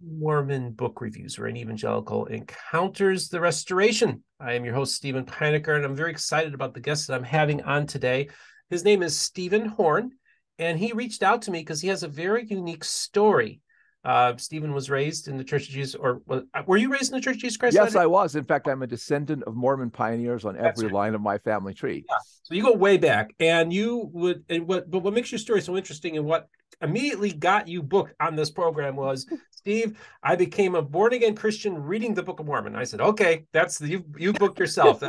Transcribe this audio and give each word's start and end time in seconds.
Mormon 0.00 0.72
Book 0.72 1.00
Reviews, 1.00 1.38
where 1.38 1.48
an 1.48 1.56
evangelical 1.56 2.26
encounters 2.26 3.28
the 3.28 3.40
restoration. 3.40 4.22
I 4.38 4.52
am 4.54 4.64
your 4.64 4.74
host, 4.74 4.94
Steven 4.94 5.24
Pynakker, 5.24 5.74
and 5.74 5.84
I'm 5.84 5.94
very 5.94 6.10
excited 6.10 6.54
about 6.54 6.74
the 6.74 6.80
guest 6.80 7.06
that 7.06 7.14
I'm 7.14 7.24
having 7.24 7.62
on 7.62 7.86
today. 7.86 8.28
His 8.68 8.84
name 8.84 9.02
is 9.02 9.18
Steven 9.18 9.66
Horne, 9.66 10.12
and 10.58 10.78
he 10.78 10.92
reached 10.92 11.22
out 11.22 11.42
to 11.42 11.50
me 11.50 11.60
because 11.60 11.80
he 11.80 11.88
has 11.88 12.02
a 12.02 12.08
very 12.08 12.44
unique 12.46 12.84
story. 12.84 13.60
Uh, 14.04 14.36
Steven 14.36 14.72
was 14.72 14.88
raised 14.88 15.26
in 15.26 15.36
the 15.36 15.42
Church 15.42 15.66
of 15.66 15.74
Jesus, 15.74 15.94
or 15.96 16.22
were 16.66 16.76
you 16.76 16.92
raised 16.92 17.10
in 17.10 17.18
the 17.18 17.22
Church 17.22 17.36
of 17.36 17.40
Jesus 17.40 17.56
Christ? 17.56 17.74
Yes, 17.74 17.96
I 17.96 18.06
was. 18.06 18.36
In 18.36 18.44
fact, 18.44 18.68
I'm 18.68 18.82
a 18.82 18.86
descendant 18.86 19.42
of 19.44 19.56
Mormon 19.56 19.90
pioneers 19.90 20.44
on 20.44 20.56
every 20.56 20.86
right. 20.86 20.94
line 20.94 21.14
of 21.14 21.20
my 21.20 21.38
family 21.38 21.74
tree. 21.74 22.04
Yeah. 22.08 22.16
So 22.44 22.54
you 22.54 22.62
go 22.62 22.72
way 22.72 22.98
back, 22.98 23.30
and 23.40 23.72
you 23.72 24.08
would. 24.12 24.44
And 24.48 24.68
what? 24.68 24.88
But 24.88 25.00
what 25.00 25.12
makes 25.12 25.32
your 25.32 25.40
story 25.40 25.60
so 25.60 25.76
interesting, 25.76 26.16
and 26.16 26.24
what 26.24 26.46
immediately 26.80 27.32
got 27.32 27.66
you 27.66 27.82
booked 27.82 28.14
on 28.20 28.36
this 28.36 28.50
program 28.50 28.94
was, 28.94 29.26
Steve, 29.66 29.98
I 30.22 30.36
became 30.36 30.76
a 30.76 30.80
born 30.80 31.12
again 31.12 31.34
Christian 31.34 31.82
reading 31.82 32.14
the 32.14 32.22
Book 32.22 32.38
of 32.38 32.46
Mormon. 32.46 32.76
I 32.76 32.84
said, 32.84 33.00
okay, 33.00 33.46
that's 33.52 33.78
the, 33.78 33.88
you. 33.88 34.04
You 34.16 34.32
booked 34.32 34.60
yourself. 34.60 35.02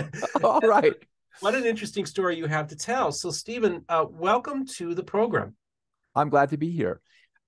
All 0.44 0.60
right. 0.60 0.92
What 1.40 1.56
an 1.56 1.66
interesting 1.66 2.06
story 2.06 2.36
you 2.36 2.46
have 2.46 2.68
to 2.68 2.76
tell. 2.76 3.10
So, 3.10 3.32
Steven, 3.32 3.84
uh, 3.88 4.04
welcome 4.08 4.66
to 4.76 4.94
the 4.94 5.02
program. 5.02 5.56
I'm 6.14 6.28
glad 6.28 6.50
to 6.50 6.56
be 6.56 6.70
here. 6.70 7.00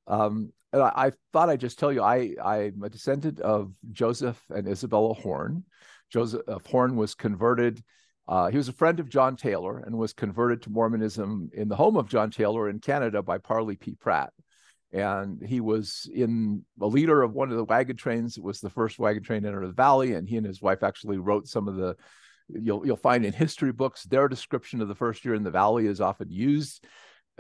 Um, 0.08 0.52
I, 0.72 0.78
I 0.78 1.12
thought 1.32 1.50
I'd 1.50 1.60
just 1.60 1.78
tell 1.78 1.92
you 1.92 2.02
I 2.02 2.34
I'm 2.44 2.83
a 2.83 2.91
descendant 2.91 3.38
of 3.38 3.72
Joseph 3.92 4.42
and 4.50 4.66
Isabella 4.66 5.14
Horne. 5.14 5.62
Joseph 6.12 6.66
Horne 6.69 6.96
was 6.96 7.14
converted. 7.14 7.80
Uh, 8.27 8.50
he 8.50 8.56
was 8.56 8.69
a 8.69 8.72
friend 8.72 8.98
of 8.98 9.08
John 9.08 9.36
Taylor 9.36 9.78
and 9.78 9.96
was 9.96 10.12
converted 10.12 10.62
to 10.62 10.70
Mormonism 10.70 11.48
in 11.52 11.69
the 11.69 11.77
home 11.77 11.96
of 11.96 12.08
John 12.08 12.33
Taylor 12.33 12.69
in 12.69 12.80
Canada 12.80 13.22
by 13.22 13.38
Parley 13.38 13.77
P. 13.77 13.94
Pratt. 13.94 14.33
And 14.92 15.42
he 15.45 15.60
was 15.60 16.08
in 16.12 16.64
a 16.80 16.86
leader 16.86 17.22
of 17.22 17.34
one 17.34 17.50
of 17.50 17.56
the 17.56 17.64
wagon 17.64 17.96
trains. 17.96 18.36
It 18.36 18.44
was 18.44 18.60
the 18.60 18.70
first 18.70 18.98
wagon 18.98 19.22
train 19.22 19.42
to 19.42 19.48
enter 19.48 19.66
the 19.66 19.72
valley, 19.72 20.14
and 20.14 20.28
he 20.28 20.36
and 20.36 20.47
his 20.47 20.62
wife 20.62 20.83
actually 20.83 21.19
wrote 21.19 21.48
some 21.48 21.69
of 21.69 21.77
the. 21.77 21.97
You'll 22.48 22.86
you'll 22.86 22.96
find 22.96 23.27
in 23.27 23.33
history 23.33 23.72
books 23.72 24.05
their 24.05 24.28
description 24.28 24.80
of 24.80 24.86
the 24.86 24.94
first 24.94 25.24
year 25.24 25.34
in 25.34 25.42
the 25.42 25.50
valley 25.50 25.86
is 25.86 26.00
often 26.00 26.30
used 26.30 26.86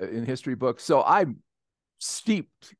uh, 0.02 0.08
in 0.08 0.26
history 0.26 0.56
books. 0.56 0.82
So 0.82 1.02
I'm 1.02 1.38
steeped 1.98 2.74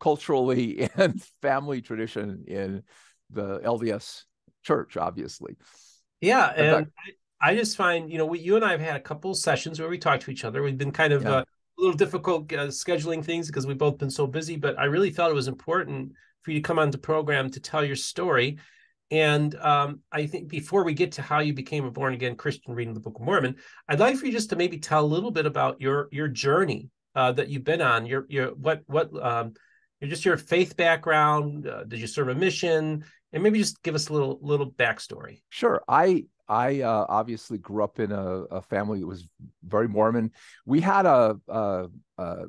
culturally 0.00 0.88
and 0.96 1.22
family 1.40 1.80
tradition 1.80 2.44
in 2.46 2.82
the 3.30 3.58
LDS 3.60 4.24
church, 4.62 4.96
obviously. 4.96 5.56
Yeah, 6.20 6.46
and 6.54 6.86
fact, 6.86 6.90
I, 7.40 7.54
just 7.56 7.76
find 7.76 8.10
you 8.10 8.18
know 8.18 8.26
we, 8.26 8.38
you 8.38 8.56
and 8.56 8.64
I 8.64 8.70
have 8.70 8.80
had 8.80 8.96
a 8.96 9.00
couple 9.00 9.34
sessions 9.34 9.80
where 9.80 9.88
we 9.88 9.98
talked 9.98 10.22
to 10.24 10.30
each 10.30 10.44
other. 10.44 10.62
We've 10.62 10.78
been 10.78 10.92
kind 10.92 11.12
of 11.12 11.22
yeah. 11.22 11.30
uh, 11.30 11.44
little 11.82 11.96
difficult 11.96 12.52
uh, 12.52 12.68
scheduling 12.68 13.24
things 13.24 13.46
because 13.48 13.66
we've 13.66 13.78
both 13.78 13.98
been 13.98 14.10
so 14.10 14.26
busy, 14.26 14.56
but 14.56 14.78
I 14.78 14.84
really 14.84 15.10
felt 15.10 15.30
it 15.30 15.34
was 15.34 15.48
important 15.48 16.12
for 16.42 16.50
you 16.52 16.58
to 16.58 16.62
come 16.62 16.78
on 16.78 16.90
the 16.90 16.98
program 16.98 17.50
to 17.50 17.60
tell 17.60 17.84
your 17.84 17.96
story. 17.96 18.58
And 19.10 19.54
um, 19.56 20.00
I 20.10 20.26
think 20.26 20.48
before 20.48 20.84
we 20.84 20.94
get 20.94 21.12
to 21.12 21.22
how 21.22 21.40
you 21.40 21.52
became 21.52 21.84
a 21.84 21.90
born 21.90 22.14
again 22.14 22.34
Christian 22.34 22.74
reading 22.74 22.94
the 22.94 23.00
Book 23.00 23.16
of 23.16 23.22
Mormon, 23.22 23.56
I'd 23.88 24.00
like 24.00 24.16
for 24.16 24.26
you 24.26 24.32
just 24.32 24.50
to 24.50 24.56
maybe 24.56 24.78
tell 24.78 25.04
a 25.04 25.06
little 25.06 25.30
bit 25.30 25.44
about 25.44 25.80
your 25.80 26.08
your 26.10 26.28
journey 26.28 26.88
uh, 27.14 27.32
that 27.32 27.48
you've 27.48 27.64
been 27.64 27.82
on. 27.82 28.06
Your 28.06 28.24
your 28.28 28.54
what 28.54 28.82
what 28.86 29.10
um, 29.22 29.52
just 30.02 30.24
your 30.24 30.38
faith 30.38 30.76
background. 30.76 31.66
Uh, 31.66 31.84
did 31.84 32.00
you 32.00 32.06
serve 32.06 32.28
a 32.28 32.34
mission? 32.34 33.04
And 33.34 33.42
maybe 33.42 33.58
just 33.58 33.82
give 33.82 33.94
us 33.94 34.08
a 34.08 34.12
little 34.12 34.38
little 34.40 34.70
backstory. 34.70 35.42
Sure. 35.50 35.82
I 35.86 36.24
I 36.52 36.82
uh, 36.82 37.06
obviously 37.08 37.56
grew 37.56 37.82
up 37.82 37.98
in 37.98 38.12
a, 38.12 38.42
a, 38.58 38.60
family 38.60 39.00
that 39.00 39.06
was 39.06 39.26
very 39.64 39.88
Mormon. 39.88 40.32
We 40.66 40.82
had 40.82 41.06
a, 41.06 41.40
a, 41.48 41.86
a, 42.18 42.44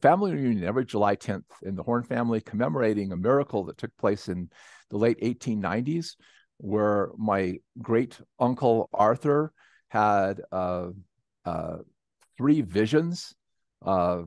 family 0.00 0.32
reunion 0.32 0.62
every 0.62 0.84
July 0.84 1.16
10th 1.16 1.42
in 1.64 1.74
the 1.74 1.82
Horne 1.82 2.04
family, 2.04 2.40
commemorating 2.40 3.10
a 3.10 3.16
miracle 3.16 3.64
that 3.64 3.76
took 3.76 3.90
place 3.96 4.28
in 4.28 4.50
the 4.90 4.98
late 4.98 5.20
1890s, 5.20 6.14
where 6.58 7.10
my 7.18 7.56
great 7.80 8.20
uncle 8.38 8.88
Arthur 8.94 9.52
had 9.88 10.40
uh, 10.52 10.90
uh, 11.44 11.78
three 12.36 12.60
visions 12.60 13.34
uh, 13.84 14.22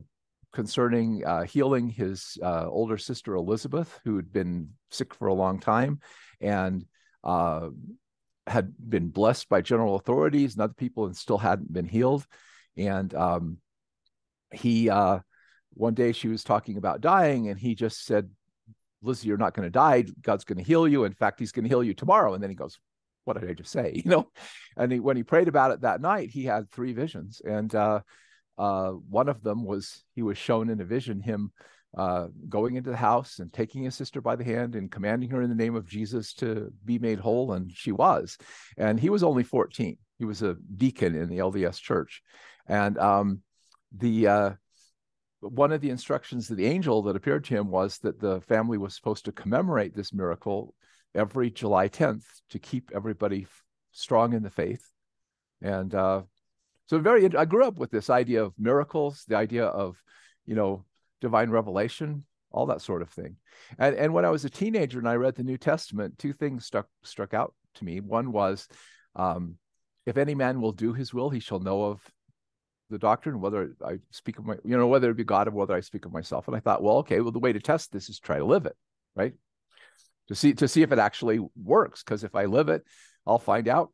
concerning 0.52 1.24
uh, 1.24 1.44
healing 1.44 1.88
his 1.88 2.36
uh, 2.42 2.66
older 2.68 2.98
sister 2.98 3.36
Elizabeth, 3.36 3.98
who 4.04 4.16
had 4.16 4.30
been 4.30 4.68
sick 4.90 5.14
for 5.14 5.28
a 5.28 5.34
long 5.34 5.60
time 5.60 5.98
and 6.42 6.84
had 8.46 8.72
been 8.78 9.08
blessed 9.08 9.48
by 9.48 9.60
general 9.60 9.96
authorities 9.96 10.54
and 10.54 10.62
other 10.62 10.74
people 10.74 11.06
and 11.06 11.16
still 11.16 11.38
hadn't 11.38 11.72
been 11.72 11.86
healed. 11.86 12.26
And 12.76 13.12
um, 13.14 13.58
he, 14.52 14.88
uh, 14.88 15.20
one 15.74 15.94
day 15.94 16.12
she 16.12 16.28
was 16.28 16.44
talking 16.44 16.76
about 16.76 17.00
dying, 17.00 17.48
and 17.48 17.58
he 17.58 17.74
just 17.74 18.04
said, 18.04 18.30
Lizzie, 19.02 19.28
you're 19.28 19.36
not 19.36 19.54
going 19.54 19.66
to 19.66 19.70
die. 19.70 20.04
God's 20.22 20.44
going 20.44 20.58
to 20.58 20.64
heal 20.64 20.88
you. 20.88 21.04
In 21.04 21.12
fact, 21.12 21.38
he's 21.38 21.52
going 21.52 21.64
to 21.64 21.68
heal 21.68 21.84
you 21.84 21.94
tomorrow. 21.94 22.34
And 22.34 22.42
then 22.42 22.50
he 22.50 22.56
goes, 22.56 22.78
What 23.24 23.38
did 23.38 23.48
I 23.48 23.54
just 23.54 23.70
say? 23.70 23.92
You 24.04 24.10
know, 24.10 24.28
and 24.76 24.92
he, 24.92 25.00
when 25.00 25.16
he 25.16 25.22
prayed 25.22 25.48
about 25.48 25.70
it 25.72 25.82
that 25.82 26.00
night, 26.00 26.30
he 26.30 26.44
had 26.44 26.70
three 26.70 26.92
visions. 26.92 27.40
And 27.44 27.74
uh, 27.74 28.00
uh, 28.58 28.90
one 28.90 29.28
of 29.28 29.42
them 29.42 29.64
was 29.64 30.02
he 30.14 30.22
was 30.22 30.38
shown 30.38 30.70
in 30.70 30.80
a 30.80 30.84
vision 30.84 31.20
him 31.20 31.52
uh, 31.96 32.28
going 32.48 32.76
into 32.76 32.90
the 32.90 32.96
house 32.96 33.38
and 33.38 33.52
taking 33.52 33.82
his 33.82 33.94
sister 33.94 34.20
by 34.20 34.36
the 34.36 34.44
hand 34.44 34.74
and 34.74 34.90
commanding 34.90 35.30
her 35.30 35.42
in 35.42 35.48
the 35.48 35.54
name 35.54 35.74
of 35.74 35.88
Jesus 35.88 36.34
to 36.34 36.72
be 36.84 36.98
made 36.98 37.18
whole, 37.18 37.52
and 37.52 37.70
she 37.72 37.92
was. 37.92 38.38
And 38.76 39.00
he 39.00 39.10
was 39.10 39.22
only 39.22 39.44
14. 39.44 39.96
He 40.18 40.24
was 40.24 40.42
a 40.42 40.56
deacon 40.76 41.14
in 41.14 41.28
the 41.28 41.38
LDS 41.38 41.80
church, 41.80 42.22
and 42.66 42.98
um, 42.98 43.42
the 43.96 44.26
uh, 44.26 44.50
one 45.40 45.72
of 45.72 45.80
the 45.80 45.90
instructions 45.90 46.50
of 46.50 46.56
the 46.56 46.66
angel 46.66 47.02
that 47.02 47.16
appeared 47.16 47.44
to 47.44 47.54
him 47.54 47.70
was 47.70 47.98
that 47.98 48.20
the 48.20 48.40
family 48.42 48.78
was 48.78 48.94
supposed 48.94 49.26
to 49.26 49.32
commemorate 49.32 49.94
this 49.94 50.12
miracle 50.12 50.74
every 51.14 51.50
July 51.50 51.88
10th 51.88 52.24
to 52.50 52.58
keep 52.58 52.90
everybody 52.94 53.46
strong 53.92 54.32
in 54.32 54.42
the 54.42 54.50
faith. 54.50 54.84
And 55.62 55.94
uh, 55.94 56.22
so 56.86 56.98
very 56.98 57.36
i 57.36 57.44
grew 57.44 57.64
up 57.64 57.78
with 57.78 57.90
this 57.90 58.10
idea 58.10 58.42
of 58.42 58.54
miracles 58.58 59.24
the 59.28 59.36
idea 59.36 59.66
of 59.66 59.96
you 60.46 60.54
know 60.54 60.84
divine 61.20 61.50
revelation 61.50 62.24
all 62.52 62.66
that 62.66 62.80
sort 62.80 63.02
of 63.02 63.10
thing. 63.10 63.36
And 63.78 63.94
and 63.96 64.14
when 64.14 64.24
i 64.24 64.30
was 64.30 64.44
a 64.44 64.50
teenager 64.50 64.98
and 64.98 65.08
i 65.08 65.14
read 65.14 65.34
the 65.34 65.42
new 65.44 65.58
testament 65.58 66.18
two 66.18 66.32
things 66.32 66.64
struck 66.64 66.86
struck 67.02 67.34
out 67.34 67.54
to 67.74 67.84
me. 67.84 68.00
One 68.00 68.32
was 68.32 68.66
um, 69.14 69.56
if 70.06 70.16
any 70.16 70.34
man 70.34 70.60
will 70.60 70.72
do 70.72 70.92
his 70.92 71.12
will 71.12 71.30
he 71.30 71.40
shall 71.40 71.60
know 71.60 71.84
of 71.84 72.00
the 72.88 72.98
doctrine 72.98 73.40
whether 73.40 73.74
i 73.84 73.98
speak 74.10 74.38
of 74.38 74.46
my 74.46 74.54
you 74.64 74.76
know 74.76 74.86
whether 74.86 75.10
it 75.10 75.16
be 75.16 75.24
god 75.24 75.48
or 75.48 75.50
whether 75.50 75.74
i 75.74 75.80
speak 75.80 76.04
of 76.04 76.12
myself. 76.12 76.48
And 76.48 76.56
i 76.56 76.60
thought 76.60 76.82
well 76.82 76.98
okay 76.98 77.20
well 77.20 77.32
the 77.32 77.38
way 77.38 77.52
to 77.52 77.60
test 77.60 77.92
this 77.92 78.08
is 78.08 78.18
try 78.18 78.38
to 78.38 78.44
live 78.44 78.66
it 78.66 78.76
right? 79.14 79.32
To 80.28 80.34
see 80.34 80.54
to 80.54 80.68
see 80.68 80.82
if 80.82 80.92
it 80.92 80.98
actually 80.98 81.40
works 81.62 82.02
because 82.02 82.24
if 82.24 82.34
i 82.34 82.46
live 82.46 82.68
it 82.68 82.84
i'll 83.26 83.38
find 83.38 83.68
out 83.68 83.92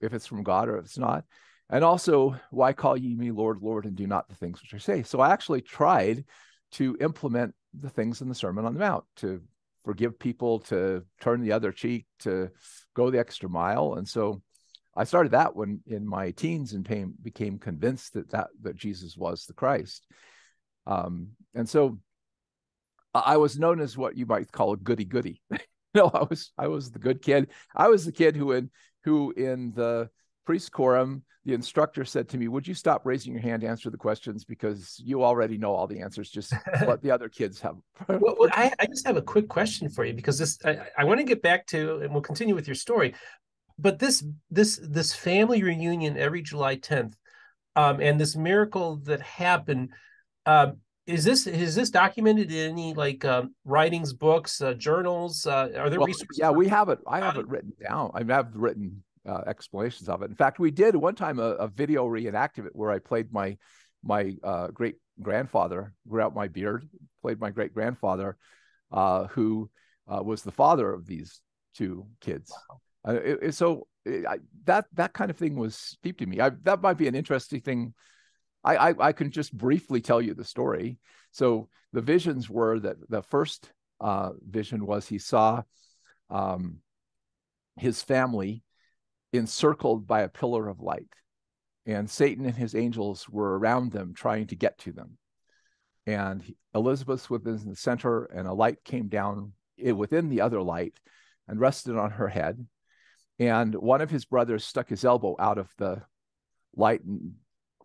if 0.00 0.12
it's 0.12 0.26
from 0.26 0.42
god 0.42 0.68
or 0.68 0.78
if 0.78 0.84
it's 0.84 0.98
not 0.98 1.24
and 1.68 1.82
also, 1.84 2.36
why 2.50 2.72
call 2.72 2.96
ye 2.96 3.14
me 3.14 3.30
Lord, 3.30 3.58
Lord, 3.60 3.86
and 3.86 3.96
do 3.96 4.06
not 4.06 4.28
the 4.28 4.34
things 4.36 4.60
which 4.60 4.74
I 4.74 4.78
say? 4.78 5.02
So 5.02 5.20
I 5.20 5.32
actually 5.32 5.62
tried 5.62 6.24
to 6.72 6.96
implement 7.00 7.54
the 7.78 7.90
things 7.90 8.20
in 8.20 8.28
the 8.28 8.34
Sermon 8.34 8.64
on 8.64 8.74
the 8.74 8.80
Mount 8.80 9.04
to 9.16 9.42
forgive 9.84 10.18
people, 10.18 10.60
to 10.60 11.04
turn 11.20 11.40
the 11.40 11.52
other 11.52 11.72
cheek, 11.72 12.06
to 12.20 12.50
go 12.94 13.10
the 13.10 13.18
extra 13.18 13.48
mile. 13.48 13.94
And 13.94 14.06
so 14.06 14.42
I 14.96 15.04
started 15.04 15.32
that 15.32 15.56
when 15.56 15.80
in 15.86 16.06
my 16.06 16.30
teens 16.30 16.72
and 16.72 16.84
became, 16.84 17.14
became 17.20 17.58
convinced 17.58 18.14
that, 18.14 18.30
that 18.30 18.48
that 18.62 18.76
Jesus 18.76 19.16
was 19.16 19.44
the 19.44 19.52
Christ. 19.52 20.06
Um, 20.86 21.30
and 21.54 21.68
so 21.68 21.98
I 23.12 23.38
was 23.38 23.58
known 23.58 23.80
as 23.80 23.96
what 23.96 24.16
you 24.16 24.26
might 24.26 24.52
call 24.52 24.72
a 24.72 24.76
goody 24.76 25.04
goody. 25.04 25.40
no, 25.94 26.10
I 26.12 26.24
was 26.28 26.52
I 26.56 26.68
was 26.68 26.90
the 26.90 26.98
good 26.98 27.22
kid. 27.22 27.48
I 27.74 27.88
was 27.88 28.04
the 28.04 28.12
kid 28.12 28.36
who 28.36 28.52
in 28.52 28.70
who 29.04 29.32
in 29.32 29.72
the 29.72 30.10
priest 30.46 30.72
quorum, 30.72 31.22
the 31.44 31.54
instructor 31.54 32.04
said 32.04 32.28
to 32.30 32.38
me, 32.38 32.48
Would 32.48 32.66
you 32.66 32.74
stop 32.74 33.02
raising 33.04 33.32
your 33.32 33.42
hand 33.42 33.62
to 33.62 33.68
answer 33.68 33.90
the 33.90 33.96
questions? 33.96 34.44
Because 34.44 35.00
you 35.04 35.22
already 35.22 35.58
know 35.58 35.72
all 35.72 35.86
the 35.86 36.00
answers. 36.00 36.30
Just 36.30 36.52
let 36.86 37.02
the 37.02 37.10
other 37.10 37.28
kids 37.28 37.60
have. 37.60 37.76
well, 38.08 38.36
well 38.38 38.50
I, 38.52 38.72
I, 38.80 38.86
just 38.86 39.06
have 39.06 39.16
a 39.16 39.22
quick 39.22 39.48
question 39.48 39.88
for 39.88 40.04
you 40.04 40.14
because 40.14 40.38
this 40.38 40.58
I, 40.64 40.78
I 40.98 41.04
want 41.04 41.20
to 41.20 41.24
get 41.24 41.42
back 41.42 41.66
to, 41.68 41.98
and 41.98 42.12
we'll 42.12 42.22
continue 42.22 42.54
with 42.54 42.66
your 42.66 42.74
story. 42.74 43.14
But 43.78 43.98
this 43.98 44.24
this 44.50 44.80
this 44.82 45.14
family 45.14 45.62
reunion 45.62 46.16
every 46.16 46.42
July 46.42 46.76
10th, 46.76 47.14
um, 47.76 48.00
and 48.00 48.18
this 48.18 48.34
miracle 48.34 48.96
that 49.04 49.20
happened, 49.20 49.90
uh, 50.46 50.72
is 51.06 51.22
this 51.22 51.46
is 51.46 51.76
this 51.76 51.90
documented 51.90 52.50
in 52.50 52.72
any 52.72 52.94
like 52.94 53.24
um, 53.24 53.54
writings, 53.64 54.12
books, 54.12 54.60
uh, 54.60 54.74
journals? 54.74 55.46
Uh, 55.46 55.68
are 55.76 55.90
there 55.90 56.00
well, 56.00 56.06
resources? 56.08 56.38
Yeah, 56.38 56.50
we 56.50 56.66
have 56.68 56.88
it. 56.88 56.98
I 57.06 57.20
have 57.20 57.36
it 57.36 57.46
written 57.46 57.72
down. 57.80 58.10
I 58.14 58.24
have 58.32 58.48
written 58.54 59.04
uh, 59.26 59.42
explanations 59.46 60.08
of 60.08 60.22
it. 60.22 60.30
In 60.30 60.36
fact, 60.36 60.58
we 60.58 60.70
did 60.70 60.94
one 60.96 61.14
time 61.14 61.38
a, 61.38 61.50
a 61.52 61.68
video 61.68 62.06
reenactment 62.06 62.70
where 62.72 62.90
I 62.90 62.98
played 62.98 63.32
my 63.32 63.56
my 64.02 64.36
uh, 64.44 64.68
great 64.68 64.96
grandfather, 65.20 65.92
grew 66.08 66.20
out 66.20 66.34
my 66.34 66.48
beard, 66.48 66.88
played 67.22 67.40
my 67.40 67.50
great 67.50 67.74
grandfather, 67.74 68.36
uh, 68.92 69.26
who 69.28 69.68
uh, 70.06 70.22
was 70.22 70.42
the 70.42 70.52
father 70.52 70.92
of 70.92 71.06
these 71.06 71.40
two 71.74 72.06
kids. 72.20 72.52
Wow. 72.70 72.80
Uh, 73.08 73.20
it, 73.20 73.38
it, 73.42 73.54
so 73.54 73.86
it, 74.04 74.26
I, 74.26 74.38
that 74.64 74.86
that 74.94 75.12
kind 75.12 75.30
of 75.30 75.36
thing 75.36 75.56
was 75.56 75.74
steeped 75.76 76.22
in 76.22 76.28
me. 76.28 76.40
I, 76.40 76.50
that 76.62 76.82
might 76.82 76.98
be 76.98 77.08
an 77.08 77.14
interesting 77.14 77.60
thing. 77.60 77.94
I, 78.64 78.76
I 78.90 78.94
I 79.08 79.12
can 79.12 79.30
just 79.30 79.56
briefly 79.56 80.00
tell 80.00 80.20
you 80.20 80.34
the 80.34 80.44
story. 80.44 80.98
So 81.32 81.68
the 81.92 82.00
visions 82.00 82.48
were 82.48 82.78
that 82.80 82.96
the 83.08 83.22
first 83.22 83.70
uh, 84.00 84.30
vision 84.48 84.86
was 84.86 85.06
he 85.06 85.18
saw 85.18 85.62
um, 86.30 86.78
his 87.76 88.02
family 88.02 88.62
encircled 89.36 90.06
by 90.06 90.22
a 90.22 90.28
pillar 90.28 90.68
of 90.68 90.80
light, 90.80 91.08
and 91.86 92.10
Satan 92.10 92.46
and 92.46 92.54
his 92.54 92.74
angels 92.74 93.28
were 93.28 93.58
around 93.58 93.92
them 93.92 94.14
trying 94.14 94.46
to 94.48 94.56
get 94.56 94.78
to 94.78 94.92
them. 94.92 95.18
And 96.06 96.42
Elizabeth 96.74 97.28
was 97.30 97.64
in 97.64 97.70
the 97.70 97.76
center, 97.76 98.24
and 98.24 98.46
a 98.46 98.52
light 98.52 98.84
came 98.84 99.08
down 99.08 99.52
eh, 99.82 99.92
within 99.92 100.28
the 100.28 100.40
other 100.40 100.62
light 100.62 100.94
and 101.48 101.60
rested 101.60 101.96
on 101.96 102.12
her 102.12 102.28
head. 102.28 102.66
And 103.38 103.74
one 103.74 104.00
of 104.00 104.10
his 104.10 104.24
brothers 104.24 104.64
stuck 104.64 104.88
his 104.88 105.04
elbow 105.04 105.36
out 105.38 105.58
of 105.58 105.68
the 105.78 106.02
light, 106.74 107.04
and 107.04 107.34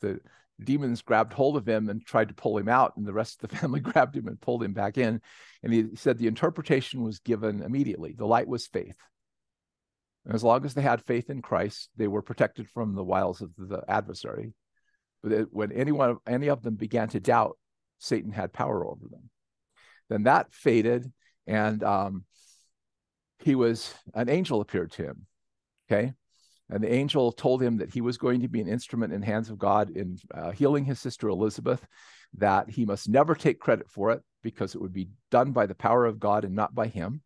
the 0.02 0.20
demons 0.64 1.02
grabbed 1.02 1.34
hold 1.34 1.58
of 1.58 1.68
him 1.68 1.90
and 1.90 2.06
tried 2.06 2.30
to 2.30 2.34
pull 2.34 2.58
him 2.58 2.70
out, 2.70 2.96
and 2.96 3.06
the 3.06 3.14
rest 3.14 3.44
of 3.44 3.50
the 3.50 3.56
family 3.58 3.80
grabbed 3.82 4.16
him 4.16 4.28
and 4.28 4.40
pulled 4.40 4.64
him 4.64 4.74
back 4.74 4.98
in. 4.98 5.22
And 5.64 5.74
he 5.74 5.90
said 5.96 6.18
the 6.18 6.28
interpretation 6.28 7.04
was 7.04 7.20
given 7.20 7.62
immediately. 7.62 8.14
The 8.18 8.26
light 8.26 8.48
was 8.48 8.68
faith. 8.68 8.98
As 10.30 10.44
long 10.44 10.66
as 10.66 10.74
they 10.74 10.82
had 10.82 11.02
faith 11.02 11.30
in 11.30 11.42
Christ, 11.42 11.90
they 11.98 12.08
were 12.08 12.22
protected 12.22 12.70
from 12.70 12.94
the 12.94 13.04
wiles 13.04 13.42
of 13.42 13.52
the 13.58 13.84
adversary. 13.88 14.54
But 15.24 15.48
when 15.52 15.72
anyone, 15.72 16.18
any 16.28 16.50
of 16.50 16.62
them 16.62 16.76
began 16.76 17.10
to 17.10 17.20
doubt, 17.20 17.58
Satan 17.98 18.32
had 18.32 18.54
power 18.54 18.86
over 18.86 19.08
them. 19.10 19.30
Then 20.10 20.24
that 20.24 20.54
faded, 20.54 21.12
and 21.48 21.84
um, 21.84 22.26
he 23.40 23.56
was 23.56 23.94
an 24.14 24.30
angel 24.30 24.62
appeared 24.62 24.92
to 24.94 25.04
him. 25.04 25.26
Okay, 25.90 26.14
and 26.70 26.84
the 26.84 26.92
angel 26.92 27.32
told 27.32 27.62
him 27.62 27.78
that 27.78 27.94
he 27.94 28.02
was 28.02 28.18
going 28.18 28.42
to 28.42 28.48
be 28.48 28.62
an 28.62 28.68
instrument 28.68 29.14
in 29.14 29.22
hands 29.22 29.50
of 29.50 29.58
God 29.58 29.90
in 29.90 30.18
uh, 30.34 30.52
healing 30.52 30.86
his 30.86 31.00
sister 31.00 31.28
Elizabeth, 31.30 31.86
that 32.38 32.70
he 32.70 32.86
must 32.86 33.10
never 33.10 33.36
take 33.36 33.60
credit 33.60 33.90
for 33.90 34.12
it 34.12 34.22
because 34.42 34.74
it 34.74 34.82
would 34.82 34.94
be 34.94 35.10
done 35.30 35.52
by 35.52 35.66
the 35.66 35.76
power 35.76 36.06
of 36.06 36.20
God 36.20 36.46
and 36.46 36.56
not 36.56 36.74
by 36.74 36.88
him. 36.88 37.22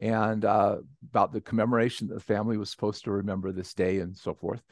And 0.00 0.44
uh, 0.44 0.78
about 1.10 1.32
the 1.32 1.40
commemoration 1.40 2.08
that 2.08 2.14
the 2.14 2.20
family 2.20 2.58
was 2.58 2.70
supposed 2.70 3.04
to 3.04 3.10
remember 3.10 3.50
this 3.50 3.72
day 3.72 3.98
and 3.98 4.16
so 4.16 4.34
forth. 4.34 4.62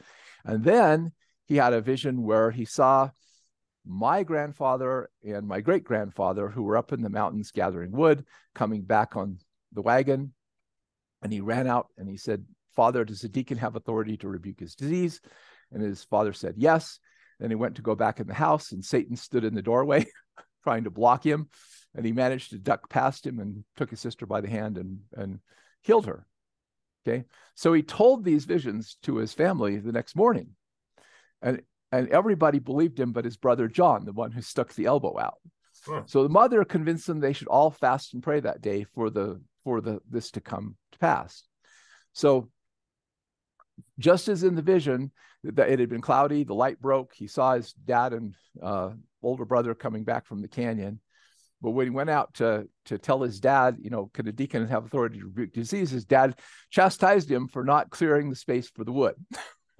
And 0.43 0.63
then 0.63 1.13
he 1.47 1.55
had 1.55 1.73
a 1.73 1.81
vision 1.81 2.23
where 2.23 2.51
he 2.51 2.65
saw 2.65 3.09
my 3.85 4.23
grandfather 4.23 5.09
and 5.23 5.47
my 5.47 5.61
great 5.61 5.83
grandfather, 5.83 6.49
who 6.49 6.63
were 6.63 6.77
up 6.77 6.91
in 6.91 7.01
the 7.01 7.09
mountains 7.09 7.51
gathering 7.51 7.91
wood, 7.91 8.25
coming 8.53 8.81
back 8.81 9.15
on 9.15 9.37
the 9.73 9.81
wagon. 9.81 10.33
And 11.21 11.31
he 11.33 11.41
ran 11.41 11.67
out 11.67 11.87
and 11.97 12.09
he 12.09 12.17
said, 12.17 12.45
Father, 12.75 13.05
does 13.05 13.23
a 13.23 13.29
deacon 13.29 13.57
have 13.57 13.75
authority 13.75 14.17
to 14.17 14.27
rebuke 14.27 14.59
his 14.59 14.75
disease? 14.75 15.21
And 15.71 15.81
his 15.81 16.03
father 16.03 16.33
said, 16.33 16.55
Yes. 16.57 16.99
Then 17.39 17.49
he 17.49 17.55
went 17.55 17.75
to 17.75 17.81
go 17.81 17.95
back 17.95 18.21
in 18.21 18.27
the 18.27 18.33
house, 18.33 18.71
and 18.71 18.83
Satan 18.83 19.17
stood 19.17 19.43
in 19.43 19.53
the 19.53 19.61
doorway 19.61 20.05
trying 20.63 20.85
to 20.85 20.89
block 20.89 21.25
him. 21.25 21.49
And 21.95 22.05
he 22.05 22.11
managed 22.11 22.49
to 22.49 22.57
duck 22.57 22.89
past 22.89 23.25
him 23.25 23.39
and 23.39 23.63
took 23.77 23.89
his 23.89 24.01
sister 24.01 24.25
by 24.25 24.41
the 24.41 24.49
hand 24.49 24.77
and, 24.77 24.99
and 25.15 25.39
healed 25.81 26.05
her. 26.07 26.25
Okay. 27.07 27.23
So 27.55 27.71
he 27.73 27.83
told 27.83 28.23
these 28.23 28.45
visions 28.45 28.97
to 29.03 29.17
his 29.17 29.33
family 29.33 29.77
the 29.77 29.91
next 29.91 30.15
morning. 30.15 30.49
And, 31.41 31.61
and 31.91 32.09
everybody 32.09 32.59
believed 32.59 32.99
him, 32.99 33.13
but 33.13 33.25
his 33.25 33.37
brother 33.37 33.67
John, 33.67 34.05
the 34.05 34.11
one 34.11 34.31
who 34.31 34.41
stuck 34.41 34.73
the 34.73 34.85
elbow 34.85 35.17
out. 35.19 35.37
Huh. 35.85 36.03
So 36.05 36.23
the 36.23 36.29
mother 36.29 36.63
convinced 36.65 37.07
them 37.07 37.19
they 37.19 37.33
should 37.33 37.47
all 37.47 37.69
fast 37.69 38.13
and 38.13 38.23
pray 38.23 38.39
that 38.39 38.61
day 38.61 38.85
for 38.95 39.09
the 39.09 39.39
for 39.63 39.81
the 39.81 39.99
this 40.09 40.31
to 40.31 40.41
come 40.41 40.75
to 40.91 40.99
pass. 40.99 41.43
So 42.13 42.49
just 43.99 44.27
as 44.27 44.43
in 44.43 44.55
the 44.55 44.61
vision 44.61 45.11
that 45.43 45.69
it 45.69 45.79
had 45.79 45.89
been 45.89 46.01
cloudy, 46.01 46.43
the 46.43 46.55
light 46.55 46.81
broke. 46.81 47.13
He 47.13 47.27
saw 47.27 47.53
his 47.53 47.73
dad 47.73 48.13
and 48.13 48.33
uh, 48.61 48.91
older 49.21 49.45
brother 49.45 49.75
coming 49.75 50.03
back 50.03 50.25
from 50.25 50.41
the 50.41 50.47
canyon. 50.47 50.99
But 51.65 51.71
when 51.71 51.87
he 51.87 51.89
went 51.89 52.11
out 52.11 52.35
to 52.35 52.67
to 52.85 52.99
tell 52.99 53.23
his 53.23 53.39
dad, 53.39 53.77
you 53.81 53.89
know, 53.89 54.11
could 54.13 54.27
a 54.27 54.31
deacon 54.31 54.67
have 54.67 54.85
authority 54.85 55.17
to 55.17 55.25
rebuke 55.25 55.51
disease? 55.51 55.89
His 55.89 56.05
dad 56.05 56.39
chastised 56.69 57.29
him 57.29 57.47
for 57.47 57.63
not 57.63 57.89
clearing 57.89 58.29
the 58.29 58.35
space 58.35 58.69
for 58.69 58.83
the 58.83 58.91
wood. 58.91 59.15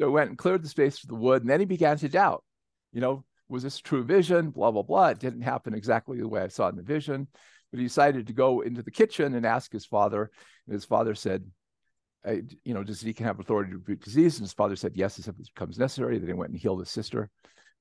so 0.00 0.08
went 0.08 0.30
and 0.30 0.38
cleared 0.38 0.62
the 0.62 0.68
space 0.68 1.00
for 1.00 1.08
the 1.08 1.16
wood, 1.16 1.42
and 1.42 1.50
then 1.50 1.58
he 1.58 1.66
began 1.66 1.98
to 1.98 2.08
doubt. 2.08 2.44
You 2.92 3.00
know, 3.00 3.24
was 3.48 3.64
this 3.64 3.80
true 3.80 4.04
vision? 4.04 4.50
Blah 4.50 4.70
blah 4.70 4.82
blah. 4.82 5.08
It 5.08 5.18
didn't 5.18 5.40
happen 5.40 5.74
exactly 5.74 6.20
the 6.20 6.28
way 6.28 6.42
I 6.42 6.46
saw 6.46 6.68
in 6.68 6.76
the 6.76 6.84
vision. 6.84 7.26
But 7.72 7.80
he 7.80 7.86
decided 7.86 8.28
to 8.28 8.32
go 8.32 8.60
into 8.60 8.84
the 8.84 8.92
kitchen 8.92 9.34
and 9.34 9.44
ask 9.44 9.72
his 9.72 9.84
father. 9.84 10.30
And 10.68 10.74
his 10.74 10.84
father 10.84 11.16
said, 11.16 11.44
you 12.24 12.72
know, 12.72 12.84
does 12.84 13.00
he 13.00 13.12
can 13.12 13.26
have 13.26 13.40
authority 13.40 13.72
to 13.72 13.78
rebuke 13.78 14.04
disease? 14.04 14.36
And 14.36 14.44
his 14.44 14.52
father 14.52 14.76
said, 14.76 14.92
yes, 14.94 15.18
if 15.18 15.26
it 15.26 15.36
becomes 15.36 15.76
necessary. 15.76 16.20
Then 16.20 16.28
he 16.28 16.34
went 16.34 16.52
and 16.52 16.60
healed 16.60 16.78
his 16.78 16.90
sister. 16.90 17.30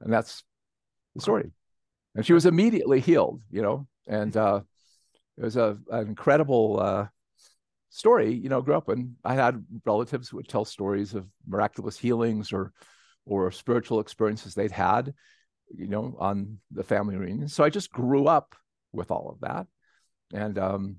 And 0.01 0.11
that's 0.11 0.43
the 1.13 1.21
story. 1.21 1.51
And 2.15 2.25
she 2.25 2.33
was 2.33 2.45
immediately 2.45 2.99
healed, 2.99 3.41
you 3.51 3.61
know, 3.61 3.87
and 4.07 4.35
uh, 4.35 4.61
it 5.37 5.43
was 5.43 5.57
a, 5.57 5.77
an 5.91 6.07
incredible 6.07 6.79
uh, 6.79 7.07
story, 7.89 8.33
you 8.33 8.49
know, 8.49 8.61
grew 8.61 8.75
up 8.75 8.89
and 8.89 9.15
I 9.23 9.35
had 9.35 9.65
relatives 9.85 10.29
who 10.29 10.37
would 10.37 10.47
tell 10.47 10.65
stories 10.65 11.13
of 11.13 11.27
miraculous 11.47 11.97
healings 11.97 12.53
or, 12.53 12.71
or 13.25 13.51
spiritual 13.51 13.99
experiences 13.99 14.53
they'd 14.53 14.71
had, 14.71 15.13
you 15.75 15.87
know, 15.87 16.15
on 16.19 16.59
the 16.71 16.83
family 16.83 17.17
reunion. 17.17 17.49
So 17.49 17.63
I 17.63 17.69
just 17.69 17.91
grew 17.91 18.27
up 18.27 18.55
with 18.93 19.11
all 19.11 19.29
of 19.29 19.41
that. 19.41 19.67
And, 20.33 20.57
um, 20.57 20.95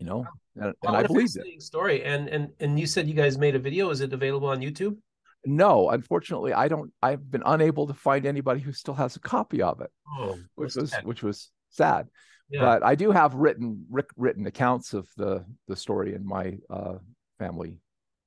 you 0.00 0.06
know, 0.06 0.26
and, 0.56 0.74
and 0.82 0.96
I 0.96 1.02
believe 1.02 1.28
it. 1.34 1.62
Story, 1.62 2.02
and 2.02 2.26
and 2.28 2.48
and 2.58 2.80
you 2.80 2.86
said 2.86 3.06
you 3.06 3.14
guys 3.14 3.36
made 3.36 3.54
a 3.54 3.58
video. 3.58 3.90
Is 3.90 4.00
it 4.00 4.12
available 4.12 4.48
on 4.48 4.60
YouTube? 4.60 4.96
No, 5.44 5.90
unfortunately, 5.90 6.52
I 6.52 6.68
don't. 6.68 6.92
I've 7.02 7.30
been 7.30 7.42
unable 7.46 7.86
to 7.86 7.94
find 7.94 8.26
anybody 8.26 8.60
who 8.60 8.72
still 8.72 8.94
has 8.94 9.16
a 9.16 9.20
copy 9.20 9.62
of 9.62 9.80
it, 9.80 9.90
oh, 10.18 10.38
which 10.54 10.76
was 10.76 10.90
sad. 10.90 11.06
which 11.06 11.22
was 11.22 11.50
sad. 11.70 12.08
Yeah. 12.50 12.60
But 12.60 12.84
I 12.84 12.94
do 12.94 13.10
have 13.10 13.34
written 13.34 13.86
written 14.16 14.46
accounts 14.46 14.92
of 14.92 15.08
the 15.16 15.44
the 15.66 15.76
story 15.76 16.14
in 16.14 16.26
my 16.26 16.58
uh, 16.68 16.98
family 17.38 17.78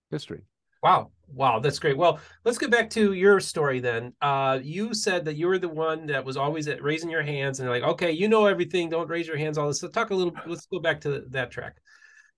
history. 0.10 0.42
Wow. 0.82 1.12
Wow, 1.34 1.60
that's 1.60 1.80
great. 1.80 1.98
Well, 1.98 2.20
let's 2.44 2.58
get 2.58 2.70
back 2.70 2.90
to 2.92 3.14
your 3.14 3.40
story 3.40 3.80
then. 3.80 4.14
Uh, 4.22 4.60
you 4.62 4.94
said 4.94 5.26
that 5.26 5.36
you 5.36 5.48
were 5.48 5.58
the 5.58 5.70
one 5.70 6.06
that 6.08 6.24
was 6.24 6.38
always 6.38 6.68
at 6.68 6.84
raising 6.84 7.10
your 7.10 7.24
hands 7.24 7.60
and 7.60 7.70
like, 7.70 7.82
okay, 7.84 8.12
you 8.12 8.28
know 8.28 8.46
everything. 8.46 8.90
Don't 8.90 9.10
raise 9.10 9.26
your 9.26 9.38
hands. 9.38 9.58
All 9.58 9.68
this. 9.68 9.80
So 9.80 9.88
talk 9.88 10.12
a 10.12 10.16
little. 10.16 10.34
Let's 10.46 10.68
go 10.68 10.80
back 10.80 11.02
to 11.02 11.22
that 11.30 11.50
track. 11.50 11.78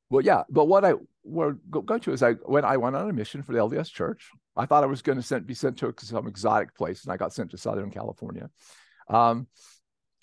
Well, 0.10 0.24
yeah, 0.24 0.44
but 0.50 0.66
what 0.66 0.86
I 0.86 0.94
were 1.24 1.54
going 1.54 2.02
to 2.02 2.14
is 2.14 2.22
I 2.22 2.34
when 2.34 2.66
I 2.66 2.78
went 2.78 2.96
on 2.96 3.10
a 3.10 3.14
mission 3.14 3.42
for 3.42 3.54
the 3.54 3.60
LDS 3.60 3.92
Church, 3.92 4.30
I 4.56 4.66
thought 4.66 4.84
I 4.84 4.88
was 4.88 5.02
going 5.02 5.22
to 5.22 5.40
be 5.42 5.54
sent 5.54 5.78
to 5.78 5.94
some 5.98 6.28
exotic 6.28 6.76
place, 6.76 7.04
and 7.04 7.12
I 7.12 7.18
got 7.18 7.34
sent 7.34 7.52
to 7.52 7.58
Southern 7.58 7.92
California. 7.92 8.50
Um, 9.10 9.48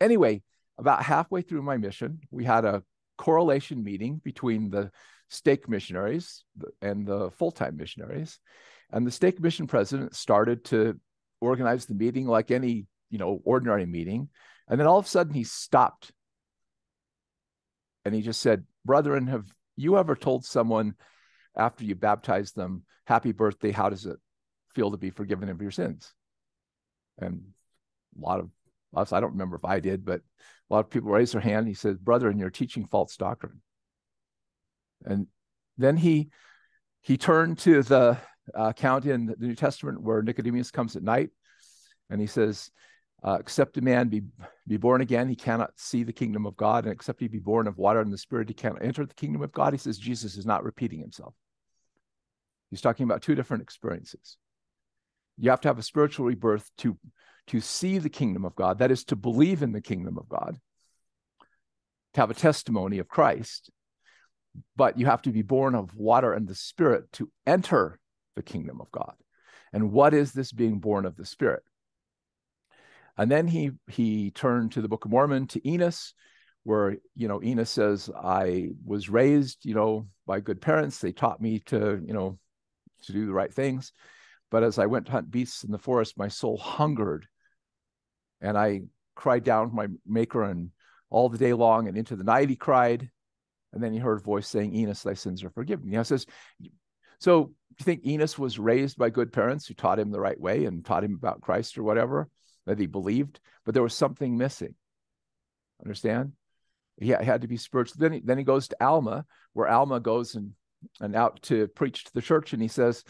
anyway, 0.01 0.43
about 0.79 1.03
halfway 1.03 1.43
through 1.43 1.63
my 1.63 1.77
mission, 1.77 2.21
we 2.31 2.45
had 2.45 2.65
a 2.65 2.83
correlation 3.19 3.83
meeting 3.83 4.21
between 4.23 4.71
the 4.71 4.91
stake 5.29 5.69
missionaries 5.69 6.45
and 6.83 7.07
the 7.07 7.31
full-time 7.31 7.77
missionaries 7.77 8.39
and 8.93 9.07
the 9.07 9.11
stake 9.11 9.41
mission 9.41 9.67
president 9.67 10.15
started 10.15 10.65
to 10.65 11.01
organize 11.41 11.87
the 11.87 11.95
meeting 11.95 12.27
like 12.27 12.51
any 12.51 12.87
you 13.11 13.19
know 13.19 13.41
ordinary 13.45 13.87
meeting 13.87 14.29
and 14.69 14.79
then 14.79 14.87
all 14.87 14.99
of 14.99 15.07
a 15.07 15.09
sudden 15.09 15.33
he 15.33 15.43
stopped 15.43 16.13
and 18.05 18.15
he 18.15 18.21
just 18.21 18.43
said 18.43 18.65
brethren 18.85 19.27
have 19.27 19.47
you 19.77 19.99
ever 19.99 20.15
told 20.15 20.45
someone 20.45 20.95
after 21.57 21.85
you 21.85 21.95
baptized 21.95 22.57
them 22.57 22.83
happy 23.07 23.33
birthday 23.33 23.71
how 23.71 23.89
does 23.89 24.07
it 24.07 24.17
feel 24.75 24.91
to 24.91 24.97
be 24.97 25.11
forgiven 25.11 25.49
of 25.49 25.61
your 25.61 25.71
sins? 25.71 26.13
And 27.19 27.43
a 28.17 28.27
lot 28.27 28.41
of 28.41 28.51
us 28.95 29.13
i 29.13 29.21
don't 29.21 29.33
remember 29.33 29.57
if 29.57 29.65
i 29.65 29.81
did 29.81 30.05
but 30.05 30.21
a 30.71 30.75
lot 30.75 30.81
of 30.81 30.91
people 30.91 31.11
raised 31.11 31.35
their 31.35 31.41
hand. 31.41 31.69
He 31.69 31.75
said 31.75 32.03
brethren 32.03 32.39
you're 32.39 32.51
teaching 32.51 32.87
false 32.87 33.17
doctrine. 33.17 33.61
And 35.05 35.27
then 35.77 35.97
he 35.97 36.31
he 37.03 37.19
turned 37.19 37.59
to 37.59 37.83
the 37.83 38.17
uh, 38.57 38.63
account 38.69 39.05
in 39.05 39.27
the 39.27 39.37
New 39.39 39.55
Testament 39.55 40.01
where 40.01 40.23
Nicodemus 40.23 40.71
comes 40.71 40.97
at 40.97 41.03
night, 41.03 41.31
and 42.09 42.21
he 42.21 42.27
says, 42.27 42.71
uh, 43.23 43.39
"Except 43.41 43.77
a 43.77 43.83
man 43.83 44.09
be 44.09 44.23
be 44.67 44.77
born 44.77 45.01
again, 45.01 45.29
he 45.29 45.37
cannot 45.37 45.73
see 45.77 46.03
the 46.03 46.13
kingdom 46.13 46.47
of 46.47 46.57
God, 46.57 46.85
and 46.85 46.93
except 46.93 47.21
he 47.21 47.29
be 47.29 47.39
born 47.39 47.67
of 47.67 47.79
water 47.79 48.01
and 48.01 48.13
the 48.13 48.19
Spirit, 48.19 48.49
he 48.49 48.55
cannot 48.55 48.83
enter 48.83 49.05
the 49.07 49.15
kingdom 49.15 49.43
of 49.43 49.53
God." 49.53 49.73
He 49.73 49.79
says 49.79 49.99
Jesus 49.99 50.37
is 50.37 50.47
not 50.47 50.65
repeating 50.65 51.01
himself. 51.01 51.35
He's 52.71 52.81
talking 52.81 53.05
about 53.05 53.23
two 53.23 53.35
different 53.35 53.63
experiences. 53.63 54.37
You 55.39 55.51
have 55.51 55.61
to 55.63 55.69
have 55.69 55.79
a 55.79 55.83
spiritual 55.83 56.27
rebirth 56.27 56.71
to 56.79 56.99
to 57.49 57.61
see 57.61 57.99
the 57.99 58.11
kingdom 58.11 58.45
of 58.45 58.55
God. 58.55 58.79
That 58.79 58.91
is 58.91 59.05
to 59.07 59.17
believe 59.17 59.63
in 59.63 59.73
the 59.73 59.81
kingdom 59.81 60.17
of 60.17 60.29
God. 60.29 60.61
To 62.15 62.21
have 62.21 62.31
a 62.31 62.35
testimony 62.35 62.99
of 62.99 63.09
Christ 63.09 63.71
but 64.77 64.99
you 64.99 65.07
have 65.07 65.23
to 65.23 65.31
be 65.31 65.43
born 65.43 65.75
of 65.75 65.95
water 65.95 66.33
and 66.33 66.47
the 66.47 66.55
spirit 66.55 67.11
to 67.13 67.31
enter 67.47 67.99
the 68.37 68.43
kingdom 68.43 68.81
of 68.81 68.91
God. 68.91 69.15
And 69.73 69.93
what 69.93 70.15
is 70.15 70.33
this 70.33 70.53
being 70.53 70.79
born 70.79 71.07
of 71.07 71.17
the 71.17 71.25
spirit? 71.25 71.63
And 73.17 73.31
then 73.31 73.47
he 73.47 73.73
he 73.89 74.31
turned 74.31 74.73
to 74.73 74.83
the 74.83 74.89
Book 74.89 75.05
of 75.05 75.11
Mormon 75.11 75.47
to 75.49 75.69
Enos, 75.69 76.15
where 76.65 76.97
you 77.15 77.29
know 77.29 77.43
Enos 77.43 77.71
says, 77.71 78.11
"I 78.15 78.71
was 78.85 79.09
raised, 79.09 79.65
you 79.65 79.75
know, 79.75 80.09
by 80.27 80.41
good 80.41 80.61
parents. 80.61 80.99
They 80.99 81.13
taught 81.13 81.41
me 81.41 81.61
to, 81.67 82.03
you 82.05 82.15
know, 82.15 82.39
to 83.03 83.13
do 83.13 83.27
the 83.27 83.33
right 83.33 83.53
things. 83.53 83.93
But 84.51 84.63
as 84.63 84.79
I 84.79 84.87
went 84.87 85.07
to 85.07 85.13
hunt 85.13 85.31
beasts 85.31 85.65
in 85.65 85.73
the 85.73 85.79
forest, 85.79 86.19
my 86.19 86.29
soul 86.29 86.59
hungered, 86.59 87.27
and 88.41 88.57
I 88.57 88.83
cried 89.15 89.45
down 89.45 89.69
to 89.69 89.75
my 89.75 89.89
Maker 90.07 90.45
and 90.45 90.71
all 91.11 91.29
the 91.29 91.39
day 91.39 91.53
long, 91.53 91.89
and 91.89 91.97
into 91.97 92.17
the 92.17 92.25
night 92.25 92.49
he 92.49 92.57
cried. 92.57 93.11
And 93.75 93.83
then 93.83 93.95
he 93.95 93.99
heard 93.99 94.21
a 94.21 94.23
voice 94.23 94.47
saying, 94.49 94.75
Enos, 94.75 95.03
thy 95.03 95.15
sins 95.15 95.43
are 95.43 95.51
forgiven. 95.51 95.87
You 95.87 95.97
know, 95.97 96.03
says, 96.03 96.27
so 97.21 97.45
do 97.45 97.53
you 97.79 97.85
think 97.85 98.05
Enos 98.05 98.39
was 98.39 98.59
raised 98.59 98.99
by 98.99 99.09
good 99.09 99.33
parents 99.33 99.67
who 99.67 99.73
taught 99.73 99.99
him 99.99 100.11
the 100.11 100.21
right 100.21 100.39
way 100.39 100.67
and 100.67 100.85
taught 100.85 101.05
him 101.05 101.15
about 101.15 101.41
Christ 101.41 101.79
or 101.79 101.83
whatever 101.83 102.29
that 102.67 102.79
he 102.79 102.87
believed? 102.87 103.41
But 103.65 103.75
there 103.75 103.83
was 103.83 103.95
something 103.95 104.37
missing. 104.37 104.75
Understand? 105.83 106.33
He 107.01 107.09
had 107.09 107.41
to 107.43 107.49
be 107.49 107.57
spiritual. 107.57 107.97
Then 107.99 108.13
he, 108.13 108.21
then 108.21 108.39
he 108.39 108.45
goes 108.45 108.69
to 108.69 108.85
Alma, 108.85 109.25
where 109.53 109.69
Alma 109.69 109.99
goes 109.99 110.35
and, 110.35 110.53
and 111.01 111.17
out 111.17 111.43
to 111.43 111.67
preach 111.69 112.05
to 112.05 112.13
the 112.13 112.23
church, 112.23 112.53
and 112.53 112.63
he 112.63 112.69
says, 112.69 113.05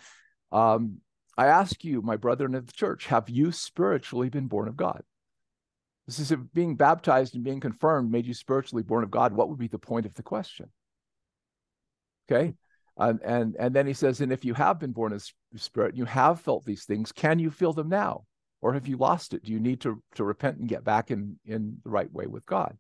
um, 0.50 0.98
I 1.36 1.46
ask 1.46 1.82
you, 1.84 2.02
my 2.02 2.16
brethren 2.16 2.54
of 2.54 2.66
the 2.66 2.72
church, 2.72 3.06
have 3.06 3.28
you 3.30 3.52
spiritually 3.52 4.28
been 4.28 4.46
born 4.46 4.68
of 4.68 4.76
God? 4.76 5.02
This 6.06 6.18
is 6.18 6.32
if 6.32 6.40
being 6.52 6.76
baptized 6.76 7.34
and 7.34 7.44
being 7.44 7.60
confirmed 7.60 8.10
made 8.10 8.26
you 8.26 8.34
spiritually 8.34 8.82
born 8.82 9.04
of 9.04 9.10
God. 9.10 9.32
What 9.32 9.48
would 9.48 9.58
be 9.58 9.68
the 9.68 9.78
point 9.78 10.04
of 10.04 10.14
the 10.14 10.22
question? 10.22 10.70
Okay. 12.30 12.54
And, 12.98 13.20
and, 13.22 13.56
and 13.58 13.74
then 13.74 13.86
he 13.86 13.94
says, 13.94 14.20
and 14.20 14.32
if 14.32 14.44
you 14.44 14.52
have 14.54 14.78
been 14.78 14.92
born 14.92 15.12
of 15.12 15.24
spirit, 15.56 15.90
and 15.90 15.98
you 15.98 16.04
have 16.04 16.40
felt 16.40 16.64
these 16.64 16.84
things, 16.84 17.12
can 17.12 17.38
you 17.38 17.50
feel 17.50 17.72
them 17.72 17.88
now? 17.88 18.24
Or 18.62 18.72
have 18.72 18.86
you 18.86 18.96
lost 18.96 19.34
it? 19.34 19.44
Do 19.44 19.52
you 19.52 19.60
need 19.60 19.80
to, 19.82 20.02
to 20.14 20.24
repent 20.24 20.58
and 20.58 20.68
get 20.68 20.84
back 20.84 21.10
in, 21.10 21.38
in 21.44 21.78
the 21.84 21.90
right 21.90 22.10
way 22.10 22.26
with 22.26 22.46
God? 22.46 22.78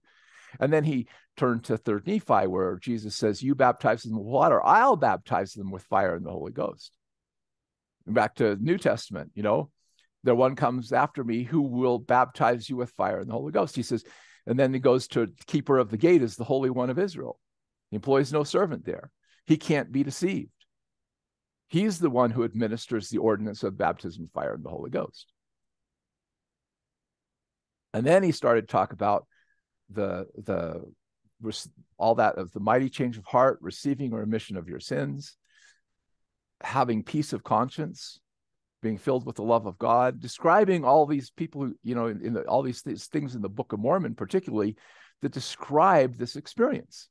And 0.60 0.72
then 0.72 0.84
he 0.84 1.08
turned 1.36 1.64
to 1.64 1.76
third 1.76 2.06
Nephi, 2.06 2.46
where 2.46 2.78
Jesus 2.78 3.16
says, 3.16 3.42
You 3.42 3.54
baptize 3.54 4.02
them 4.02 4.16
with 4.16 4.26
water, 4.26 4.64
I'll 4.64 4.96
baptize 4.96 5.52
them 5.52 5.70
with 5.70 5.82
fire 5.82 6.14
and 6.14 6.24
the 6.24 6.30
Holy 6.30 6.52
Ghost. 6.52 6.92
And 8.06 8.14
back 8.14 8.36
to 8.36 8.56
New 8.56 8.78
Testament, 8.78 9.32
you 9.34 9.42
know, 9.42 9.70
the 10.24 10.34
one 10.34 10.56
comes 10.56 10.92
after 10.92 11.24
me 11.24 11.42
who 11.42 11.62
will 11.62 11.98
baptize 11.98 12.68
you 12.68 12.76
with 12.76 12.90
fire 12.90 13.18
and 13.18 13.28
the 13.28 13.34
Holy 13.34 13.52
Ghost. 13.52 13.74
He 13.74 13.82
says, 13.82 14.04
and 14.46 14.58
then 14.58 14.72
he 14.72 14.80
goes 14.80 15.08
to 15.08 15.32
keeper 15.46 15.78
of 15.78 15.90
the 15.90 15.96
gate 15.96 16.22
is 16.22 16.36
the 16.36 16.44
Holy 16.44 16.70
One 16.70 16.90
of 16.90 16.98
Israel. 16.98 17.38
He 17.90 17.96
employs 17.96 18.32
no 18.32 18.44
servant 18.44 18.84
there. 18.84 19.10
He 19.46 19.56
can't 19.56 19.92
be 19.92 20.02
deceived. 20.02 20.50
He's 21.68 21.98
the 21.98 22.10
one 22.10 22.30
who 22.30 22.44
administers 22.44 23.08
the 23.08 23.18
ordinance 23.18 23.62
of 23.62 23.78
baptism, 23.78 24.28
fire, 24.34 24.54
and 24.54 24.64
the 24.64 24.70
Holy 24.70 24.90
Ghost. 24.90 25.32
And 27.94 28.06
then 28.06 28.22
he 28.22 28.32
started 28.32 28.62
to 28.62 28.72
talk 28.72 28.92
about 28.92 29.26
the 29.90 30.26
the 30.36 30.82
all 31.98 32.14
that 32.14 32.38
of 32.38 32.52
the 32.52 32.60
mighty 32.60 32.88
change 32.88 33.18
of 33.18 33.24
heart, 33.24 33.58
receiving 33.60 34.12
remission 34.12 34.56
of 34.56 34.68
your 34.68 34.80
sins, 34.80 35.36
having 36.62 37.02
peace 37.02 37.32
of 37.32 37.42
conscience, 37.42 38.20
being 38.80 38.96
filled 38.98 39.26
with 39.26 39.36
the 39.36 39.42
love 39.42 39.66
of 39.66 39.78
God, 39.78 40.20
describing 40.20 40.84
all 40.84 41.06
these 41.06 41.30
people 41.30 41.62
who, 41.62 41.74
you 41.82 41.94
know, 41.94 42.06
in, 42.06 42.24
in 42.24 42.32
the, 42.32 42.42
all 42.42 42.62
these 42.62 42.82
th- 42.82 42.98
things 43.00 43.34
in 43.34 43.42
the 43.42 43.48
Book 43.48 43.72
of 43.72 43.80
Mormon, 43.80 44.14
particularly, 44.14 44.76
that 45.20 45.32
describe 45.32 46.16
this 46.16 46.36
experience 46.36 47.08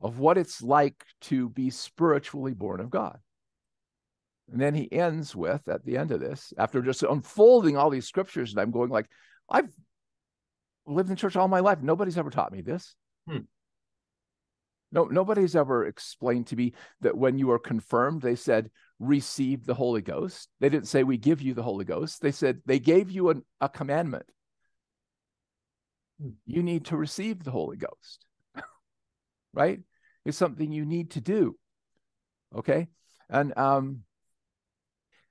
of 0.00 0.18
what 0.18 0.36
it's 0.36 0.62
like 0.62 1.02
to 1.22 1.48
be 1.48 1.70
spiritually 1.70 2.52
born 2.52 2.80
of 2.80 2.90
God. 2.90 3.18
And 4.52 4.60
then 4.60 4.74
he 4.74 4.92
ends 4.92 5.34
with, 5.34 5.66
at 5.68 5.84
the 5.86 5.96
end 5.96 6.10
of 6.10 6.20
this, 6.20 6.52
after 6.58 6.82
just 6.82 7.02
unfolding 7.02 7.78
all 7.78 7.88
these 7.88 8.06
scriptures, 8.06 8.50
and 8.50 8.60
I'm 8.60 8.70
going 8.70 8.90
like, 8.90 9.08
I've 9.48 9.72
lived 10.86 11.10
in 11.10 11.16
church 11.16 11.36
all 11.36 11.48
my 11.48 11.60
life. 11.60 11.82
Nobody's 11.82 12.18
ever 12.18 12.30
taught 12.30 12.52
me 12.52 12.60
this. 12.60 12.94
Hmm. 13.28 13.38
No, 14.92 15.04
nobody's 15.04 15.56
ever 15.56 15.86
explained 15.86 16.46
to 16.48 16.56
me 16.56 16.72
that 17.00 17.16
when 17.16 17.36
you 17.36 17.50
are 17.50 17.58
confirmed, 17.58 18.22
they 18.22 18.36
said, 18.36 18.70
receive 19.00 19.66
the 19.66 19.74
Holy 19.74 20.02
Ghost. 20.02 20.48
They 20.60 20.68
didn't 20.68 20.86
say, 20.86 21.02
we 21.02 21.16
give 21.16 21.42
you 21.42 21.52
the 21.52 21.64
Holy 21.64 21.84
Ghost. 21.84 22.22
They 22.22 22.30
said, 22.30 22.60
they 22.64 22.78
gave 22.78 23.10
you 23.10 23.30
an, 23.30 23.42
a 23.60 23.68
commandment. 23.68 24.26
Hmm. 26.20 26.30
You 26.46 26.62
need 26.62 26.86
to 26.86 26.96
receive 26.96 27.42
the 27.42 27.50
Holy 27.50 27.76
Ghost, 27.76 28.24
right? 29.52 29.80
It's 30.24 30.38
something 30.38 30.70
you 30.70 30.84
need 30.84 31.10
to 31.12 31.20
do. 31.20 31.56
Okay. 32.54 32.86
And, 33.28 33.56
um, 33.58 34.02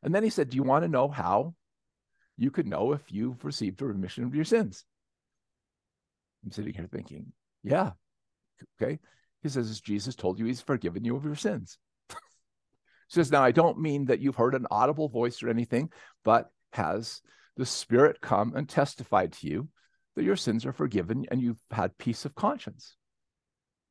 and 0.02 0.14
then 0.14 0.24
he 0.24 0.30
said, 0.30 0.50
do 0.50 0.58
you 0.58 0.64
want 0.64 0.84
to 0.84 0.90
know 0.90 1.08
how 1.08 1.56
you 2.38 2.52
could 2.52 2.68
know 2.68 2.94
if 2.94 3.02
you've 3.12 3.44
received 3.44 3.82
a 3.82 3.86
remission 3.86 4.24
of 4.24 4.36
your 4.36 4.46
sins? 4.46 4.86
I'm 6.44 6.52
sitting 6.52 6.74
here 6.74 6.90
thinking, 6.92 7.32
yeah. 7.64 7.92
Okay. 8.82 9.00
He 9.42 9.50
says, 9.50 9.70
As 9.70 9.82
Jesus 9.82 10.16
told 10.16 10.40
you 10.40 10.46
he's 10.46 10.62
forgiven 10.62 11.04
you 11.04 11.16
of 11.16 11.26
your 11.26 11.36
sins. 11.36 11.78
he 12.10 12.16
says, 13.10 13.32
now 13.32 13.44
I 13.44 13.52
don't 13.52 13.80
mean 13.80 14.06
that 14.06 14.20
you've 14.20 14.36
heard 14.36 14.56
an 14.56 14.68
audible 14.72 15.10
voice 15.10 15.44
or 15.44 15.50
anything, 15.50 15.90
but 16.24 16.50
has 16.74 17.22
the 17.58 17.66
Spirit 17.66 18.22
come 18.22 18.54
and 18.56 18.68
testified 18.68 19.34
to 19.34 19.48
you 19.48 19.70
that 20.16 20.24
your 20.24 20.36
sins 20.36 20.66
are 20.66 20.74
forgiven 20.74 21.26
and 21.30 21.42
you've 21.42 21.62
had 21.72 21.98
peace 21.98 22.26
of 22.26 22.36
conscience. 22.36 22.96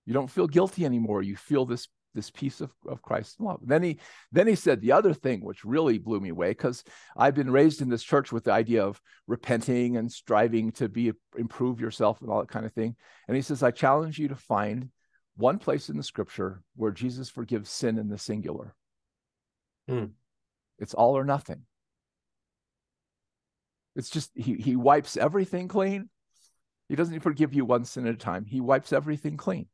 You 0.05 0.15
don't 0.15 0.31
feel 0.31 0.49
guilty 0.49 0.85
anymore. 0.85 1.23
You 1.23 1.37
feel 1.37 1.65
this 1.65 1.89
this 2.15 2.31
peace 2.31 2.61
of, 2.61 2.73
of 2.87 3.03
Christ's 3.03 3.41
love. 3.41 3.61
Then 3.63 3.83
he 3.83 3.99
then 4.31 4.47
he 4.47 4.55
said 4.55 4.81
the 4.81 4.93
other 4.93 5.15
thing 5.15 5.41
which 5.41 5.65
really 5.65 5.99
blew 5.99 6.21
me 6.21 6.31
away 6.31 6.51
because 6.51 6.85
I've 7.17 7.35
been 7.35 7.51
raised 7.51 7.81
in 7.81 7.89
this 7.89 8.03
church 8.03 8.33
with 8.33 8.45
the 8.45 8.53
idea 8.53 8.85
of 8.85 9.01
repenting 9.27 9.97
and 9.97 10.11
striving 10.11 10.73
to 10.73 10.89
be 10.89 11.13
improve 11.37 11.81
yourself 11.81 12.21
and 12.21 12.31
all 12.31 12.41
that 12.41 12.49
kind 12.49 12.67
of 12.67 12.73
thing. 12.73 12.97
And 13.29 13.37
he 13.37 13.43
says, 13.43 13.63
I 13.63 13.71
challenge 13.71 14.19
you 14.19 14.29
to 14.29 14.37
find 14.37 14.91
one 15.37 15.59
place 15.59 15.89
in 15.89 15.97
the 15.97 16.03
scripture 16.03 16.63
where 16.77 16.93
Jesus 16.93 17.31
forgives 17.31 17.71
sin 17.71 17.99
in 17.99 18.09
the 18.09 18.19
singular. 18.19 18.75
Hmm. 19.89 20.07
It's 20.79 20.95
all 20.95 21.17
or 21.17 21.25
nothing. 21.25 21.63
It's 23.95 24.11
just 24.11 24.31
he 24.35 24.55
he 24.55 24.77
wipes 24.77 25.17
everything 25.17 25.69
clean. 25.69 26.09
He 26.89 26.97
doesn't 26.97 27.21
forgive 27.21 27.55
you 27.55 27.65
one 27.65 27.85
sin 27.85 28.07
at 28.07 28.15
a 28.15 28.19
time. 28.19 28.45
He 28.45 28.61
wipes 28.61 28.93
everything 28.93 29.37
clean. 29.37 29.67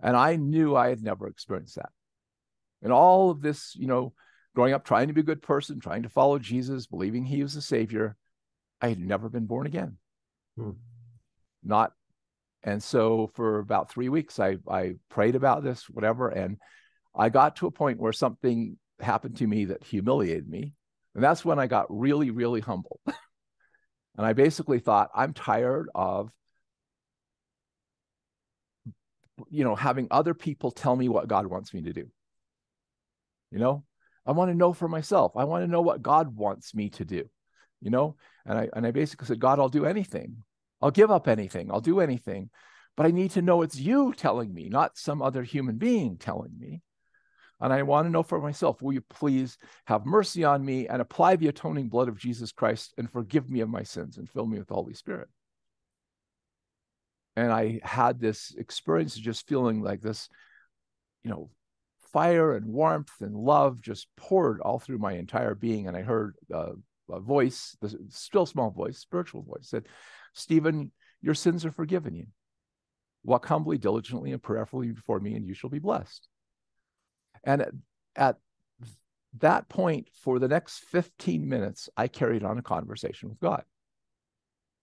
And 0.00 0.16
I 0.16 0.36
knew 0.36 0.76
I 0.76 0.88
had 0.88 1.02
never 1.02 1.26
experienced 1.26 1.76
that. 1.76 1.90
And 2.82 2.92
all 2.92 3.30
of 3.30 3.40
this, 3.40 3.74
you 3.74 3.86
know, 3.86 4.12
growing 4.54 4.72
up 4.72 4.84
trying 4.84 5.08
to 5.08 5.12
be 5.12 5.20
a 5.20 5.24
good 5.24 5.42
person, 5.42 5.80
trying 5.80 6.04
to 6.04 6.08
follow 6.08 6.38
Jesus, 6.38 6.86
believing 6.86 7.24
he 7.24 7.42
was 7.42 7.54
the 7.54 7.62
savior, 7.62 8.16
I 8.80 8.88
had 8.88 9.00
never 9.00 9.28
been 9.28 9.46
born 9.46 9.66
again. 9.66 9.96
Hmm. 10.56 10.70
Not 11.64 11.92
and 12.62 12.82
so 12.82 13.30
for 13.34 13.58
about 13.58 13.90
three 13.90 14.08
weeks, 14.08 14.40
I, 14.40 14.58
I 14.68 14.94
prayed 15.08 15.36
about 15.36 15.62
this, 15.62 15.88
whatever. 15.88 16.28
And 16.28 16.58
I 17.14 17.28
got 17.28 17.56
to 17.56 17.66
a 17.66 17.70
point 17.70 18.00
where 18.00 18.12
something 18.12 18.76
happened 19.00 19.36
to 19.38 19.46
me 19.46 19.66
that 19.66 19.84
humiliated 19.84 20.48
me. 20.48 20.74
And 21.14 21.22
that's 21.22 21.44
when 21.44 21.58
I 21.58 21.66
got 21.66 21.86
really, 21.88 22.30
really 22.30 22.60
humble. 22.60 23.00
and 23.06 23.16
I 24.26 24.32
basically 24.32 24.80
thought, 24.80 25.10
I'm 25.14 25.32
tired 25.32 25.88
of, 25.94 26.30
you 29.50 29.64
know, 29.64 29.74
having 29.74 30.08
other 30.10 30.34
people 30.34 30.70
tell 30.70 30.96
me 30.96 31.08
what 31.08 31.28
God 31.28 31.46
wants 31.46 31.72
me 31.72 31.82
to 31.82 31.92
do. 31.92 32.08
You 33.50 33.58
know, 33.58 33.84
I 34.26 34.32
want 34.32 34.50
to 34.50 34.56
know 34.56 34.72
for 34.72 34.88
myself. 34.88 35.32
I 35.36 35.44
want 35.44 35.64
to 35.64 35.70
know 35.70 35.80
what 35.80 36.02
God 36.02 36.36
wants 36.36 36.74
me 36.74 36.90
to 36.90 37.04
do. 37.04 37.24
You 37.80 37.90
know, 37.90 38.16
and 38.44 38.58
I 38.58 38.68
and 38.72 38.86
I 38.86 38.90
basically 38.90 39.26
said, 39.26 39.40
God, 39.40 39.58
I'll 39.58 39.68
do 39.68 39.86
anything 39.86 40.42
I'll 40.80 40.90
give 40.90 41.10
up 41.10 41.28
anything, 41.28 41.70
I'll 41.70 41.80
do 41.80 42.00
anything, 42.00 42.50
but 42.96 43.06
I 43.06 43.10
need 43.10 43.32
to 43.32 43.42
know 43.42 43.62
it's 43.62 43.78
you 43.78 44.12
telling 44.16 44.52
me, 44.52 44.68
not 44.68 44.96
some 44.96 45.22
other 45.22 45.42
human 45.42 45.76
being 45.76 46.16
telling 46.16 46.52
me. 46.58 46.82
And 47.60 47.72
I 47.72 47.82
want 47.82 48.06
to 48.06 48.10
know 48.10 48.22
for 48.22 48.40
myself, 48.40 48.80
will 48.80 48.92
you 48.92 49.00
please 49.00 49.58
have 49.86 50.06
mercy 50.06 50.44
on 50.44 50.64
me 50.64 50.86
and 50.86 51.02
apply 51.02 51.34
the 51.34 51.48
atoning 51.48 51.88
blood 51.88 52.08
of 52.08 52.18
Jesus 52.18 52.52
Christ 52.52 52.94
and 52.96 53.10
forgive 53.10 53.50
me 53.50 53.60
of 53.60 53.68
my 53.68 53.82
sins 53.82 54.16
and 54.16 54.30
fill 54.30 54.46
me 54.46 54.58
with 54.58 54.68
the 54.68 54.74
Holy 54.74 54.94
Spirit? 54.94 55.28
And 57.38 57.52
I 57.52 57.80
had 57.84 58.18
this 58.18 58.52
experience 58.58 59.16
of 59.16 59.22
just 59.22 59.46
feeling 59.46 59.80
like 59.80 60.00
this, 60.00 60.28
you 61.22 61.30
know, 61.30 61.50
fire 62.12 62.56
and 62.56 62.66
warmth 62.66 63.12
and 63.20 63.36
love 63.36 63.80
just 63.80 64.08
poured 64.16 64.60
all 64.60 64.80
through 64.80 64.98
my 64.98 65.12
entire 65.12 65.54
being. 65.54 65.86
And 65.86 65.96
I 65.96 66.02
heard 66.02 66.34
a 66.50 66.72
voice, 67.20 67.76
the 67.80 67.96
still 68.08 68.44
small 68.44 68.70
voice, 68.70 68.98
spiritual 68.98 69.42
voice, 69.42 69.68
said, 69.68 69.86
Steven, 70.34 70.90
your 71.20 71.34
sins 71.34 71.64
are 71.64 71.70
forgiven 71.70 72.16
you. 72.16 72.26
Walk 73.22 73.46
humbly, 73.46 73.78
diligently, 73.78 74.32
and 74.32 74.42
prayerfully 74.42 74.90
before 74.90 75.20
me, 75.20 75.34
and 75.34 75.46
you 75.46 75.54
shall 75.54 75.70
be 75.70 75.78
blessed. 75.78 76.26
And 77.44 77.62
at, 77.62 77.72
at 78.16 78.36
that 79.38 79.68
point, 79.68 80.08
for 80.24 80.40
the 80.40 80.48
next 80.48 80.80
15 80.86 81.48
minutes, 81.48 81.88
I 81.96 82.08
carried 82.08 82.42
on 82.42 82.58
a 82.58 82.62
conversation 82.62 83.28
with 83.28 83.38
God. 83.38 83.62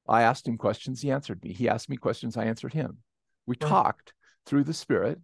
I 0.08 0.24
asked 0.24 0.48
him 0.48 0.58
questions, 0.58 1.02
he 1.02 1.12
answered 1.12 1.44
me. 1.44 1.54
He 1.54 1.68
asked 1.68 1.90
me 1.90 1.98
questions, 1.98 2.38
I 2.38 2.46
answered 2.46 2.74
him. 2.74 2.98
We 3.48 3.56
talked 3.56 4.14
through 4.46 4.64
the 4.64 4.74
Spirit, 4.74 5.20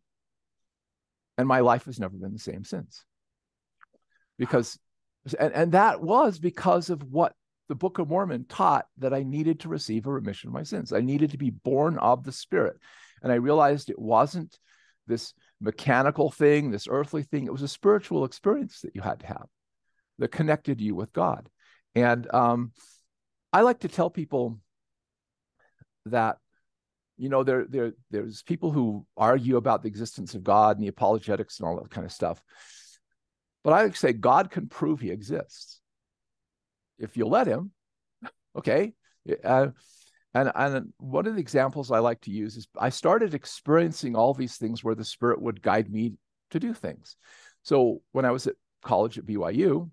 and 1.37 1.47
my 1.47 1.59
life 1.59 1.85
has 1.85 1.99
never 1.99 2.15
been 2.15 2.33
the 2.33 2.39
same 2.39 2.63
since. 2.63 3.03
Because, 4.37 4.79
and, 5.39 5.53
and 5.53 5.71
that 5.73 6.01
was 6.01 6.39
because 6.39 6.89
of 6.89 7.03
what 7.03 7.33
the 7.69 7.75
Book 7.75 7.99
of 7.99 8.09
Mormon 8.09 8.45
taught 8.49 8.85
that 8.97 9.13
I 9.13 9.23
needed 9.23 9.61
to 9.61 9.69
receive 9.69 10.05
a 10.05 10.11
remission 10.11 10.49
of 10.49 10.53
my 10.53 10.63
sins. 10.63 10.91
I 10.91 11.01
needed 11.01 11.31
to 11.31 11.37
be 11.37 11.51
born 11.51 11.97
of 11.99 12.23
the 12.23 12.31
Spirit. 12.31 12.77
And 13.23 13.31
I 13.31 13.35
realized 13.35 13.89
it 13.89 13.99
wasn't 13.99 14.57
this 15.07 15.33
mechanical 15.59 16.31
thing, 16.31 16.71
this 16.71 16.87
earthly 16.89 17.23
thing. 17.23 17.45
It 17.45 17.51
was 17.51 17.61
a 17.61 17.67
spiritual 17.67 18.25
experience 18.25 18.81
that 18.81 18.95
you 18.95 19.01
had 19.01 19.19
to 19.21 19.27
have 19.27 19.45
that 20.19 20.31
connected 20.31 20.81
you 20.81 20.95
with 20.95 21.13
God. 21.13 21.49
And 21.95 22.31
um, 22.33 22.71
I 23.53 23.61
like 23.61 23.79
to 23.79 23.87
tell 23.87 24.09
people 24.09 24.59
that 26.05 26.37
you 27.21 27.29
know, 27.29 27.43
there, 27.43 27.65
there, 27.69 27.93
there's 28.09 28.41
people 28.41 28.71
who 28.71 29.05
argue 29.15 29.57
about 29.57 29.83
the 29.83 29.87
existence 29.87 30.33
of 30.33 30.43
God 30.43 30.77
and 30.77 30.83
the 30.83 30.89
apologetics 30.89 31.59
and 31.59 31.67
all 31.67 31.75
that 31.75 31.91
kind 31.91 32.03
of 32.03 32.11
stuff. 32.11 32.41
But 33.63 33.73
I 33.73 33.91
say 33.91 34.11
God 34.11 34.49
can 34.49 34.67
prove 34.67 34.99
he 34.99 35.11
exists 35.11 35.79
if 36.97 37.17
you 37.17 37.25
let 37.25 37.47
him. 37.47 37.71
Okay. 38.53 38.91
Uh, 39.45 39.67
and, 40.33 40.51
and 40.55 40.93
one 40.97 41.25
of 41.25 41.35
the 41.35 41.39
examples 41.39 41.89
I 41.89 41.99
like 41.99 42.19
to 42.21 42.31
use 42.31 42.57
is 42.57 42.67
I 42.77 42.89
started 42.89 43.33
experiencing 43.33 44.13
all 44.13 44.33
these 44.33 44.57
things 44.57 44.83
where 44.83 44.93
the 44.93 45.05
Spirit 45.05 45.41
would 45.41 45.61
guide 45.61 45.89
me 45.89 46.15
to 46.49 46.59
do 46.59 46.73
things. 46.73 47.15
So 47.63 48.01
when 48.11 48.25
I 48.25 48.31
was 48.31 48.47
at 48.47 48.55
college 48.83 49.17
at 49.17 49.25
BYU, 49.25 49.89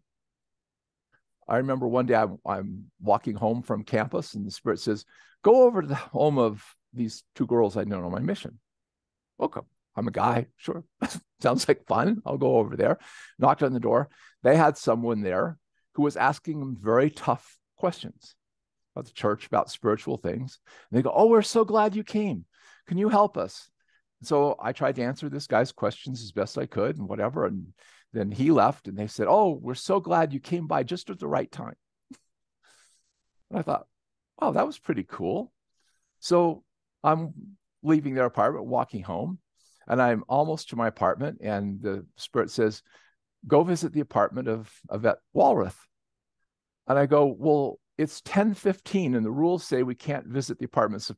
I 1.47 1.59
remember 1.59 1.87
one 1.87 2.07
day 2.07 2.17
I'm, 2.17 2.39
I'm 2.45 2.87
walking 3.01 3.37
home 3.37 3.63
from 3.63 3.85
campus 3.85 4.35
and 4.35 4.45
the 4.45 4.51
Spirit 4.51 4.81
says, 4.81 5.05
Go 5.43 5.63
over 5.63 5.83
to 5.83 5.89
the 5.89 5.95
home 5.95 6.39
of 6.39 6.65
these 6.93 7.23
two 7.35 7.47
girls 7.47 7.77
I 7.77 7.85
know 7.85 8.05
on 8.05 8.13
my 8.13 8.21
mission. 8.21 8.59
Welcome. 9.39 9.67
I'm 9.97 10.09
a 10.09 10.13
guy. 10.13 10.47
Sure. 10.57 10.85
Sounds 11.41 11.67
like 11.67 11.87
fun. 11.87 12.23
I'll 12.25 12.39
go 12.39 12.57
over 12.57 12.77
there. 12.77 12.99
Knocked 13.39 13.63
on 13.63 13.73
the 13.73 13.81
door. 13.81 14.09
They 14.43 14.57
had 14.57 14.77
someone 14.77 15.23
there 15.23 15.59
who 15.95 16.03
was 16.03 16.17
asking 16.17 16.61
them 16.61 16.77
very 16.81 17.11
tough 17.11 17.59
questions 17.77 18.35
about 18.95 19.07
the 19.07 19.13
church, 19.13 19.47
about 19.47 19.71
spiritual 19.71 20.17
things. 20.17 20.59
And 20.91 20.99
they 20.99 21.03
go, 21.03 21.13
Oh, 21.15 21.27
we're 21.27 21.43
so 21.43 21.65
glad 21.65 21.97
you 21.97 22.05
came. 22.05 22.45
Can 22.87 22.99
you 22.99 23.09
help 23.09 23.37
us? 23.37 23.71
so 24.23 24.57
I 24.61 24.73
tried 24.73 24.97
to 24.97 25.03
answer 25.03 25.29
this 25.29 25.47
guy's 25.47 25.71
questions 25.71 26.23
as 26.23 26.33
best 26.33 26.59
I 26.59 26.67
could 26.67 26.97
and 26.97 27.09
whatever. 27.09 27.47
And 27.47 27.69
then 28.13 28.33
he 28.33 28.51
left 28.51 28.89
and 28.89 28.97
they 28.97 29.07
said, 29.07 29.27
Oh, 29.29 29.59
we're 29.61 29.75
so 29.75 30.01
glad 30.01 30.33
you 30.33 30.41
came 30.41 30.67
by 30.67 30.83
just 30.83 31.11
at 31.11 31.21
the 31.21 31.29
right 31.29 31.51
time. 31.51 31.77
and 33.51 33.59
I 33.59 33.63
thought, 33.63 33.87
Wow, 34.41 34.53
that 34.53 34.67
was 34.67 34.79
pretty 34.79 35.05
cool. 35.05 35.53
So 36.21 36.65
I'm 37.03 37.35
leaving 37.83 38.15
their 38.15 38.27
apartment, 38.27 38.67
walking 38.67 39.03
home, 39.03 39.39
and 39.87 40.01
I'm 40.01 40.25
almost 40.29 40.71
to 40.71 40.77
my 40.77 40.89
apartment. 40.89 41.39
And 41.43 41.81
the 41.81 42.07
spirit 42.17 42.51
says, 42.51 42.83
Go 43.47 43.63
visit 43.63 43.93
the 43.93 44.01
apartment 44.01 44.49
of 44.49 44.73
Yvette 44.91 45.19
Walrath. 45.35 45.77
And 46.87 46.99
I 46.99 47.07
go, 47.07 47.27
Well, 47.27 47.79
it's 47.97 48.21
10 48.21 48.55
15, 48.55 49.15
and 49.15 49.25
the 49.27 49.31
rules 49.31 49.65
say 49.65 49.83
we 49.83 49.95
can't 49.95 50.27
visit 50.27 50.59
the 50.59 50.65
apartments 50.65 51.11
of 51.11 51.17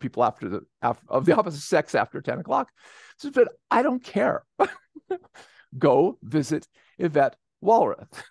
people 0.00 0.22
after 0.22 0.48
the 0.48 0.60
of 1.08 1.24
the 1.24 1.36
opposite 1.36 1.60
sex 1.62 1.94
after 1.94 2.20
10 2.20 2.40
o'clock. 2.40 2.70
So, 3.18 3.30
but 3.30 3.48
I 3.70 3.82
don't 3.82 4.02
care. 4.02 4.44
Go 5.78 6.18
visit 6.22 6.68
Yvette 6.98 7.36
Walrath. 7.64 8.22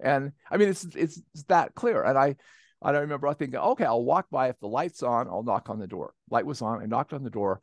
And 0.00 0.32
I 0.50 0.56
mean, 0.56 0.68
it's, 0.68 0.84
it's 0.94 1.20
that 1.48 1.74
clear. 1.74 2.02
And 2.02 2.18
I 2.18 2.36
I 2.84 2.90
remember 2.98 3.26
I 3.26 3.34
thinking, 3.34 3.58
okay, 3.58 3.84
I'll 3.84 4.04
walk 4.04 4.26
by. 4.30 4.48
If 4.48 4.60
the 4.60 4.68
light's 4.68 5.02
on, 5.02 5.26
I'll 5.26 5.42
knock 5.42 5.70
on 5.70 5.78
the 5.78 5.86
door. 5.86 6.12
Light 6.30 6.44
was 6.44 6.60
on. 6.60 6.82
I 6.82 6.86
knocked 6.86 7.14
on 7.14 7.24
the 7.24 7.30
door. 7.30 7.60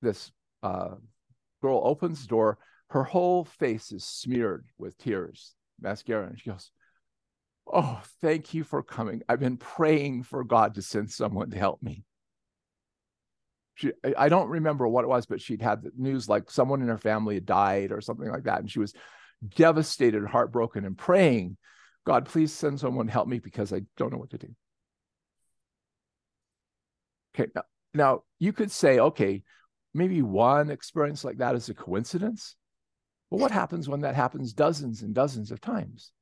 This 0.00 0.30
uh, 0.62 0.94
girl 1.60 1.80
opens 1.84 2.22
the 2.22 2.28
door. 2.28 2.58
Her 2.90 3.02
whole 3.02 3.44
face 3.44 3.90
is 3.90 4.04
smeared 4.04 4.66
with 4.78 4.96
tears, 4.98 5.54
mascara. 5.80 6.28
And 6.28 6.38
she 6.38 6.50
goes, 6.50 6.70
Oh, 7.66 8.00
thank 8.20 8.54
you 8.54 8.64
for 8.64 8.82
coming. 8.82 9.22
I've 9.28 9.40
been 9.40 9.56
praying 9.56 10.24
for 10.24 10.44
God 10.44 10.74
to 10.74 10.82
send 10.82 11.10
someone 11.10 11.50
to 11.50 11.58
help 11.58 11.82
me. 11.82 12.04
She, 13.74 13.92
I 14.16 14.28
don't 14.28 14.48
remember 14.48 14.86
what 14.86 15.04
it 15.04 15.08
was, 15.08 15.26
but 15.26 15.40
she'd 15.40 15.62
had 15.62 15.82
the 15.82 15.92
news 15.96 16.28
like 16.28 16.50
someone 16.50 16.82
in 16.82 16.88
her 16.88 16.98
family 16.98 17.34
had 17.34 17.46
died 17.46 17.90
or 17.90 18.00
something 18.00 18.28
like 18.28 18.44
that. 18.44 18.60
And 18.60 18.70
she 18.70 18.80
was 18.80 18.94
devastated, 19.56 20.24
heartbroken, 20.26 20.84
and 20.84 20.98
praying 20.98 21.56
God, 22.04 22.26
please 22.26 22.52
send 22.52 22.80
someone 22.80 23.08
help 23.08 23.28
me 23.28 23.38
because 23.38 23.72
I 23.72 23.82
don't 23.96 24.12
know 24.12 24.18
what 24.18 24.30
to 24.30 24.38
do. 24.38 24.48
Okay, 27.34 27.50
now, 27.54 27.62
now 27.94 28.22
you 28.38 28.52
could 28.52 28.70
say, 28.70 28.98
okay, 28.98 29.42
maybe 29.94 30.20
one 30.22 30.70
experience 30.70 31.24
like 31.24 31.38
that 31.38 31.54
is 31.54 31.68
a 31.68 31.74
coincidence. 31.74 32.56
But 33.30 33.40
what 33.40 33.50
happens 33.50 33.88
when 33.88 34.00
that 34.00 34.14
happens 34.14 34.52
dozens 34.52 35.02
and 35.02 35.14
dozens 35.14 35.50
of 35.50 35.60
times? 35.60 36.12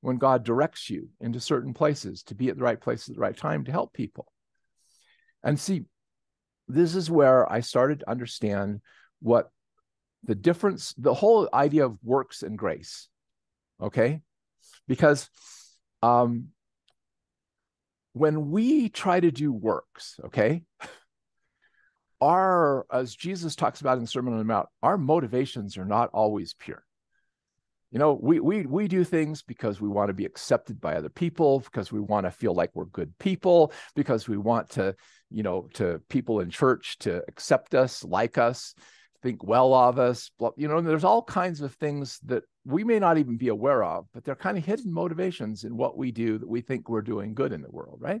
When 0.00 0.16
God 0.16 0.44
directs 0.44 0.88
you 0.88 1.08
into 1.20 1.40
certain 1.40 1.74
places 1.74 2.22
to 2.24 2.34
be 2.34 2.48
at 2.48 2.56
the 2.56 2.62
right 2.62 2.80
place 2.80 3.08
at 3.08 3.14
the 3.14 3.20
right 3.20 3.36
time 3.36 3.64
to 3.64 3.72
help 3.72 3.92
people. 3.92 4.30
And 5.42 5.58
see, 5.58 5.84
this 6.68 6.94
is 6.94 7.10
where 7.10 7.50
I 7.50 7.60
started 7.60 8.00
to 8.00 8.10
understand 8.10 8.80
what 9.20 9.50
the 10.22 10.34
difference, 10.34 10.94
the 10.96 11.14
whole 11.14 11.48
idea 11.52 11.84
of 11.84 11.98
works 12.02 12.42
and 12.42 12.56
grace. 12.56 13.08
Okay 13.82 14.22
because 14.88 15.28
um, 16.02 16.48
when 18.12 18.50
we 18.50 18.88
try 18.88 19.20
to 19.20 19.30
do 19.30 19.52
works, 19.52 20.18
okay, 20.26 20.62
our, 22.20 22.86
as 22.92 23.14
Jesus 23.14 23.56
talks 23.56 23.80
about 23.80 23.98
in 23.98 24.06
Sermon 24.06 24.32
on 24.32 24.38
the 24.38 24.44
Mount, 24.44 24.68
our 24.82 24.96
motivations 24.96 25.76
are 25.76 25.84
not 25.84 26.10
always 26.12 26.54
pure. 26.54 26.84
You 27.90 28.00
know, 28.00 28.18
we 28.20 28.40
we 28.40 28.66
we 28.66 28.88
do 28.88 29.04
things 29.04 29.42
because 29.42 29.80
we 29.80 29.88
want 29.88 30.08
to 30.08 30.14
be 30.14 30.24
accepted 30.24 30.80
by 30.80 30.96
other 30.96 31.08
people, 31.08 31.60
because 31.60 31.92
we 31.92 32.00
want 32.00 32.26
to 32.26 32.32
feel 32.32 32.52
like 32.52 32.70
we're 32.74 32.86
good 32.86 33.16
people, 33.18 33.72
because 33.94 34.26
we 34.26 34.36
want 34.36 34.70
to, 34.70 34.96
you 35.30 35.44
know, 35.44 35.68
to 35.74 36.00
people 36.08 36.40
in 36.40 36.50
church 36.50 36.98
to 37.00 37.22
accept 37.28 37.72
us, 37.72 38.02
like 38.02 38.36
us, 38.36 38.74
think 39.24 39.42
well 39.42 39.72
of 39.72 39.98
us. 39.98 40.30
You 40.56 40.68
know, 40.68 40.82
there's 40.82 41.02
all 41.02 41.22
kinds 41.22 41.62
of 41.62 41.74
things 41.74 42.20
that 42.26 42.44
we 42.66 42.84
may 42.84 42.98
not 42.98 43.16
even 43.16 43.38
be 43.38 43.48
aware 43.48 43.82
of, 43.82 44.06
but 44.12 44.22
they're 44.22 44.36
kind 44.36 44.58
of 44.58 44.64
hidden 44.64 44.92
motivations 44.92 45.64
in 45.64 45.78
what 45.78 45.96
we 45.96 46.12
do 46.12 46.36
that 46.36 46.48
we 46.48 46.60
think 46.60 46.88
we're 46.88 47.00
doing 47.00 47.34
good 47.34 47.50
in 47.52 47.62
the 47.62 47.70
world, 47.70 47.98
right? 48.00 48.20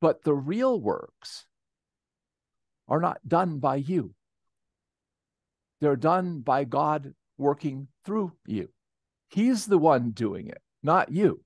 But 0.00 0.24
the 0.24 0.34
real 0.34 0.78
works 0.78 1.46
are 2.88 3.00
not 3.00 3.20
done 3.26 3.60
by 3.60 3.76
you. 3.76 4.12
They're 5.80 5.96
done 5.96 6.40
by 6.40 6.64
God 6.64 7.14
working 7.38 7.86
through 8.04 8.32
you. 8.44 8.70
He's 9.28 9.66
the 9.66 9.78
one 9.78 10.10
doing 10.10 10.48
it, 10.48 10.60
not 10.82 11.12
you. 11.12 11.42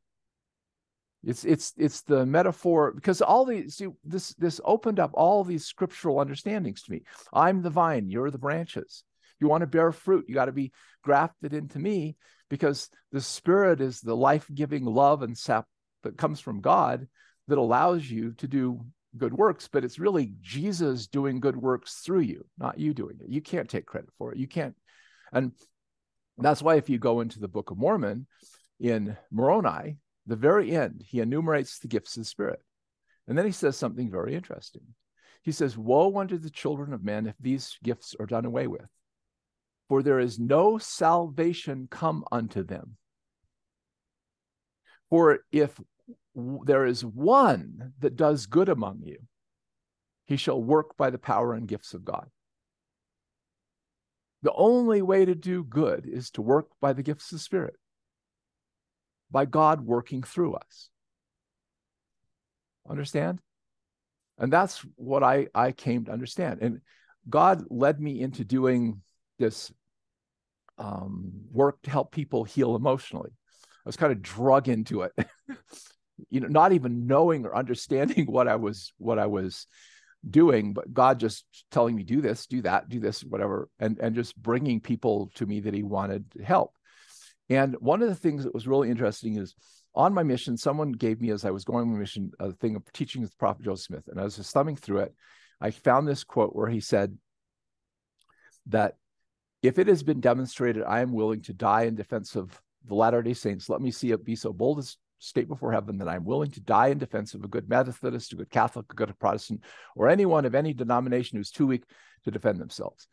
It's 1.23 1.45
it's 1.45 1.75
it's 1.77 2.01
the 2.03 2.25
metaphor 2.25 2.93
because 2.93 3.21
all 3.21 3.45
these 3.45 3.77
see 3.77 3.89
this 4.05 4.35
this 4.35 4.61
opened 4.65 4.99
up 4.99 5.11
all 5.15 5.45
these 5.45 5.67
scriptural 5.67 6.19
understandings 6.19 6.83
to 6.83 6.93
me. 6.93 7.03
I'm 7.33 7.63
the 7.63 7.71
vine, 7.71 8.09
you're 8.09 8.31
the 8.31 8.39
branches. 8.39 9.05
You 9.39 9.49
want 9.49 9.63
to 9.63 9.67
bear 9.67 9.93
fruit, 9.93 10.27
you 10.29 10.35
got 10.35 10.47
to 10.47 10.53
be 10.53 10.73
grafted 11.03 11.53
into 11.53 11.79
me 11.79 12.17
because 12.49 12.89
the 13.13 13.21
spirit 13.21 13.81
is 13.81 14.01
the 14.01 14.17
life-giving 14.17 14.85
love 14.85 15.23
and 15.23 15.37
sap 15.37 15.67
that 16.03 16.19
comes 16.19 16.41
from 16.41 16.61
God 16.61 17.07
that 17.49 17.59
allows 17.59 18.09
you 18.09 18.33
to 18.35 18.47
do 18.47 18.81
good 19.17 19.35
works, 19.35 19.69
but 19.69 19.85
it's 19.85 19.99
really 19.99 20.35
Jesus 20.41 21.07
doing 21.07 21.41
good 21.41 21.57
works 21.57 21.97
through 22.05 22.21
you, 22.21 22.47
not 22.59 22.79
you 22.79 22.95
doing 22.95 23.19
it. 23.21 23.29
You 23.29 23.41
can't 23.41 23.69
take 23.69 23.87
credit 23.87 24.11
for 24.19 24.33
it. 24.33 24.39
You 24.39 24.47
can't. 24.47 24.77
And 25.33 25.53
that's 26.39 26.63
why 26.63 26.77
if 26.77 26.89
you 26.89 26.99
go 26.99 27.21
into 27.21 27.41
the 27.41 27.49
Book 27.49 27.71
of 27.71 27.79
Mormon 27.79 28.27
in 28.79 29.17
Moroni, 29.31 29.99
the 30.31 30.37
very 30.37 30.71
end, 30.71 31.03
he 31.05 31.19
enumerates 31.19 31.81
the 31.81 31.89
gifts 31.89 32.17
of 32.17 32.23
the 32.23 32.29
Spirit. 32.29 32.63
And 33.27 33.37
then 33.37 33.47
he 33.47 33.53
says 33.53 33.77
something 33.77 34.09
very 34.09 34.37
interesting. 34.37 34.83
He 35.43 35.51
says, 35.51 35.77
Woe 35.77 36.17
unto 36.19 36.39
the 36.39 36.51
children 36.51 36.93
of 36.93 37.03
men 37.03 37.27
if 37.27 37.35
these 37.41 37.77
gifts 37.83 38.15
are 38.19 38.27
done 38.27 38.45
away 38.45 38.69
with, 38.69 38.87
for 39.89 40.05
there 40.05 40.21
is 40.21 40.39
no 40.39 40.79
salvation 40.79 41.89
come 41.91 42.25
unto 42.31 42.63
them. 42.63 42.97
For 45.09 45.41
if 45.51 45.81
there 46.37 46.87
is 46.87 47.05
one 47.05 47.93
that 47.99 48.15
does 48.15 48.47
good 48.47 48.69
among 48.69 49.01
you, 49.03 49.19
he 50.27 50.37
shall 50.37 50.63
work 50.63 50.97
by 50.97 51.11
the 51.11 51.19
power 51.19 51.55
and 51.55 51.67
gifts 51.67 51.93
of 51.93 52.05
God. 52.05 52.31
The 54.43 54.53
only 54.53 55.03
way 55.03 55.25
to 55.25 55.35
do 55.35 55.65
good 55.65 56.07
is 56.07 56.31
to 56.33 56.43
work 56.43 56.69
by 56.81 56.93
the 56.93 57.03
gifts 57.03 57.33
of 57.33 57.39
the 57.39 57.43
Spirit 57.43 57.75
by 59.31 59.45
God 59.45 59.81
working 59.81 60.23
through 60.23 60.55
us. 60.55 60.89
Understand? 62.89 63.41
And 64.39 64.53
that's 64.53 64.81
what 64.97 65.23
I, 65.23 65.49
I 65.55 65.73
came 65.73 66.07
to 66.07 66.13
understand. 66.13 66.61
And 66.63 66.81
God 67.29 67.65
led 67.71 68.01
me 68.01 68.21
into 68.21 68.45
doing 68.45 69.03
this 69.39 69.71
um, 70.79 71.31
work 71.53 71.81
to 71.83 71.91
help 71.91 72.11
people 72.11 72.45
heal 72.45 72.75
emotionally. 72.75 73.31
I 73.63 73.89
was 73.89 73.97
kind 73.97 74.13
of 74.13 74.23
drug 74.23 74.69
into 74.69 75.03
it, 75.03 75.13
you 76.31 76.41
know, 76.41 76.49
not 76.49 76.73
even 76.73 77.07
knowing 77.07 77.45
or 77.45 77.55
understanding 77.55 78.27
what 78.31 78.49
I 78.49 78.57
was 78.57 78.93
what 78.99 79.19
I 79.19 79.27
was 79.27 79.67
doing, 80.29 80.73
but 80.73 80.93
God 80.93 81.21
just 81.21 81.45
telling 81.71 81.97
me 81.97 82.03
do 82.03 82.21
this, 82.21 82.47
do 82.47 82.63
that, 82.63 82.89
do 82.89 83.01
this, 83.01 83.23
whatever, 83.23 83.69
and 83.79 83.99
and 84.01 84.15
just 84.15 84.37
bringing 84.37 84.81
people 84.81 85.31
to 85.35 85.47
me 85.47 85.61
that 85.61 85.75
He 85.75 85.83
wanted 85.83 86.25
help. 86.43 86.75
And 87.51 87.75
one 87.81 88.01
of 88.01 88.09
the 88.09 88.15
things 88.15 88.45
that 88.45 88.55
was 88.55 88.69
really 88.69 88.91
interesting 88.91 89.37
is 89.37 89.55
on 89.95 90.15
my 90.15 90.23
mission, 90.23 90.57
someone 90.57 90.93
gave 90.93 91.21
me, 91.21 91.31
as 91.31 91.45
I 91.45 91.51
was 91.51 91.65
going 91.65 91.83
on 91.83 91.93
my 91.93 91.99
mission, 91.99 92.31
a 92.39 92.53
thing 92.53 92.77
of 92.77 92.85
teaching 92.93 93.23
with 93.23 93.37
Prophet 93.39 93.65
Joseph 93.65 93.87
Smith. 93.87 94.05
And 94.07 94.19
as 94.19 94.23
I 94.23 94.25
was 94.25 94.37
just 94.37 94.55
thumbing 94.55 94.77
through 94.77 95.01
it. 95.01 95.15
I 95.61 95.73
found 95.73 96.07
this 96.07 96.25
quote 96.25 96.55
where 96.55 96.69
he 96.69 96.81
said 96.81 97.19
that 98.67 98.95
if 99.63 99.79
it 99.79 99.89
has 99.89 100.03
been 100.03 100.21
demonstrated 100.21 100.85
I 100.85 101.01
am 101.01 101.13
willing 101.13 101.43
to 101.43 101.53
die 101.53 101.83
in 101.83 101.97
defense 101.97 102.35
of 102.37 102.59
the 102.87 102.95
Latter 102.95 103.21
day 103.21 103.35
Saints, 103.35 103.69
let 103.69 103.81
me 103.81 103.91
see 103.91 104.13
it 104.13 104.25
be 104.25 104.37
so 104.37 104.53
bold 104.53 104.79
as 104.79 104.97
state 105.19 105.49
before 105.49 105.73
heaven 105.73 105.99
that 105.99 106.09
I'm 106.09 106.25
willing 106.25 106.51
to 106.53 106.61
die 106.61 106.87
in 106.89 106.99
defense 106.99 107.35
of 107.35 107.45
a 107.45 107.49
good 107.49 107.69
Methodist, 107.69 108.33
a 108.33 108.37
good 108.37 108.49
Catholic, 108.51 108.87
a 108.91 108.95
good 108.95 109.19
Protestant, 109.19 109.63
or 109.95 110.09
anyone 110.09 110.47
of 110.47 110.55
any 110.55 110.73
denomination 110.73 111.37
who's 111.37 111.51
too 111.51 111.67
weak 111.67 111.85
to 112.25 112.31
defend 112.31 112.59
themselves. 112.59 113.07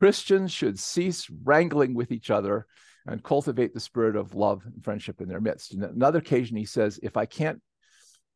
Christians 0.00 0.52
should 0.52 0.78
cease 0.78 1.28
wrangling 1.44 1.94
with 1.94 2.10
each 2.10 2.30
other 2.30 2.66
and 3.06 3.22
cultivate 3.22 3.74
the 3.74 3.80
spirit 3.80 4.16
of 4.16 4.34
love 4.34 4.62
and 4.64 4.82
friendship 4.82 5.20
in 5.20 5.28
their 5.28 5.40
midst. 5.40 5.72
And 5.72 5.84
another 5.84 6.18
occasion, 6.18 6.56
he 6.56 6.64
says, 6.64 6.98
if 7.02 7.16
I 7.16 7.26
can't, 7.26 7.60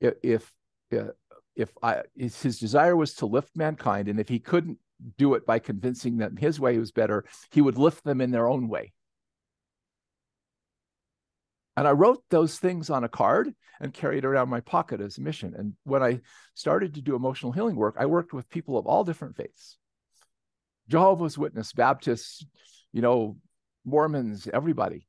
if, 0.00 0.14
if, 0.22 0.52
if 1.56 1.70
I, 1.82 2.02
his 2.16 2.58
desire 2.58 2.94
was 2.94 3.14
to 3.14 3.26
lift 3.26 3.56
mankind, 3.56 4.08
and 4.08 4.20
if 4.20 4.28
he 4.28 4.38
couldn't 4.38 4.78
do 5.16 5.34
it 5.34 5.46
by 5.46 5.58
convincing 5.58 6.18
them 6.18 6.36
his 6.36 6.60
way 6.60 6.78
was 6.78 6.92
better, 6.92 7.24
he 7.50 7.60
would 7.60 7.78
lift 7.78 8.04
them 8.04 8.20
in 8.20 8.30
their 8.30 8.48
own 8.48 8.68
way. 8.68 8.92
And 11.76 11.86
I 11.86 11.92
wrote 11.92 12.22
those 12.30 12.58
things 12.58 12.90
on 12.90 13.04
a 13.04 13.08
card 13.08 13.54
and 13.80 13.92
carried 13.92 14.24
around 14.24 14.48
my 14.48 14.60
pocket 14.60 15.00
as 15.00 15.18
a 15.18 15.22
mission. 15.22 15.54
And 15.56 15.74
when 15.84 16.02
I 16.02 16.20
started 16.54 16.94
to 16.94 17.02
do 17.02 17.16
emotional 17.16 17.52
healing 17.52 17.76
work, 17.76 17.96
I 17.98 18.06
worked 18.06 18.32
with 18.32 18.48
people 18.48 18.76
of 18.76 18.86
all 18.86 19.04
different 19.04 19.36
faiths 19.36 19.76
Jehovah's 20.88 21.38
Witness, 21.38 21.72
Baptists, 21.72 22.44
you 22.92 23.02
know, 23.02 23.36
Mormons, 23.84 24.48
everybody. 24.52 25.06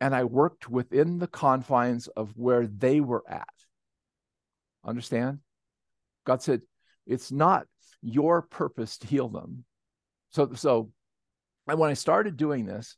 And 0.00 0.14
I 0.14 0.24
worked 0.24 0.68
within 0.68 1.18
the 1.18 1.26
confines 1.26 2.08
of 2.08 2.32
where 2.36 2.66
they 2.66 3.00
were 3.00 3.24
at. 3.28 3.48
Understand? 4.84 5.38
God 6.24 6.42
said, 6.42 6.62
it's 7.06 7.32
not 7.32 7.66
your 8.02 8.42
purpose 8.42 8.98
to 8.98 9.06
heal 9.06 9.28
them. 9.28 9.64
So, 10.30 10.50
so, 10.54 10.92
and 11.66 11.78
when 11.78 11.90
I 11.90 11.94
started 11.94 12.36
doing 12.36 12.66
this, 12.66 12.96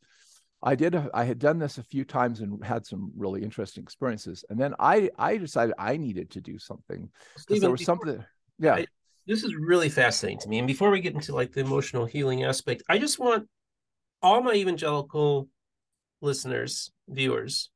I 0.63 0.75
did. 0.75 0.95
I 1.15 1.25
had 1.25 1.39
done 1.39 1.59
this 1.59 1.79
a 1.79 1.83
few 1.83 2.05
times 2.05 2.41
and 2.41 2.63
had 2.63 2.85
some 2.85 3.13
really 3.17 3.43
interesting 3.43 3.83
experiences. 3.83 4.45
And 4.51 4.59
then 4.59 4.75
I, 4.79 5.09
I 5.19 5.39
decided 5.39 5.75
I 5.79 5.97
needed 5.97 6.33
to 6.33 6.43
do 6.43 6.59
something. 6.59 7.09
There 7.49 7.71
was 7.71 7.85
something. 7.85 8.23
Yeah, 8.59 8.75
I, 8.75 8.87
this 9.31 9.45
is 9.45 9.55
really 9.55 9.89
fascinating 9.89 10.41
to 10.41 10.49
me. 10.49 10.59
And 10.59 10.67
before 10.67 10.91
we 10.91 11.01
get 11.01 11.15
into 11.15 11.33
like 11.33 11.53
the 11.53 11.61
emotional 11.61 12.05
healing 12.05 12.43
aspect, 12.43 12.83
I 12.89 12.99
just 12.99 13.21
want 13.21 13.47
all 14.21 14.43
my 14.43 14.55
evangelical 14.55 15.49
listeners, 16.21 16.91
viewers, 17.09 17.71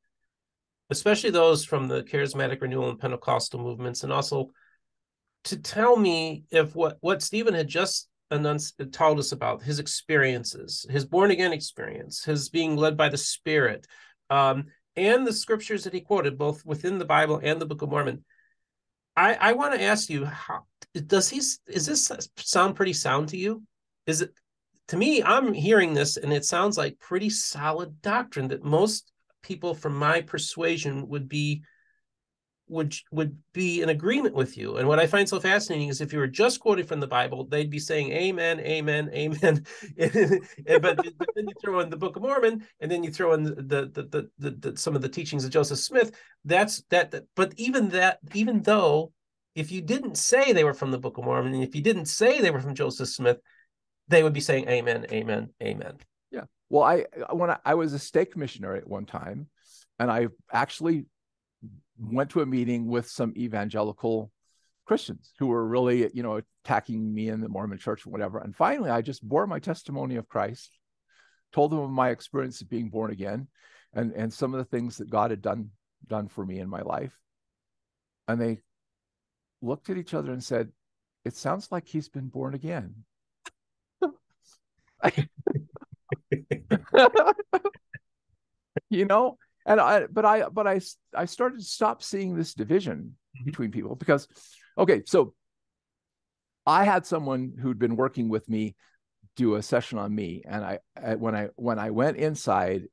especially 0.90 1.30
those 1.30 1.64
from 1.64 1.86
the 1.86 2.02
charismatic 2.02 2.60
renewal 2.60 2.90
and 2.90 2.98
Pentecostal 2.98 3.60
movements, 3.60 4.02
and 4.02 4.12
also 4.12 4.50
to 5.44 5.56
tell 5.56 5.96
me 5.96 6.42
if 6.50 6.74
what 6.74 6.96
what 7.02 7.22
Steven 7.22 7.54
had 7.54 7.68
just 7.68 8.08
announced, 8.32 8.80
told 8.90 9.20
us 9.20 9.30
about 9.30 9.62
his 9.62 9.78
experiences, 9.78 10.84
his 10.90 11.04
born 11.04 11.30
again 11.30 11.52
experience, 11.52 12.24
his 12.24 12.48
being 12.48 12.76
led 12.76 12.96
by 12.96 13.08
the 13.08 13.16
Spirit, 13.16 13.86
um, 14.28 14.64
and 14.96 15.24
the 15.24 15.32
scriptures 15.32 15.84
that 15.84 15.94
he 15.94 16.00
quoted, 16.00 16.36
both 16.36 16.66
within 16.66 16.98
the 16.98 17.04
Bible 17.04 17.40
and 17.40 17.60
the 17.60 17.66
Book 17.66 17.82
of 17.82 17.90
Mormon. 17.90 18.24
I, 19.16 19.34
I 19.34 19.52
want 19.52 19.74
to 19.74 19.82
ask 19.82 20.10
you, 20.10 20.24
how 20.24 20.64
does 21.06 21.28
he? 21.28 21.38
Is 21.38 21.86
this 21.86 22.10
sound 22.36 22.76
pretty 22.76 22.92
sound 22.92 23.28
to 23.30 23.36
you? 23.36 23.62
Is 24.06 24.22
it? 24.22 24.32
To 24.88 24.96
me, 24.96 25.22
I'm 25.22 25.54
hearing 25.54 25.94
this, 25.94 26.16
and 26.16 26.32
it 26.32 26.44
sounds 26.44 26.76
like 26.76 26.98
pretty 26.98 27.30
solid 27.30 28.02
doctrine 28.02 28.48
that 28.48 28.64
most 28.64 29.10
people 29.42 29.74
from 29.74 29.96
my 29.96 30.20
persuasion 30.20 31.08
would 31.08 31.28
be 31.28 31.62
would 32.68 32.94
would 33.12 33.36
be 33.52 33.82
in 33.82 33.90
agreement 33.90 34.34
with 34.34 34.56
you. 34.56 34.76
And 34.76 34.88
what 34.88 34.98
I 34.98 35.06
find 35.06 35.28
so 35.28 35.38
fascinating 35.38 35.88
is 35.88 36.00
if 36.00 36.12
you 36.12 36.18
were 36.18 36.26
just 36.26 36.60
quoting 36.60 36.86
from 36.86 37.00
the 37.00 37.06
Bible, 37.06 37.44
they'd 37.44 37.70
be 37.70 37.78
saying 37.78 38.12
Amen, 38.12 38.60
Amen, 38.60 39.10
Amen. 39.12 39.66
but, 39.98 40.96
then 41.34 41.48
you 41.48 41.54
throw 41.60 41.80
in 41.80 41.90
the 41.90 41.96
Book 41.96 42.16
of 42.16 42.22
Mormon, 42.22 42.66
and 42.80 42.90
then 42.90 43.02
you 43.02 43.10
throw 43.10 43.34
in 43.34 43.42
the 43.42 43.54
the, 43.54 44.08
the 44.10 44.30
the, 44.38 44.50
the 44.50 44.76
some 44.76 44.96
of 44.96 45.02
the 45.02 45.08
teachings 45.08 45.44
of 45.44 45.50
Joseph 45.50 45.78
Smith. 45.78 46.12
That's 46.44 46.82
that, 46.90 47.10
that. 47.10 47.24
But 47.36 47.52
even 47.56 47.90
that, 47.90 48.18
even 48.32 48.62
though 48.62 49.12
if 49.54 49.70
you 49.70 49.82
didn't 49.82 50.16
say 50.16 50.52
they 50.52 50.64
were 50.64 50.74
from 50.74 50.90
the 50.90 50.98
Book 50.98 51.18
of 51.18 51.24
Mormon, 51.24 51.54
and 51.54 51.62
if 51.62 51.74
you 51.74 51.82
didn't 51.82 52.06
say 52.06 52.40
they 52.40 52.50
were 52.50 52.60
from 52.60 52.74
Joseph 52.74 53.08
Smith, 53.08 53.38
they 54.08 54.22
would 54.22 54.32
be 54.32 54.40
saying 54.40 54.68
Amen, 54.68 55.06
Amen, 55.12 55.50
Amen. 55.62 55.98
Yeah. 56.30 56.44
Well, 56.70 56.82
I 56.82 57.04
when 57.30 57.50
I, 57.50 57.58
I 57.64 57.74
was 57.74 57.92
a 57.92 57.98
stake 57.98 58.38
missionary 58.38 58.78
at 58.78 58.88
one 58.88 59.04
time, 59.04 59.48
and 59.98 60.10
I 60.10 60.28
actually 60.50 61.04
went 61.98 62.30
to 62.30 62.40
a 62.40 62.46
meeting 62.46 62.86
with 62.86 63.08
some 63.08 63.32
evangelical 63.36 64.30
Christians 64.86 65.32
who 65.38 65.46
were 65.46 65.66
really, 65.66 66.10
you 66.12 66.22
know, 66.22 66.40
attacking 66.64 67.14
me 67.14 67.28
in 67.28 67.40
the 67.40 67.48
Mormon 67.48 67.78
church 67.78 68.04
and 68.04 68.12
whatever. 68.12 68.38
And 68.38 68.54
finally, 68.54 68.90
I 68.90 69.02
just 69.02 69.26
bore 69.26 69.46
my 69.46 69.58
testimony 69.58 70.16
of 70.16 70.28
Christ, 70.28 70.78
told 71.52 71.72
them 71.72 71.80
of 71.80 71.90
my 71.90 72.10
experience 72.10 72.60
of 72.60 72.68
being 72.68 72.90
born 72.90 73.10
again 73.10 73.48
and, 73.92 74.12
and 74.12 74.32
some 74.32 74.54
of 74.54 74.58
the 74.58 74.64
things 74.64 74.98
that 74.98 75.10
God 75.10 75.30
had 75.30 75.40
done, 75.40 75.70
done 76.06 76.28
for 76.28 76.44
me 76.44 76.58
in 76.58 76.68
my 76.68 76.82
life. 76.82 77.16
And 78.28 78.40
they 78.40 78.60
looked 79.62 79.90
at 79.90 79.98
each 79.98 80.14
other 80.14 80.32
and 80.32 80.42
said, 80.42 80.72
It 81.24 81.36
sounds 81.36 81.70
like 81.70 81.86
he's 81.86 82.08
been 82.08 82.28
born 82.28 82.54
again. 82.54 83.04
you 88.90 89.04
know, 89.04 89.38
and 89.66 89.80
I, 89.80 90.06
but 90.10 90.24
I, 90.24 90.48
but 90.48 90.66
I, 90.66 90.80
I 91.14 91.24
started 91.24 91.58
to 91.58 91.64
stop 91.64 92.02
seeing 92.02 92.36
this 92.36 92.54
division 92.54 93.16
mm-hmm. 93.36 93.44
between 93.44 93.70
people 93.70 93.96
because, 93.96 94.28
okay, 94.78 95.02
so 95.06 95.34
I 96.66 96.84
had 96.84 97.06
someone 97.06 97.54
who'd 97.60 97.78
been 97.78 97.96
working 97.96 98.28
with 98.28 98.48
me 98.48 98.74
do 99.36 99.56
a 99.56 99.62
session 99.62 99.98
on 99.98 100.14
me, 100.14 100.42
and 100.46 100.64
I, 100.64 100.78
when 101.16 101.34
I 101.34 101.48
when 101.56 101.78
I 101.78 101.90
went 101.90 102.16
inside, 102.16 102.84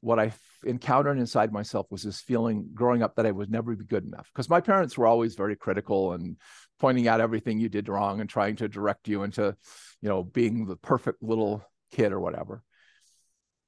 what 0.00 0.18
I 0.18 0.32
encountered 0.64 1.18
inside 1.18 1.52
myself 1.52 1.86
was 1.90 2.02
this 2.02 2.20
feeling 2.20 2.70
growing 2.74 3.02
up 3.02 3.16
that 3.16 3.26
I 3.26 3.30
would 3.30 3.50
never 3.50 3.74
be 3.74 3.84
good 3.84 4.04
enough 4.04 4.28
because 4.32 4.48
my 4.48 4.60
parents 4.60 4.96
were 4.96 5.06
always 5.06 5.34
very 5.34 5.56
critical 5.56 6.12
and 6.12 6.36
pointing 6.78 7.08
out 7.08 7.20
everything 7.20 7.58
you 7.58 7.68
did 7.68 7.88
wrong 7.88 8.20
and 8.20 8.28
trying 8.28 8.56
to 8.56 8.68
direct 8.68 9.08
you 9.08 9.22
into, 9.22 9.56
you 10.00 10.08
know, 10.08 10.22
being 10.22 10.66
the 10.66 10.76
perfect 10.76 11.22
little 11.22 11.64
kid 11.92 12.12
or 12.12 12.20
whatever. 12.20 12.62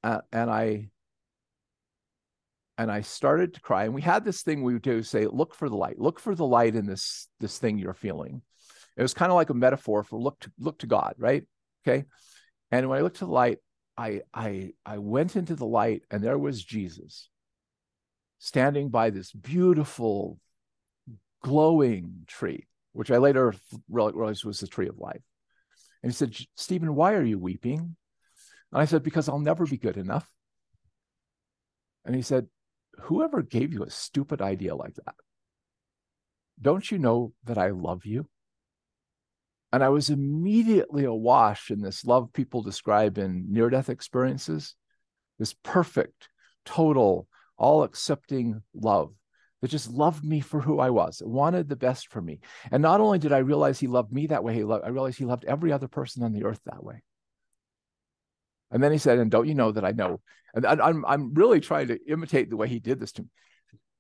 Uh, 0.03 0.21
and 0.33 0.51
I 0.51 0.91
and 2.79 2.93
I 2.93 3.01
started 3.01 3.55
to 3.55 3.61
cry. 3.61 3.85
And 3.85 3.93
we 3.93 4.01
had 4.01 4.25
this 4.25 4.43
thing 4.43 4.63
we 4.63 4.73
would 4.73 4.83
do 4.83 5.03
say, 5.03 5.27
look 5.27 5.55
for 5.55 5.69
the 5.69 5.77
light, 5.77 5.99
look 5.99 6.21
for 6.21 6.35
the 6.35 6.47
light 6.47 6.77
in 6.77 6.87
this 6.87 7.29
this 7.41 7.59
thing 7.59 7.77
you're 7.77 7.93
feeling. 7.93 8.41
It 8.97 9.03
was 9.03 9.15
kind 9.15 9.31
of 9.31 9.37
like 9.37 9.51
a 9.51 9.55
metaphor 9.55 10.05
for 10.05 10.19
look 10.19 10.39
to 10.41 10.53
look 10.59 10.79
to 10.79 10.87
God, 10.87 11.15
right? 11.19 11.45
Okay. 11.87 12.05
And 12.71 12.89
when 12.89 12.99
I 12.99 13.03
looked 13.03 13.19
to 13.19 13.27
the 13.27 13.33
light, 13.33 13.59
I 13.97 14.23
I 14.33 14.71
I 14.87 14.99
went 14.99 15.35
into 15.35 15.57
the 15.57 15.67
light 15.67 16.05
and 16.11 16.23
there 16.23 16.39
was 16.39 16.63
Jesus 16.63 17.29
standing 18.39 18.89
by 18.89 19.11
this 19.11 19.33
beautiful 19.33 20.39
glowing 21.43 22.25
tree, 22.29 22.67
which 22.93 23.11
I 23.11 23.19
later 23.19 23.55
realized 23.91 24.45
was 24.45 24.61
the 24.61 24.69
tree 24.69 24.89
of 24.89 24.99
life. 24.99 25.23
And 26.03 26.13
he 26.13 26.15
said, 26.15 26.37
Steven, 26.57 26.95
why 26.95 27.15
are 27.15 27.25
you 27.25 27.41
weeping? 27.41 27.97
And 28.73 28.83
I 28.83 28.85
said, 28.85 29.03
because 29.03 29.29
I'll 29.29 29.41
never 29.41 29.67
be 29.67 29.79
good 29.79 29.97
enough. 29.97 30.29
And 32.05 32.15
he 32.15 32.23
said, 32.23 32.47
whoever 33.01 33.43
gave 33.43 33.73
you 33.73 33.85
a 33.85 33.91
stupid 33.91 34.41
idea 34.41 34.75
like 34.75 34.95
that? 34.95 35.15
Don't 36.61 36.91
you 36.91 36.99
know 36.99 37.33
that 37.45 37.59
I 37.59 37.71
love 37.71 38.05
you? 38.05 38.29
And 39.73 39.85
I 39.85 39.91
was 39.91 40.11
immediately 40.11 41.05
awash 41.05 41.71
in 41.71 41.83
this 41.83 42.05
love 42.05 42.33
people 42.33 42.63
describe 42.63 43.19
in 43.19 43.47
near 43.53 43.69
death 43.69 43.91
experiences, 43.91 44.75
this 45.39 45.55
perfect, 45.63 46.29
total, 46.65 47.29
all 47.57 47.83
accepting 47.83 48.63
love 48.75 49.13
that 49.61 49.71
just 49.71 49.91
loved 49.91 50.25
me 50.25 50.41
for 50.41 50.61
who 50.61 50.79
I 50.79 50.91
was, 50.91 51.21
wanted 51.25 51.69
the 51.69 51.77
best 51.77 52.09
for 52.09 52.23
me. 52.23 52.41
And 52.71 52.83
not 52.83 53.01
only 53.01 53.19
did 53.19 53.33
I 53.33 53.39
realize 53.39 53.79
he 53.79 53.89
loved 53.89 54.13
me 54.13 54.29
that 54.29 54.45
way, 54.45 54.55
he 54.55 54.65
loved, 54.65 54.85
I 54.85 54.89
realized 54.89 55.19
he 55.19 55.25
loved 55.25 55.45
every 55.45 55.73
other 55.73 55.89
person 55.89 56.23
on 56.23 56.33
the 56.33 56.45
earth 56.45 56.61
that 56.65 56.83
way. 56.83 57.03
And 58.71 58.83
then 58.83 58.93
he 58.93 58.99
said, 58.99 59.19
And 59.19 59.31
don't 59.31 59.49
you 59.49 59.55
know 59.55 59.73
that 59.73 59.85
I 59.85 59.93
know? 59.93 60.21
And 60.55 60.67
I'm, 60.67 61.05
I'm 61.05 61.35
really 61.35 61.61
trying 61.61 61.89
to 61.89 61.99
imitate 62.11 62.51
the 62.51 62.57
way 62.57 62.69
he 62.69 62.81
did 62.81 62.99
this 63.01 63.13
to 63.13 63.23
me. 63.23 63.29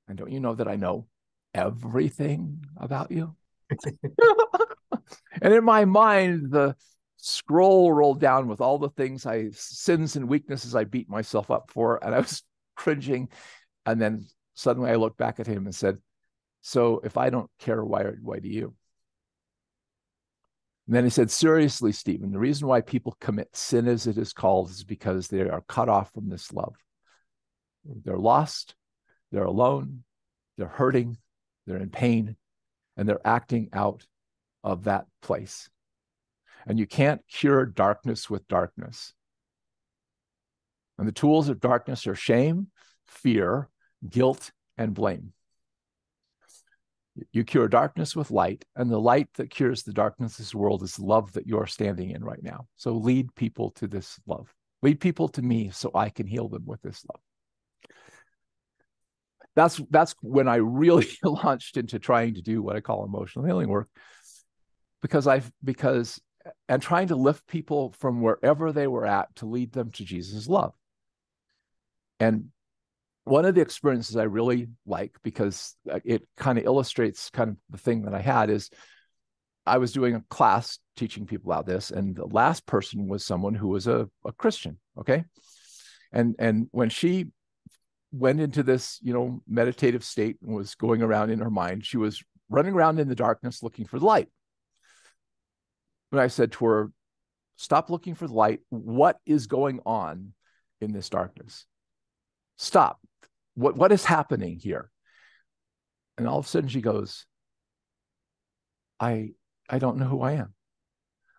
And 0.08 0.16
don't 0.16 0.32
you 0.32 0.40
know 0.40 0.54
that 0.54 0.68
I 0.68 0.76
know 0.76 1.06
everything 1.54 2.64
about 2.76 3.10
you? 3.10 3.36
and 5.42 5.54
in 5.54 5.64
my 5.64 5.84
mind, 5.84 6.50
the 6.50 6.74
scroll 7.16 7.92
rolled 7.92 8.20
down 8.20 8.48
with 8.48 8.60
all 8.60 8.78
the 8.78 8.90
things 8.90 9.26
I, 9.26 9.50
sins 9.52 10.16
and 10.16 10.28
weaknesses 10.28 10.74
I 10.74 10.84
beat 10.84 11.10
myself 11.10 11.50
up 11.50 11.70
for. 11.70 12.02
And 12.02 12.14
I 12.14 12.18
was 12.18 12.42
cringing. 12.76 13.28
And 13.84 14.00
then 14.00 14.26
suddenly 14.54 14.90
I 14.90 14.96
looked 14.96 15.18
back 15.18 15.40
at 15.40 15.46
him 15.46 15.66
and 15.66 15.74
said, 15.74 15.98
So 16.62 17.00
if 17.04 17.16
I 17.16 17.30
don't 17.30 17.50
care, 17.58 17.84
why, 17.84 18.04
why 18.22 18.38
do 18.38 18.48
you? 18.48 18.74
And 20.88 20.96
then 20.96 21.04
he 21.04 21.10
said, 21.10 21.30
Seriously, 21.30 21.92
Steven, 21.92 22.32
the 22.32 22.38
reason 22.38 22.66
why 22.66 22.80
people 22.80 23.14
commit 23.20 23.54
sin 23.54 23.86
as 23.86 24.06
it 24.06 24.16
is 24.16 24.32
called 24.32 24.70
is 24.70 24.84
because 24.84 25.28
they 25.28 25.42
are 25.42 25.62
cut 25.68 25.90
off 25.90 26.10
from 26.14 26.30
this 26.30 26.50
love. 26.50 26.74
They're 27.84 28.16
lost, 28.16 28.74
they're 29.30 29.44
alone, 29.44 30.04
they're 30.56 30.66
hurting, 30.66 31.18
they're 31.66 31.76
in 31.76 31.90
pain, 31.90 32.36
and 32.96 33.06
they're 33.06 33.26
acting 33.26 33.68
out 33.74 34.06
of 34.64 34.84
that 34.84 35.04
place. 35.20 35.68
And 36.66 36.78
you 36.78 36.86
can't 36.86 37.20
cure 37.28 37.66
darkness 37.66 38.30
with 38.30 38.48
darkness. 38.48 39.12
And 40.96 41.06
the 41.06 41.12
tools 41.12 41.50
of 41.50 41.60
darkness 41.60 42.06
are 42.06 42.14
shame, 42.14 42.68
fear, 43.06 43.68
guilt, 44.08 44.52
and 44.78 44.94
blame. 44.94 45.34
You 47.32 47.44
cure 47.44 47.68
darkness 47.68 48.14
with 48.16 48.30
light, 48.30 48.64
and 48.76 48.90
the 48.90 49.00
light 49.00 49.28
that 49.34 49.50
cures 49.50 49.82
the 49.82 49.92
darkness 49.92 50.32
of 50.32 50.38
this 50.38 50.54
world 50.54 50.82
is 50.82 50.98
love 50.98 51.32
that 51.32 51.46
you're 51.46 51.66
standing 51.66 52.10
in 52.10 52.24
right 52.24 52.42
now. 52.42 52.66
So 52.76 52.92
lead 52.92 53.34
people 53.34 53.70
to 53.72 53.86
this 53.86 54.18
love. 54.26 54.52
Lead 54.82 55.00
people 55.00 55.28
to 55.30 55.42
me 55.42 55.70
so 55.70 55.90
I 55.94 56.08
can 56.08 56.26
heal 56.26 56.48
them 56.48 56.64
with 56.66 56.82
this 56.82 57.04
love. 57.12 57.20
That's 59.56 59.80
that's 59.90 60.14
when 60.20 60.46
I 60.46 60.56
really 60.56 61.08
launched 61.24 61.76
into 61.76 61.98
trying 61.98 62.34
to 62.34 62.42
do 62.42 62.62
what 62.62 62.76
I 62.76 62.80
call 62.80 63.04
emotional 63.04 63.44
healing 63.44 63.68
work. 63.68 63.88
Because 65.02 65.26
I've 65.26 65.50
because 65.64 66.20
and 66.68 66.80
trying 66.80 67.08
to 67.08 67.16
lift 67.16 67.46
people 67.46 67.94
from 67.98 68.20
wherever 68.20 68.72
they 68.72 68.86
were 68.86 69.06
at 69.06 69.34
to 69.36 69.46
lead 69.46 69.72
them 69.72 69.90
to 69.92 70.04
Jesus' 70.04 70.48
love. 70.48 70.74
And 72.20 72.50
one 73.28 73.44
of 73.44 73.54
the 73.54 73.60
experiences 73.60 74.16
I 74.16 74.24
really 74.24 74.68
like 74.86 75.16
because 75.22 75.76
uh, 75.90 76.00
it 76.04 76.26
kind 76.36 76.58
of 76.58 76.64
illustrates 76.64 77.30
kind 77.30 77.50
of 77.50 77.56
the 77.70 77.78
thing 77.78 78.02
that 78.02 78.14
I 78.14 78.20
had 78.20 78.50
is 78.50 78.70
I 79.66 79.78
was 79.78 79.92
doing 79.92 80.14
a 80.14 80.24
class 80.30 80.78
teaching 80.96 81.26
people 81.26 81.52
about 81.52 81.66
this, 81.66 81.90
and 81.90 82.16
the 82.16 82.26
last 82.26 82.66
person 82.66 83.06
was 83.06 83.24
someone 83.24 83.54
who 83.54 83.68
was 83.68 83.86
a, 83.86 84.08
a 84.24 84.32
Christian. 84.32 84.78
Okay. 84.98 85.24
And 86.12 86.34
and 86.38 86.68
when 86.70 86.88
she 86.88 87.26
went 88.10 88.40
into 88.40 88.62
this, 88.62 88.98
you 89.02 89.12
know, 89.12 89.42
meditative 89.46 90.02
state 90.02 90.38
and 90.42 90.54
was 90.54 90.74
going 90.74 91.02
around 91.02 91.30
in 91.30 91.40
her 91.40 91.50
mind, 91.50 91.84
she 91.84 91.98
was 91.98 92.22
running 92.48 92.72
around 92.72 92.98
in 92.98 93.08
the 93.08 93.14
darkness 93.14 93.62
looking 93.62 93.84
for 93.84 93.98
the 93.98 94.06
light. 94.06 94.28
But 96.10 96.20
I 96.20 96.28
said 96.28 96.52
to 96.52 96.64
her, 96.64 96.92
Stop 97.56 97.90
looking 97.90 98.14
for 98.14 98.26
the 98.26 98.34
light. 98.34 98.60
What 98.70 99.18
is 99.26 99.48
going 99.48 99.80
on 99.84 100.32
in 100.80 100.92
this 100.92 101.08
darkness? 101.08 101.66
Stop. 102.58 103.00
What, 103.54 103.76
what 103.76 103.92
is 103.92 104.04
happening 104.04 104.58
here? 104.58 104.90
And 106.18 106.28
all 106.28 106.38
of 106.38 106.44
a 106.44 106.48
sudden 106.48 106.68
she 106.68 106.80
goes, 106.80 107.24
I 109.00 109.30
I 109.70 109.78
don't 109.78 109.98
know 109.98 110.06
who 110.06 110.22
I 110.22 110.32
am. 110.32 110.54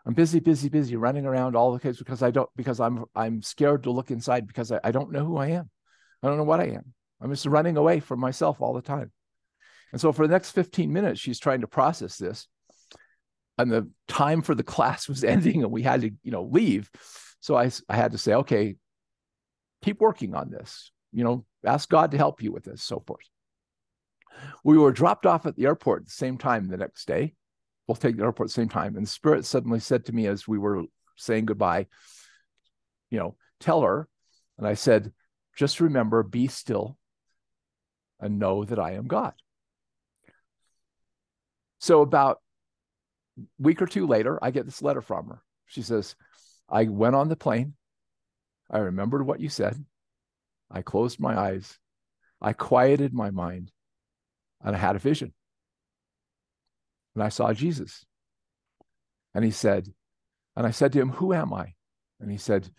I'm 0.06 0.14
busy, 0.14 0.40
busy, 0.40 0.70
busy, 0.70 0.96
running 0.96 1.26
around 1.26 1.56
all 1.56 1.74
the 1.74 1.80
kids 1.80 1.98
because 1.98 2.24
I 2.24 2.32
don't 2.32 2.50
because 2.56 2.80
I'm 2.80 3.06
I'm 3.16 3.42
scared 3.42 3.84
to 3.84 3.92
look 3.92 4.12
inside 4.12 4.48
because 4.48 4.72
I, 4.72 4.80
I 4.84 4.92
don't 4.92 5.12
know 5.12 5.26
who 5.26 5.38
I 5.38 5.48
am. 5.48 5.70
I 6.24 6.28
don't 6.28 6.38
know 6.38 6.44
what 6.44 6.62
I 6.62 6.68
am. 6.68 6.94
I'm 7.22 7.32
just 7.32 7.46
running 7.46 7.76
away 7.76 8.00
from 8.00 8.20
myself 8.20 8.62
all 8.62 8.74
the 8.74 8.82
time. 8.82 9.12
And 9.92 10.00
so 10.00 10.14
for 10.14 10.26
the 10.26 10.32
next 10.32 10.52
15 10.52 10.94
minutes, 10.94 11.20
she's 11.20 11.40
trying 11.40 11.62
to 11.62 11.68
process 11.68 12.18
this 12.18 12.48
and 13.60 13.70
the 13.70 13.90
time 14.08 14.42
for 14.42 14.56
the 14.56 14.64
class 14.64 15.08
was 15.10 15.24
ending 15.24 15.62
and 15.62 15.72
we 15.72 15.84
had 15.84 16.02
to 16.02 16.12
you 16.24 16.32
know 16.32 16.44
leave 16.44 16.90
so 17.40 17.56
i 17.56 17.70
i 17.88 17.96
had 17.96 18.14
to 18.14 18.18
say 18.18 18.34
okay 18.34 18.76
keep 19.84 20.00
working 20.00 20.34
on 20.34 20.50
this 20.50 20.92
you 21.12 21.24
know 21.24 21.46
ask 21.66 21.90
god 21.90 22.12
to 22.12 22.18
help 22.18 22.42
you 22.42 22.52
with 22.52 22.64
this 22.64 22.82
so 22.84 23.04
forth 23.06 23.26
we 24.64 24.78
were 24.78 24.92
dropped 24.92 25.26
off 25.26 25.46
at 25.46 25.56
the 25.56 25.66
airport 25.66 26.02
at 26.02 26.06
the 26.06 26.12
same 26.12 26.38
time 26.38 26.68
the 26.68 26.78
next 26.78 27.08
day 27.08 27.34
we'll 27.88 27.96
take 27.96 28.16
the 28.18 28.24
airport 28.24 28.48
at 28.48 28.50
the 28.50 28.62
same 28.62 28.70
time 28.70 28.96
and 28.96 29.06
the 29.06 29.10
spirit 29.10 29.46
suddenly 29.46 29.80
said 29.80 30.06
to 30.06 30.14
me 30.14 30.28
as 30.28 30.48
we 30.48 30.58
were 30.58 30.84
saying 31.18 31.46
goodbye 31.46 31.86
you 33.10 33.20
know 33.20 33.36
tell 33.60 33.82
her 33.82 34.08
and 34.58 34.68
i 34.68 34.74
said 34.74 35.12
just 35.58 35.82
remember 35.82 36.24
be 36.24 36.48
still 36.48 36.98
and 38.20 38.40
know 38.40 38.64
that 38.64 38.80
i 38.80 38.94
am 38.94 39.08
god 39.08 39.34
so 41.80 42.02
about 42.02 42.40
week 43.58 43.82
or 43.82 43.88
two 43.88 44.06
later, 44.06 44.38
I 44.42 44.52
get 44.52 44.66
this 44.66 44.82
letter 44.82 45.02
from 45.02 45.28
her. 45.28 45.42
She 45.66 45.82
says, 45.82 46.16
I 46.70 46.84
went 46.84 47.16
on 47.16 47.30
the 47.30 47.36
plane. 47.36 47.74
I 48.70 48.80
remembered 48.80 49.26
what 49.26 49.40
you 49.40 49.50
said. 49.50 49.84
I 50.72 50.82
closed 50.82 51.20
my 51.20 51.38
eyes. 51.38 51.78
I 52.42 52.54
quieted 52.54 53.14
my 53.14 53.32
mind 53.32 53.72
and 54.64 54.76
I 54.76 54.80
had 54.80 54.96
a 54.96 55.00
vision. 55.00 55.34
And 57.16 57.24
I 57.24 57.30
saw 57.30 57.54
Jesus. 57.54 58.06
And 59.34 59.44
he 59.44 59.52
said, 59.52 59.90
and 60.56 60.68
I 60.68 60.72
said 60.72 60.94
to 60.94 61.00
him, 61.00 61.10
Who 61.10 61.34
am 61.34 61.54
I? 61.54 61.74
And 62.20 62.30
he 62.30 62.38
said, 62.38 62.70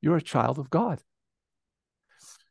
You're 0.00 0.16
a 0.16 0.22
child 0.22 0.58
of 0.58 0.70
God. 0.70 1.00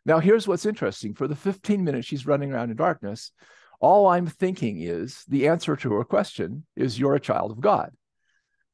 Now, 0.06 0.20
here's 0.20 0.48
what's 0.48 0.66
interesting. 0.66 1.14
For 1.14 1.28
the 1.28 1.36
15 1.36 1.84
minutes 1.84 2.08
she's 2.08 2.28
running 2.28 2.52
around 2.52 2.70
in 2.70 2.76
darkness, 2.76 3.32
all 3.80 4.08
I'm 4.08 4.28
thinking 4.28 4.82
is 4.82 5.24
the 5.28 5.48
answer 5.48 5.76
to 5.78 5.94
her 5.94 6.04
question 6.04 6.66
is 6.76 7.00
you're 7.00 7.16
a 7.16 7.20
child 7.20 7.52
of 7.52 7.62
God. 7.62 7.92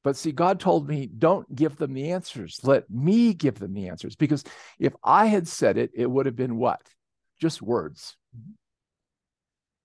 But 0.03 0.15
see, 0.15 0.31
God 0.31 0.59
told 0.59 0.88
me, 0.88 1.07
don't 1.07 1.53
give 1.53 1.75
them 1.75 1.93
the 1.93 2.12
answers. 2.12 2.59
Let 2.63 2.89
me 2.89 3.33
give 3.33 3.59
them 3.59 3.73
the 3.73 3.89
answers. 3.89 4.15
Because 4.15 4.43
if 4.79 4.93
I 5.03 5.25
had 5.25 5.47
said 5.47 5.77
it, 5.77 5.91
it 5.93 6.09
would 6.09 6.25
have 6.25 6.38
been 6.38 6.57
what? 6.57 6.81
Just 7.41 7.62
words. 7.62 8.15
Mm-hmm. 8.35 8.51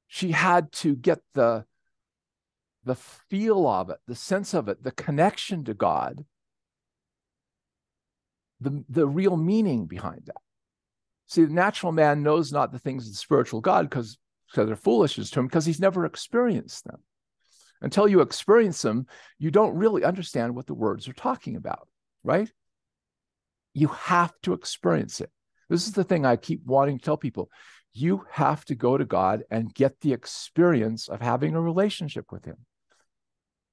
She 0.06 0.30
had 0.30 0.70
to 0.72 0.94
get 0.94 1.18
the, 1.34 1.64
the 2.84 2.94
feel 2.94 3.66
of 3.66 3.90
it, 3.90 3.98
the 4.06 4.14
sense 4.14 4.54
of 4.54 4.68
it, 4.68 4.84
the 4.84 4.92
connection 4.92 5.64
to 5.64 5.74
God, 5.74 6.24
the, 8.60 8.84
the 8.88 9.08
real 9.08 9.36
meaning 9.36 9.86
behind 9.86 10.22
that. 10.26 10.36
See, 11.26 11.44
the 11.44 11.52
natural 11.52 11.90
man 11.90 12.22
knows 12.22 12.52
not 12.52 12.70
the 12.70 12.78
things 12.78 13.06
of 13.06 13.12
the 13.12 13.18
spiritual 13.18 13.60
God 13.60 13.88
because 13.88 14.18
because 14.50 14.68
they're 14.68 14.76
foolishness 14.76 15.30
to 15.30 15.40
him 15.40 15.46
because 15.46 15.66
he's 15.66 15.80
never 15.80 16.04
experienced 16.04 16.84
them. 16.84 17.00
Until 17.84 18.08
you 18.08 18.22
experience 18.22 18.80
them, 18.80 19.06
you 19.38 19.50
don't 19.50 19.76
really 19.76 20.04
understand 20.04 20.54
what 20.54 20.66
the 20.66 20.72
words 20.72 21.06
are 21.06 21.12
talking 21.12 21.54
about, 21.54 21.86
right? 22.22 22.50
You 23.74 23.88
have 23.88 24.32
to 24.44 24.54
experience 24.54 25.20
it. 25.20 25.30
This 25.68 25.86
is 25.86 25.92
the 25.92 26.02
thing 26.02 26.24
I 26.24 26.36
keep 26.36 26.64
wanting 26.64 26.98
to 26.98 27.04
tell 27.04 27.18
people. 27.18 27.50
You 27.92 28.24
have 28.30 28.64
to 28.66 28.74
go 28.74 28.96
to 28.96 29.04
God 29.04 29.42
and 29.50 29.74
get 29.74 30.00
the 30.00 30.14
experience 30.14 31.08
of 31.08 31.20
having 31.20 31.54
a 31.54 31.60
relationship 31.60 32.32
with 32.32 32.46
Him. 32.46 32.56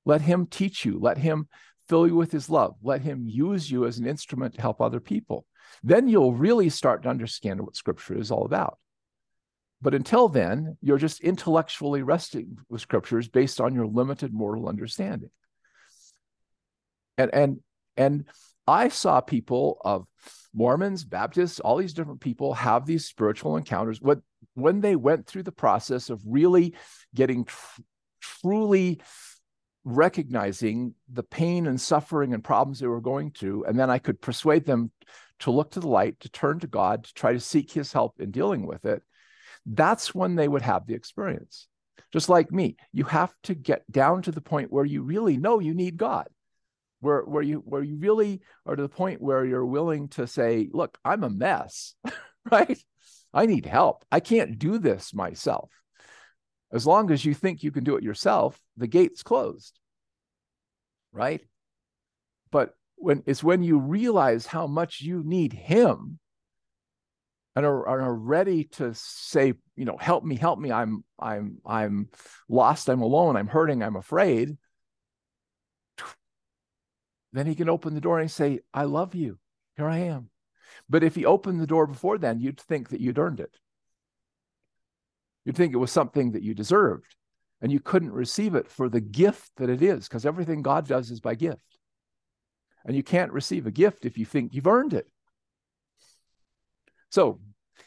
Let 0.06 0.19
Him 0.19 0.45
teach 0.45 0.84
you, 0.84 1.00
let 1.00 1.17
Him 1.17 1.47
fill 1.88 2.06
you 2.06 2.15
with 2.17 2.34
His 2.34 2.50
love, 2.50 2.76
let 2.84 3.02
Him 3.02 3.30
use 3.30 3.71
you 3.71 3.86
as 3.86 3.97
an 3.97 4.08
instrument 4.08 4.56
to 4.56 4.62
help 4.62 4.82
other 4.82 5.00
people. 5.00 5.45
Then 5.84 6.10
you'll 6.10 6.34
really 6.34 6.67
start 6.67 7.04
to 7.04 7.10
understand 7.10 7.62
what 7.62 7.78
Scripture 7.78 8.17
is 8.17 8.30
all 8.30 8.43
about. 8.43 8.78
But 9.82 9.96
until 9.96 10.30
then, 10.30 10.78
you're 10.82 11.00
just 11.00 11.22
intellectually 11.22 12.04
resting 12.04 12.58
with 12.70 12.82
scriptures 12.82 13.28
based 13.28 13.60
on 13.60 13.74
your 13.74 13.88
limited 13.88 14.34
mortal 14.34 14.70
understanding. 14.70 15.32
And 17.17 17.34
and 17.34 17.60
and 17.98 18.26
I 18.67 18.89
saw 18.89 19.22
people 19.22 19.80
of 19.84 20.06
Mormons, 20.54 21.04
Baptists, 21.04 21.60
all 21.60 21.78
these 21.78 21.94
different 21.94 22.22
people 22.22 22.54
have 22.54 22.86
these 22.86 23.06
spiritual 23.06 23.58
encounters. 23.58 24.02
What 24.02 24.22
when 24.54 24.82
they 24.82 24.96
went 24.96 25.26
through 25.26 25.44
the 25.44 25.52
process 25.52 26.10
of 26.10 26.22
really 26.26 26.76
getting 27.15 27.46
tr- 27.46 27.82
truly 28.22 29.02
recognizing 29.84 30.94
the 31.12 31.24
pain 31.24 31.65
and 31.65 31.82
suffering 31.82 32.36
and 32.36 32.44
problems 32.44 32.80
they 32.80 32.88
were 32.88 33.02
going 33.02 33.32
through, 33.32 33.63
and 33.63 33.80
then 33.80 33.89
I 33.89 33.98
could 33.98 34.22
persuade 34.22 34.65
them 34.65 34.91
to 35.39 35.50
look 35.50 35.72
to 35.72 35.80
the 35.80 35.88
light, 35.88 36.20
to 36.20 36.30
turn 36.30 36.60
to 36.60 36.67
God, 36.67 37.06
to 37.06 37.13
try 37.15 37.34
to 37.34 37.39
seek 37.39 37.72
His 37.72 37.91
help 37.91 38.22
in 38.22 38.30
dealing 38.30 38.67
with 38.67 38.86
it 38.86 39.02
that's 39.65 40.13
when 40.15 40.36
they 40.36 40.47
would 40.47 40.62
have 40.62 40.86
the 40.86 40.93
experience. 40.93 41.67
Just 42.12 42.30
like 42.30 42.52
me, 42.52 42.76
you 42.91 43.06
have 43.06 43.34
to 43.43 43.56
get 43.56 43.89
down 43.89 44.21
to 44.24 44.32
the 44.32 44.41
point 44.41 44.71
where 44.71 44.86
you 44.86 45.02
really 45.04 45.38
know 45.38 45.60
you 45.60 45.74
need 45.74 45.97
God. 45.97 46.28
Where, 47.00 47.21
where 47.21 47.41
you 47.41 47.63
where 47.65 47.82
you 47.82 47.97
really 47.97 48.41
are 48.65 48.76
to 48.76 48.82
the 48.82 48.89
point 48.89 49.21
where 49.21 49.43
you're 49.43 49.65
willing 49.65 50.10
to 50.10 50.28
say, 50.28 50.69
look, 50.71 51.00
I'm 51.04 51.24
a 51.24 51.32
mess, 51.32 51.95
right? 52.52 52.78
I 53.34 53.47
need 53.47 53.65
help. 53.65 54.06
I 54.12 54.19
can't 54.19 54.60
do 54.60 54.78
this 54.78 55.13
myself. 55.13 55.71
As 56.71 56.86
long 56.86 57.10
as 57.10 57.26
you 57.26 57.34
think 57.34 57.63
you 57.63 57.71
can 57.71 57.84
do 57.84 57.95
it 57.95 58.04
yourself, 58.04 58.60
the 58.78 58.88
gate's 58.88 59.24
closed. 59.24 59.80
Right? 61.12 61.41
But 62.52 62.76
when 62.97 63.24
it's 63.26 63.43
when 63.43 63.63
you 63.63 63.80
realize 63.80 64.45
how 64.45 64.67
much 64.67 65.02
you 65.02 65.24
need 65.26 65.54
him 65.54 66.19
and 67.55 67.65
are, 67.65 67.87
are 67.87 68.13
ready 68.13 68.63
to 68.63 68.93
say, 68.93 69.53
you 69.75 69.85
know, 69.85 69.97
help 69.97 70.23
me, 70.23 70.35
help 70.35 70.59
me. 70.59 70.71
I'm, 70.71 71.03
I'm, 71.19 71.57
I'm 71.65 72.09
lost. 72.47 72.89
I'm 72.89 73.01
alone. 73.01 73.35
I'm 73.35 73.47
hurting. 73.47 73.83
I'm 73.83 73.95
afraid. 73.95 74.57
Then 77.33 77.47
he 77.47 77.55
can 77.55 77.69
open 77.69 77.93
the 77.93 78.01
door 78.01 78.19
and 78.19 78.29
say, 78.29 78.59
I 78.73 78.83
love 78.83 79.15
you. 79.15 79.37
Here 79.77 79.87
I 79.87 79.99
am. 79.99 80.29
But 80.89 81.03
if 81.03 81.15
he 81.15 81.25
opened 81.25 81.61
the 81.61 81.67
door 81.67 81.87
before 81.87 82.17
then, 82.17 82.39
you'd 82.39 82.59
think 82.59 82.89
that 82.89 83.01
you'd 83.01 83.19
earned 83.19 83.39
it. 83.39 83.55
You'd 85.45 85.55
think 85.55 85.73
it 85.73 85.77
was 85.77 85.91
something 85.91 86.33
that 86.33 86.43
you 86.43 86.53
deserved, 86.53 87.15
and 87.61 87.71
you 87.71 87.79
couldn't 87.79 88.11
receive 88.11 88.53
it 88.53 88.69
for 88.69 88.89
the 88.89 89.01
gift 89.01 89.49
that 89.57 89.69
it 89.69 89.81
is, 89.81 90.07
because 90.07 90.25
everything 90.25 90.61
God 90.61 90.87
does 90.87 91.09
is 91.09 91.19
by 91.19 91.35
gift. 91.35 91.77
And 92.85 92.95
you 92.95 93.03
can't 93.03 93.31
receive 93.31 93.65
a 93.65 93.71
gift 93.71 94.05
if 94.05 94.17
you 94.17 94.25
think 94.25 94.53
you've 94.53 94.67
earned 94.67 94.93
it. 94.93 95.07
So, 97.12 97.39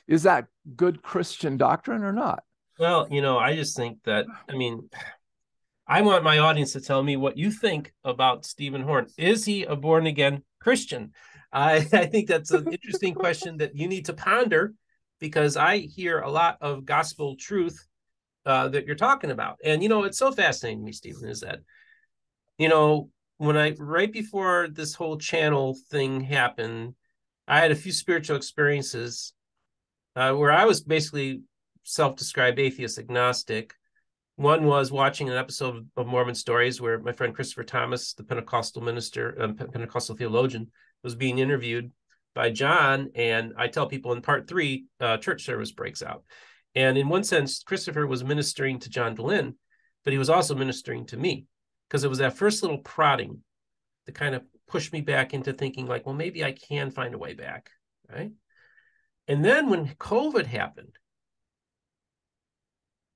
is 0.06 0.22
that 0.24 0.46
good 0.76 1.02
Christian 1.02 1.56
doctrine 1.56 2.04
or 2.04 2.12
not? 2.12 2.44
Well, 2.78 3.08
you 3.10 3.22
know, 3.22 3.38
I 3.38 3.56
just 3.56 3.76
think 3.76 3.98
that, 4.04 4.26
I 4.48 4.54
mean, 4.54 4.88
I 5.86 6.02
want 6.02 6.24
my 6.24 6.38
audience 6.38 6.72
to 6.74 6.80
tell 6.80 7.02
me 7.02 7.16
what 7.16 7.38
you 7.38 7.50
think 7.50 7.92
about 8.04 8.44
Steven 8.44 8.82
Horne. 8.82 9.06
Is 9.16 9.44
he 9.44 9.64
a 9.64 9.76
born 9.76 10.06
again 10.06 10.42
Christian? 10.60 11.12
I, 11.52 11.76
I 11.92 12.06
think 12.06 12.28
that's 12.28 12.50
an 12.50 12.70
interesting 12.70 13.14
question 13.14 13.58
that 13.58 13.74
you 13.74 13.88
need 13.88 14.06
to 14.06 14.12
ponder 14.12 14.74
because 15.20 15.56
I 15.56 15.78
hear 15.78 16.20
a 16.20 16.30
lot 16.30 16.58
of 16.60 16.84
gospel 16.84 17.36
truth 17.36 17.86
uh, 18.44 18.68
that 18.68 18.86
you're 18.86 18.94
talking 18.94 19.30
about. 19.30 19.58
And 19.64 19.82
you 19.82 19.88
know, 19.88 20.04
it's 20.04 20.18
so 20.18 20.32
fascinating 20.32 20.80
to 20.80 20.84
me, 20.84 20.92
Steven, 20.92 21.28
is 21.28 21.40
that 21.40 21.60
you 22.58 22.68
know 22.68 23.08
when 23.38 23.56
I 23.56 23.74
right 23.78 24.12
before 24.12 24.68
this 24.70 24.94
whole 24.94 25.16
channel 25.16 25.76
thing 25.90 26.20
happened, 26.20 26.94
I 27.46 27.60
had 27.60 27.70
a 27.70 27.76
few 27.76 27.92
spiritual 27.92 28.36
experiences 28.36 29.34
uh, 30.16 30.32
where 30.32 30.52
I 30.52 30.64
was 30.64 30.80
basically 30.80 31.42
self-described 31.82 32.58
atheist 32.58 32.98
agnostic. 32.98 33.74
One 34.36 34.64
was 34.64 34.90
watching 34.90 35.28
an 35.28 35.36
episode 35.36 35.88
of 35.96 36.06
Mormon 36.06 36.34
Stories 36.34 36.80
where 36.80 36.98
my 36.98 37.12
friend 37.12 37.34
Christopher 37.34 37.64
Thomas, 37.64 38.14
the 38.14 38.24
Pentecostal 38.24 38.82
minister, 38.82 39.36
um, 39.40 39.54
Pentecostal 39.54 40.16
theologian, 40.16 40.70
was 41.02 41.14
being 41.14 41.38
interviewed 41.38 41.92
by 42.34 42.50
John. 42.50 43.10
And 43.14 43.52
I 43.56 43.68
tell 43.68 43.86
people 43.86 44.12
in 44.12 44.22
part 44.22 44.48
three, 44.48 44.86
uh, 44.98 45.18
church 45.18 45.44
service 45.44 45.70
breaks 45.70 46.02
out. 46.02 46.24
And 46.74 46.98
in 46.98 47.08
one 47.08 47.22
sense, 47.22 47.62
Christopher 47.62 48.06
was 48.06 48.24
ministering 48.24 48.80
to 48.80 48.90
John 48.90 49.14
Dehlin, 49.14 49.54
but 50.02 50.12
he 50.12 50.18
was 50.18 50.30
also 50.30 50.54
ministering 50.54 51.06
to 51.06 51.16
me 51.16 51.46
because 51.88 52.02
it 52.02 52.08
was 52.08 52.18
that 52.18 52.36
first 52.36 52.62
little 52.62 52.78
prodding 52.78 53.42
that 54.06 54.14
kind 54.14 54.34
of 54.34 54.42
pushed 54.68 54.92
me 54.92 55.00
back 55.00 55.34
into 55.34 55.52
thinking, 55.52 55.86
like, 55.86 56.06
well, 56.06 56.14
maybe 56.14 56.44
I 56.44 56.52
can 56.52 56.90
find 56.90 57.14
a 57.14 57.18
way 57.18 57.34
back. 57.34 57.70
Right. 58.10 58.32
And 59.28 59.44
then 59.44 59.70
when 59.70 59.88
COVID 59.88 60.46
happened, 60.46 60.98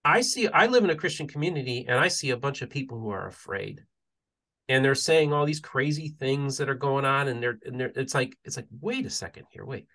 I 0.04 0.22
see, 0.22 0.48
I 0.48 0.66
live 0.66 0.84
in 0.84 0.90
a 0.90 0.96
Christian 0.96 1.28
community 1.28 1.84
and 1.86 1.98
I 1.98 2.08
see 2.08 2.30
a 2.30 2.36
bunch 2.36 2.62
of 2.62 2.70
people 2.70 2.98
who 2.98 3.10
are 3.10 3.26
afraid. 3.26 3.84
And 4.68 4.84
they're 4.84 4.94
saying 4.94 5.32
all 5.32 5.46
these 5.46 5.60
crazy 5.60 6.08
things 6.08 6.58
that 6.58 6.68
are 6.68 6.74
going 6.74 7.04
on. 7.04 7.28
And 7.28 7.42
they're, 7.42 7.58
and 7.64 7.78
they're, 7.78 7.92
it's 7.94 8.14
like, 8.14 8.36
it's 8.44 8.56
like, 8.56 8.68
wait 8.80 9.06
a 9.06 9.10
second 9.10 9.44
here, 9.50 9.64
wait. 9.64 9.86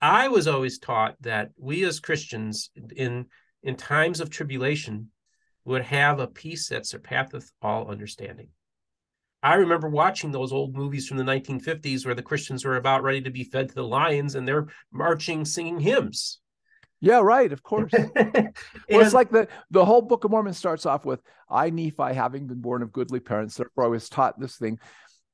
I 0.00 0.28
was 0.28 0.46
always 0.46 0.78
taught 0.78 1.16
that 1.20 1.50
we 1.58 1.84
as 1.84 2.00
Christians 2.00 2.70
in, 2.96 3.26
in 3.62 3.76
times 3.76 4.20
of 4.20 4.30
tribulation 4.30 5.10
would 5.64 5.82
have 5.82 6.20
a 6.20 6.26
peace 6.26 6.68
that 6.68 6.86
surpasseth 6.86 7.50
all 7.60 7.90
understanding. 7.90 8.48
I 9.42 9.54
remember 9.54 9.88
watching 9.88 10.32
those 10.32 10.52
old 10.52 10.76
movies 10.76 11.06
from 11.06 11.16
the 11.16 11.24
1950s 11.24 12.04
where 12.04 12.14
the 12.14 12.22
Christians 12.22 12.64
were 12.64 12.76
about 12.76 13.02
ready 13.02 13.22
to 13.22 13.30
be 13.30 13.44
fed 13.44 13.68
to 13.70 13.74
the 13.74 13.84
lions 13.84 14.34
and 14.34 14.46
they're 14.46 14.68
marching, 14.92 15.44
singing 15.44 15.80
hymns. 15.80 16.40
Yeah, 17.00 17.20
right. 17.20 17.50
Of 17.50 17.62
course. 17.62 17.92
well, 17.94 18.10
and, 18.14 18.52
it's 18.88 19.14
like 19.14 19.30
the 19.30 19.48
the 19.70 19.84
whole 19.84 20.02
Book 20.02 20.24
of 20.24 20.30
Mormon 20.30 20.52
starts 20.52 20.84
off 20.84 21.06
with 21.06 21.22
I 21.48 21.70
Nephi, 21.70 22.14
having 22.14 22.46
been 22.46 22.60
born 22.60 22.82
of 22.82 22.92
goodly 22.92 23.20
parents, 23.20 23.56
therefore 23.56 23.84
I 23.84 23.88
was 23.88 24.10
taught 24.10 24.38
this 24.38 24.56
thing, 24.56 24.78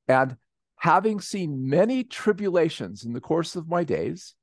and 0.07 0.37
having 0.77 1.19
seen 1.19 1.67
many 1.69 2.03
tribulations 2.05 3.03
in 3.03 3.11
the 3.11 3.19
course 3.19 3.57
of 3.57 3.67
my 3.67 3.83
days, 3.83 4.33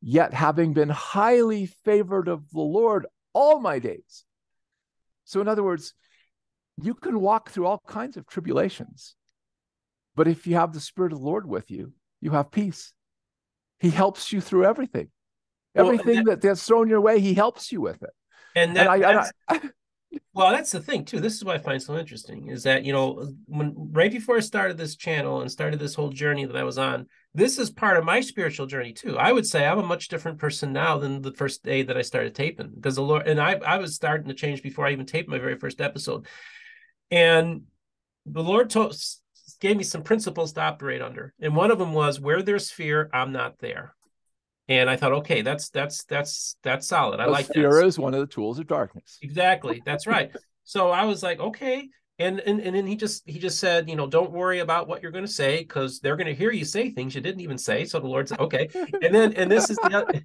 yet 0.00 0.32
having 0.32 0.72
been 0.72 0.88
highly 0.88 1.66
favored 1.84 2.28
of 2.28 2.48
the 2.50 2.60
Lord 2.60 3.06
all 3.32 3.60
my 3.60 3.80
days. 3.80 4.24
So, 5.24 5.40
in 5.40 5.48
other 5.48 5.64
words, 5.64 5.94
you 6.80 6.94
can 6.94 7.20
walk 7.20 7.50
through 7.50 7.66
all 7.66 7.82
kinds 7.86 8.16
of 8.16 8.26
tribulations. 8.26 9.14
But 10.14 10.28
if 10.28 10.46
you 10.46 10.56
have 10.56 10.72
the 10.72 10.80
Spirit 10.80 11.12
of 11.12 11.18
the 11.18 11.24
Lord 11.24 11.46
with 11.46 11.70
you, 11.70 11.92
you 12.20 12.32
have 12.32 12.50
peace. 12.50 12.92
He 13.80 13.90
helps 13.90 14.32
you 14.32 14.40
through 14.40 14.66
everything. 14.66 15.08
Everything 15.74 16.16
well, 16.16 16.24
that, 16.24 16.40
that, 16.42 16.48
that's 16.48 16.66
thrown 16.66 16.88
your 16.88 17.00
way, 17.00 17.20
he 17.20 17.34
helps 17.34 17.72
you 17.72 17.80
with 17.80 18.02
it. 18.02 18.10
And, 18.54 18.76
that, 18.76 18.86
and 18.88 19.06
I, 19.18 19.30
I, 19.48 19.60
well, 20.34 20.50
that's 20.50 20.70
the 20.70 20.80
thing 20.80 21.04
too. 21.04 21.20
This 21.20 21.34
is 21.34 21.44
what 21.44 21.56
I 21.56 21.58
find 21.58 21.82
so 21.82 21.96
interesting 21.96 22.48
is 22.48 22.64
that 22.64 22.84
you 22.84 22.92
know 22.92 23.32
when 23.46 23.74
right 23.92 24.10
before 24.10 24.36
I 24.36 24.40
started 24.40 24.76
this 24.76 24.96
channel 24.96 25.40
and 25.40 25.50
started 25.50 25.78
this 25.78 25.94
whole 25.94 26.10
journey 26.10 26.44
that 26.44 26.56
I 26.56 26.64
was 26.64 26.78
on, 26.78 27.06
this 27.34 27.58
is 27.58 27.70
part 27.70 27.96
of 27.96 28.04
my 28.04 28.20
spiritual 28.20 28.66
journey 28.66 28.92
too. 28.92 29.18
I 29.18 29.32
would 29.32 29.46
say 29.46 29.64
I'm 29.64 29.78
a 29.78 29.82
much 29.82 30.08
different 30.08 30.38
person 30.38 30.72
now 30.72 30.98
than 30.98 31.22
the 31.22 31.32
first 31.32 31.62
day 31.62 31.82
that 31.82 31.96
I 31.96 32.02
started 32.02 32.34
taping 32.34 32.72
because 32.74 32.96
the 32.96 33.02
Lord 33.02 33.26
and 33.26 33.40
I 33.40 33.54
I 33.54 33.78
was 33.78 33.94
starting 33.94 34.28
to 34.28 34.34
change 34.34 34.62
before 34.62 34.86
I 34.86 34.92
even 34.92 35.06
taped 35.06 35.28
my 35.28 35.38
very 35.38 35.56
first 35.56 35.80
episode. 35.80 36.26
And 37.12 37.64
the 38.26 38.42
Lord 38.42 38.70
told, 38.70 38.96
gave 39.60 39.76
me 39.76 39.84
some 39.84 40.02
principles 40.02 40.54
to 40.54 40.62
operate 40.62 41.02
under. 41.02 41.34
And 41.38 41.54
one 41.54 41.70
of 41.70 41.78
them 41.78 41.92
was 41.92 42.18
where 42.18 42.42
there's 42.42 42.70
fear, 42.70 43.10
I'm 43.12 43.32
not 43.32 43.58
there. 43.58 43.94
And 44.68 44.88
I 44.88 44.96
thought, 44.96 45.12
okay, 45.12 45.42
that's 45.42 45.68
that's 45.68 46.04
that's 46.04 46.56
that's 46.62 46.86
solid. 46.86 47.20
I 47.20 47.26
like 47.26 47.46
fear 47.46 47.80
that. 47.80 47.86
is 47.86 47.98
one 47.98 48.14
of 48.14 48.20
the 48.20 48.26
tools 48.26 48.58
of 48.58 48.66
darkness. 48.66 49.18
Exactly. 49.20 49.82
That's 49.84 50.06
right. 50.06 50.30
so 50.64 50.90
I 50.90 51.04
was 51.04 51.22
like, 51.22 51.40
okay. 51.40 51.88
And, 52.18 52.40
and 52.40 52.60
and 52.60 52.74
then 52.76 52.86
he 52.86 52.96
just 52.96 53.28
he 53.28 53.38
just 53.38 53.58
said, 53.58 53.90
you 53.90 53.96
know, 53.96 54.06
don't 54.06 54.30
worry 54.30 54.60
about 54.60 54.86
what 54.86 55.02
you're 55.02 55.10
going 55.10 55.26
to 55.26 55.32
say 55.32 55.58
because 55.58 55.98
they're 56.00 56.16
going 56.16 56.28
to 56.28 56.34
hear 56.34 56.52
you 56.52 56.64
say 56.64 56.90
things 56.90 57.14
you 57.14 57.20
didn't 57.20 57.40
even 57.40 57.58
say. 57.58 57.84
So 57.84 57.98
the 57.98 58.06
Lord 58.06 58.28
said, 58.28 58.38
okay. 58.38 58.68
And 59.02 59.14
then 59.14 59.32
and 59.34 59.50
this 59.50 59.68
is 59.68 59.76
the 59.78 60.22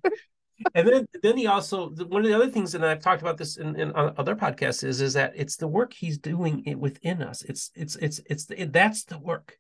and 0.74 0.88
then 0.88 1.08
then 1.22 1.38
he 1.38 1.48
also 1.48 1.90
one 1.90 2.24
of 2.24 2.28
the 2.28 2.36
other 2.36 2.50
things 2.50 2.74
and 2.76 2.86
i've 2.86 3.00
talked 3.00 3.22
about 3.22 3.38
this 3.38 3.58
in, 3.58 3.80
in 3.80 3.92
other 3.96 4.36
podcasts 4.36 4.84
is 4.84 5.02
is 5.02 5.14
that 5.14 5.34
it's 5.36 5.56
the 5.56 5.68
work 5.68 5.94
he's 5.94 6.18
doing 6.18 6.64
it 6.66 6.78
within 6.78 7.22
us. 7.22 7.44
It's 7.44 7.72
it's 7.76 7.96
it's 7.98 8.20
it's 8.26 8.46
the, 8.46 8.66
that's 8.66 9.04
the 9.06 9.20
work 9.20 9.58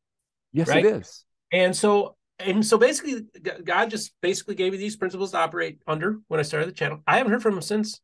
yes 0.53 0.67
right? 0.67 0.85
it 0.85 0.95
is. 0.95 1.25
And 1.51 1.75
so 1.75 2.15
and 2.39 2.65
so 2.65 2.77
basically 2.77 3.21
god 3.63 3.89
just 3.89 4.13
basically 4.21 4.55
gave 4.55 4.71
me 4.71 4.77
these 4.77 4.95
principles 4.95 5.31
to 5.31 5.37
operate 5.37 5.79
under 5.87 6.19
when 6.27 6.39
i 6.39 6.43
started 6.43 6.67
the 6.67 6.73
channel. 6.73 7.01
I 7.07 7.17
haven't 7.17 7.31
heard 7.31 7.43
from 7.43 7.55
him 7.55 7.61
since. 7.61 7.99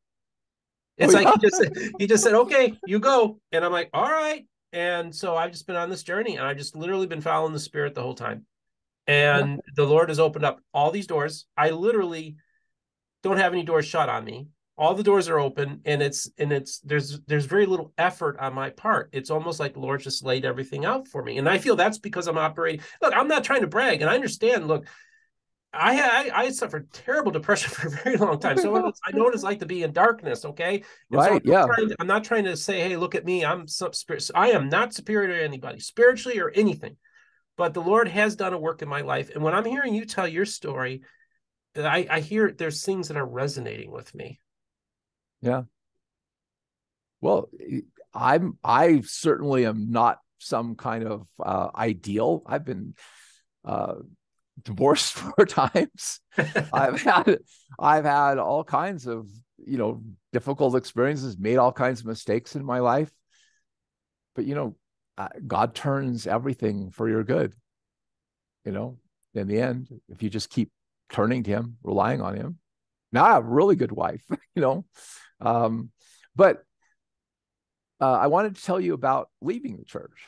It's 0.97 1.13
oh, 1.13 1.17
like 1.17 1.25
yeah. 1.25 1.33
he 1.33 1.49
just 1.49 1.55
said, 1.57 1.91
he 1.99 2.07
just 2.07 2.23
said 2.23 2.33
okay 2.33 2.77
you 2.85 2.99
go. 2.99 3.39
And 3.51 3.65
i'm 3.65 3.71
like 3.71 3.89
all 3.93 4.09
right. 4.09 4.45
And 4.71 5.13
so 5.13 5.35
i've 5.35 5.51
just 5.51 5.67
been 5.67 5.75
on 5.75 5.89
this 5.89 6.03
journey 6.03 6.37
and 6.37 6.45
i've 6.45 6.57
just 6.57 6.75
literally 6.75 7.07
been 7.07 7.21
following 7.21 7.53
the 7.53 7.59
spirit 7.59 7.95
the 7.95 8.03
whole 8.03 8.15
time. 8.15 8.45
And 9.05 9.51
yeah. 9.51 9.73
the 9.75 9.85
lord 9.85 10.09
has 10.09 10.19
opened 10.19 10.45
up 10.45 10.59
all 10.73 10.91
these 10.91 11.07
doors. 11.07 11.45
I 11.57 11.71
literally 11.71 12.37
don't 13.23 13.37
have 13.37 13.53
any 13.53 13.63
doors 13.63 13.85
shut 13.85 14.09
on 14.09 14.23
me 14.23 14.47
all 14.77 14.95
the 14.95 15.03
doors 15.03 15.29
are 15.29 15.39
open 15.39 15.81
and 15.85 16.01
it's 16.01 16.29
and 16.37 16.51
it's 16.51 16.79
there's 16.79 17.19
there's 17.27 17.45
very 17.45 17.65
little 17.65 17.93
effort 17.97 18.37
on 18.39 18.53
my 18.53 18.69
part 18.69 19.09
it's 19.11 19.29
almost 19.29 19.59
like 19.59 19.77
lord 19.77 20.01
just 20.01 20.23
laid 20.23 20.45
everything 20.45 20.85
out 20.85 21.07
for 21.07 21.23
me 21.23 21.37
and 21.37 21.47
i 21.47 21.57
feel 21.57 21.75
that's 21.75 21.99
because 21.99 22.27
i'm 22.27 22.37
operating 22.37 22.83
look 23.01 23.13
i'm 23.15 23.27
not 23.27 23.43
trying 23.43 23.61
to 23.61 23.67
brag 23.67 24.01
and 24.01 24.09
i 24.09 24.15
understand 24.15 24.67
look 24.67 24.85
I, 25.75 26.29
I 26.33 26.41
I 26.43 26.51
suffered 26.51 26.91
terrible 26.91 27.31
depression 27.31 27.69
for 27.73 27.87
a 27.87 27.89
very 27.89 28.15
long 28.15 28.39
time, 28.39 28.57
so 28.57 28.75
I 28.75 29.11
know 29.11 29.23
what 29.23 29.33
it's 29.33 29.41
like 29.41 29.59
to 29.61 29.65
be 29.65 29.81
in 29.81 29.91
darkness. 29.91 30.45
Okay, 30.45 30.75
and 30.75 30.83
right? 31.09 31.41
So 31.43 31.51
yeah. 31.51 31.65
To, 31.65 31.95
I'm 31.99 32.05
not 32.05 32.23
trying 32.23 32.43
to 32.43 32.55
say, 32.55 32.79
"Hey, 32.81 32.95
look 32.95 33.15
at 33.15 33.25
me. 33.25 33.43
I'm 33.43 33.67
some 33.67 33.91
spirit. 33.91 34.29
I 34.35 34.51
am 34.51 34.69
not 34.69 34.93
superior 34.93 35.35
to 35.35 35.43
anybody, 35.43 35.79
spiritually 35.79 36.39
or 36.39 36.51
anything." 36.51 36.95
But 37.57 37.73
the 37.73 37.81
Lord 37.81 38.07
has 38.07 38.35
done 38.35 38.53
a 38.53 38.57
work 38.59 38.83
in 38.83 38.87
my 38.87 39.01
life, 39.01 39.31
and 39.33 39.43
when 39.43 39.55
I'm 39.55 39.65
hearing 39.65 39.95
you 39.95 40.05
tell 40.05 40.27
your 40.27 40.45
story, 40.45 41.01
I, 41.75 42.07
I 42.09 42.19
hear 42.19 42.51
there's 42.51 42.83
things 42.83 43.07
that 43.07 43.17
are 43.17 43.25
resonating 43.25 43.91
with 43.91 44.13
me. 44.13 44.39
Yeah. 45.41 45.63
Well, 47.21 47.49
I'm 48.13 48.57
I 48.63 49.01
certainly 49.05 49.65
am 49.65 49.91
not 49.91 50.19
some 50.37 50.75
kind 50.75 51.05
of 51.05 51.27
uh, 51.39 51.69
ideal. 51.75 52.43
I've 52.45 52.65
been 52.65 52.95
uh, 53.65 53.95
divorced 54.61 55.13
four 55.13 55.45
times. 55.45 56.19
I've 56.71 57.01
had 57.01 57.39
I've 57.79 58.05
had 58.05 58.37
all 58.37 58.63
kinds 58.63 59.07
of 59.07 59.27
you 59.57 59.77
know 59.77 60.03
difficult 60.31 60.75
experiences, 60.75 61.37
made 61.37 61.57
all 61.57 61.71
kinds 61.71 62.01
of 62.01 62.05
mistakes 62.05 62.55
in 62.55 62.63
my 62.63 62.79
life. 62.79 63.11
But 64.35 64.45
you 64.45 64.55
know, 64.55 64.75
uh, 65.17 65.29
God 65.45 65.75
turns 65.75 66.27
everything 66.27 66.91
for 66.91 67.09
your 67.09 67.23
good. 67.23 67.53
You 68.65 68.71
know, 68.71 68.97
in 69.33 69.47
the 69.47 69.59
end, 69.59 69.89
if 70.09 70.23
you 70.23 70.29
just 70.29 70.49
keep 70.49 70.71
turning 71.13 71.43
to 71.43 71.51
him, 71.51 71.77
relying 71.83 72.21
on 72.21 72.35
him. 72.35 72.57
Now 73.13 73.23
I 73.23 73.33
have 73.33 73.45
a 73.45 73.49
really 73.49 73.77
good 73.77 73.91
wife, 73.91 74.25
you 74.55 74.61
know. 74.61 74.85
Um, 75.39 75.91
but 76.35 76.63
uh, 78.01 78.11
I 78.11 78.27
wanted 78.27 78.55
to 78.57 78.63
tell 78.63 78.81
you 78.81 78.93
about 78.93 79.29
leaving 79.39 79.77
the 79.77 79.85
church. 79.85 80.27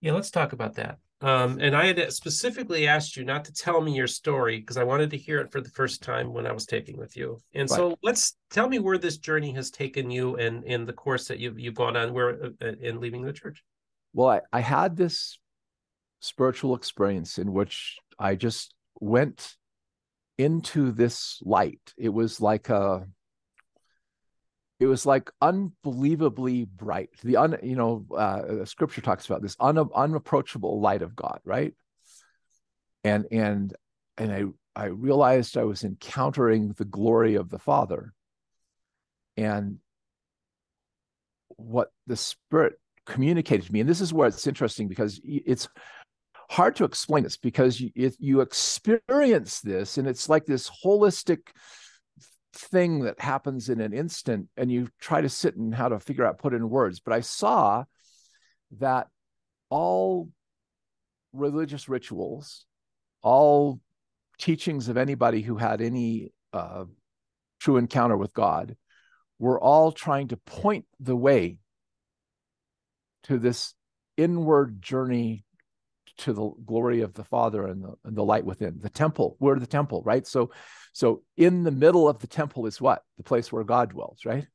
Yeah, 0.00 0.12
let's 0.12 0.30
talk 0.30 0.52
about 0.52 0.76
that. 0.76 0.98
Um, 1.20 1.58
and 1.60 1.74
I 1.74 1.86
had 1.86 2.12
specifically 2.12 2.86
asked 2.86 3.16
you 3.16 3.24
not 3.24 3.46
to 3.46 3.52
tell 3.52 3.80
me 3.80 3.94
your 3.94 4.06
story 4.06 4.60
because 4.60 4.76
I 4.76 4.84
wanted 4.84 5.10
to 5.10 5.16
hear 5.16 5.40
it 5.40 5.50
for 5.50 5.60
the 5.60 5.70
first 5.70 6.02
time 6.02 6.32
when 6.32 6.46
I 6.46 6.52
was 6.52 6.66
taping 6.66 6.98
with 6.98 7.16
you. 7.16 7.38
And 7.54 7.70
right. 7.70 7.76
so 7.76 7.98
let's 8.02 8.36
tell 8.50 8.68
me 8.68 8.78
where 8.78 8.98
this 8.98 9.16
journey 9.16 9.52
has 9.54 9.70
taken 9.70 10.10
you 10.10 10.36
and 10.36 10.64
in 10.64 10.84
the 10.84 10.92
course 10.92 11.28
that 11.28 11.38
you've, 11.38 11.58
you've 11.58 11.74
gone 11.74 11.96
on 11.96 12.12
where 12.12 12.44
uh, 12.44 12.48
uh, 12.60 12.72
in 12.80 13.00
leaving 13.00 13.22
the 13.22 13.32
church. 13.32 13.62
Well, 14.12 14.28
I, 14.28 14.40
I 14.52 14.60
had 14.60 14.96
this 14.96 15.38
spiritual 16.20 16.74
experience 16.74 17.38
in 17.38 17.52
which 17.52 17.96
I 18.18 18.34
just 18.34 18.74
went 19.00 19.56
into 20.38 20.92
this 20.92 21.40
light. 21.42 21.92
It 21.96 22.08
was 22.08 22.40
like 22.40 22.68
a 22.68 23.06
it 24.80 24.86
was 24.86 25.06
like 25.06 25.30
unbelievably 25.40 26.64
bright. 26.64 27.10
The 27.22 27.36
un, 27.36 27.56
you 27.62 27.76
know, 27.76 28.06
uh, 28.14 28.64
scripture 28.64 29.00
talks 29.00 29.26
about 29.26 29.40
this 29.40 29.56
un, 29.60 29.78
unapproachable 29.94 30.80
light 30.80 31.02
of 31.02 31.14
God, 31.14 31.40
right? 31.44 31.74
And 33.04 33.26
and 33.30 33.74
and 34.18 34.32
I 34.32 34.44
I 34.82 34.86
realized 34.86 35.56
I 35.56 35.64
was 35.64 35.84
encountering 35.84 36.72
the 36.72 36.84
glory 36.84 37.36
of 37.36 37.50
the 37.50 37.58
Father, 37.58 38.12
and 39.36 39.78
what 41.56 41.90
the 42.06 42.16
Spirit 42.16 42.74
communicated 43.06 43.66
to 43.66 43.72
me. 43.72 43.80
And 43.80 43.88
this 43.88 44.00
is 44.00 44.12
where 44.12 44.28
it's 44.28 44.46
interesting 44.46 44.88
because 44.88 45.20
it's 45.22 45.68
hard 46.50 46.76
to 46.76 46.84
explain 46.84 47.24
this 47.24 47.36
because 47.36 47.80
you, 47.80 47.90
it, 47.94 48.16
you 48.18 48.40
experience 48.40 49.60
this 49.60 49.98
and 49.98 50.06
it's 50.06 50.28
like 50.28 50.44
this 50.44 50.70
holistic 50.84 51.48
thing 52.52 53.00
that 53.00 53.20
happens 53.20 53.68
in 53.68 53.80
an 53.80 53.92
instant 53.92 54.48
and 54.56 54.70
you 54.70 54.88
try 55.00 55.20
to 55.20 55.28
sit 55.28 55.56
and 55.56 55.74
how 55.74 55.88
to 55.88 55.98
figure 55.98 56.24
out 56.24 56.38
put 56.38 56.54
in 56.54 56.70
words 56.70 57.00
but 57.00 57.12
i 57.12 57.20
saw 57.20 57.82
that 58.78 59.08
all 59.70 60.28
religious 61.32 61.88
rituals 61.88 62.66
all 63.22 63.80
teachings 64.38 64.88
of 64.88 64.96
anybody 64.96 65.42
who 65.42 65.56
had 65.56 65.80
any 65.80 66.30
uh, 66.52 66.84
true 67.58 67.76
encounter 67.76 68.16
with 68.16 68.32
god 68.34 68.76
were 69.38 69.60
all 69.60 69.90
trying 69.90 70.28
to 70.28 70.36
point 70.36 70.84
the 71.00 71.16
way 71.16 71.58
to 73.24 73.38
this 73.38 73.74
inward 74.16 74.80
journey 74.80 75.44
to 76.18 76.32
the 76.32 76.50
glory 76.64 77.00
of 77.00 77.14
the 77.14 77.24
Father 77.24 77.66
and 77.66 77.82
the, 77.82 77.94
and 78.04 78.16
the 78.16 78.24
light 78.24 78.44
within. 78.44 78.78
The 78.80 78.90
temple, 78.90 79.36
we're 79.40 79.58
the 79.58 79.66
temple, 79.66 80.02
right? 80.04 80.26
So, 80.26 80.50
so 80.92 81.22
in 81.36 81.64
the 81.64 81.70
middle 81.70 82.08
of 82.08 82.18
the 82.20 82.26
temple 82.26 82.66
is 82.66 82.80
what? 82.80 83.02
The 83.16 83.24
place 83.24 83.52
where 83.52 83.64
God 83.64 83.90
dwells, 83.90 84.20
right? 84.24 84.46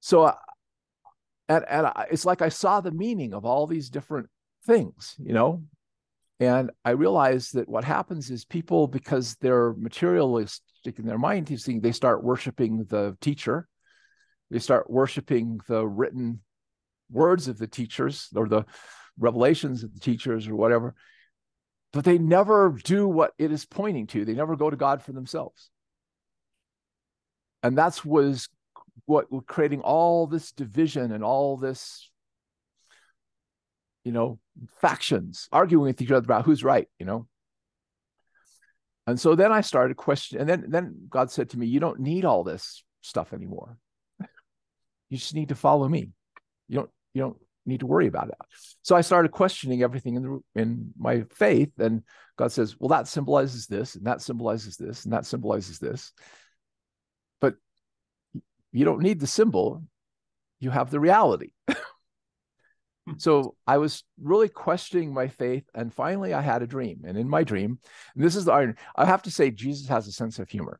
So, 0.00 0.22
uh, 0.22 0.34
and, 1.48 1.64
and 1.68 1.86
I, 1.86 2.06
it's 2.10 2.24
like 2.24 2.42
I 2.42 2.48
saw 2.48 2.80
the 2.80 2.90
meaning 2.90 3.34
of 3.34 3.44
all 3.44 3.66
these 3.66 3.90
different 3.90 4.28
things, 4.66 5.14
you 5.18 5.32
know, 5.32 5.62
and 6.40 6.72
I 6.84 6.90
realized 6.90 7.54
that 7.54 7.68
what 7.68 7.84
happens 7.84 8.28
is 8.28 8.44
people, 8.44 8.88
because 8.88 9.36
they're 9.36 9.74
materialistic 9.74 10.98
in 10.98 11.06
their 11.06 11.18
mind, 11.18 11.46
they 11.46 11.92
start 11.92 12.24
worshiping 12.24 12.84
the 12.88 13.16
teacher, 13.20 13.68
they 14.50 14.58
start 14.58 14.90
worshiping 14.90 15.60
the 15.68 15.86
written 15.86 16.40
words 17.12 17.46
of 17.46 17.58
the 17.58 17.68
teachers 17.68 18.28
or 18.34 18.48
the 18.48 18.64
revelations 19.18 19.82
of 19.82 19.94
the 19.94 20.00
teachers 20.00 20.48
or 20.48 20.54
whatever, 20.54 20.94
but 21.92 22.04
they 22.04 22.18
never 22.18 22.76
do 22.84 23.06
what 23.06 23.32
it 23.38 23.52
is 23.52 23.64
pointing 23.64 24.06
to. 24.08 24.24
They 24.24 24.34
never 24.34 24.56
go 24.56 24.70
to 24.70 24.76
God 24.76 25.02
for 25.02 25.12
themselves. 25.12 25.70
And 27.62 27.76
that's 27.76 28.04
was 28.04 28.48
what 29.06 29.26
creating 29.46 29.80
all 29.80 30.26
this 30.26 30.52
division 30.52 31.12
and 31.12 31.22
all 31.22 31.56
this, 31.56 32.10
you 34.04 34.12
know, 34.12 34.38
factions, 34.80 35.48
arguing 35.52 35.86
with 35.86 36.02
each 36.02 36.10
other 36.10 36.24
about 36.24 36.44
who's 36.44 36.64
right, 36.64 36.88
you 36.98 37.06
know. 37.06 37.26
And 39.06 39.18
so 39.18 39.34
then 39.34 39.52
I 39.52 39.60
started 39.60 39.96
questioning, 39.96 40.40
and 40.42 40.48
then 40.48 40.70
then 40.70 41.06
God 41.08 41.30
said 41.30 41.50
to 41.50 41.58
me, 41.58 41.66
You 41.66 41.80
don't 41.80 42.00
need 42.00 42.24
all 42.24 42.44
this 42.44 42.84
stuff 43.00 43.32
anymore. 43.32 43.76
You 45.08 45.18
just 45.18 45.34
need 45.34 45.48
to 45.50 45.54
follow 45.54 45.88
me. 45.88 46.10
You 46.68 46.76
don't 46.76 46.90
you 47.12 47.22
don't 47.22 47.36
need 47.66 47.80
to 47.80 47.86
worry 47.86 48.06
about 48.06 48.28
it. 48.28 48.34
So 48.82 48.96
I 48.96 49.00
started 49.00 49.30
questioning 49.30 49.82
everything 49.82 50.16
in 50.16 50.22
the 50.22 50.60
in 50.60 50.92
my 50.98 51.22
faith, 51.32 51.72
and 51.78 52.02
God 52.36 52.52
says, 52.52 52.76
"Well, 52.78 52.88
that 52.88 53.08
symbolizes 53.08 53.66
this, 53.66 53.94
and 53.94 54.06
that 54.06 54.22
symbolizes 54.22 54.76
this, 54.76 55.04
and 55.04 55.12
that 55.12 55.26
symbolizes 55.26 55.78
this." 55.78 56.12
But 57.40 57.54
you 58.72 58.84
don't 58.84 59.02
need 59.02 59.20
the 59.20 59.26
symbol; 59.26 59.82
you 60.60 60.70
have 60.70 60.90
the 60.90 61.00
reality. 61.00 61.52
Hmm. 63.06 63.14
so 63.18 63.56
I 63.66 63.78
was 63.78 64.04
really 64.20 64.48
questioning 64.48 65.12
my 65.12 65.28
faith, 65.28 65.64
and 65.74 65.92
finally, 65.92 66.34
I 66.34 66.40
had 66.40 66.62
a 66.62 66.68
dream. 66.68 67.02
And 67.04 67.18
in 67.18 67.28
my 67.28 67.42
dream, 67.42 67.78
and 68.14 68.24
this 68.24 68.36
is 68.36 68.44
the 68.44 68.52
iron. 68.52 68.76
I 68.94 69.06
have 69.06 69.22
to 69.22 69.30
say, 69.30 69.50
Jesus 69.50 69.88
has 69.88 70.06
a 70.06 70.12
sense 70.12 70.38
of 70.38 70.48
humor, 70.48 70.78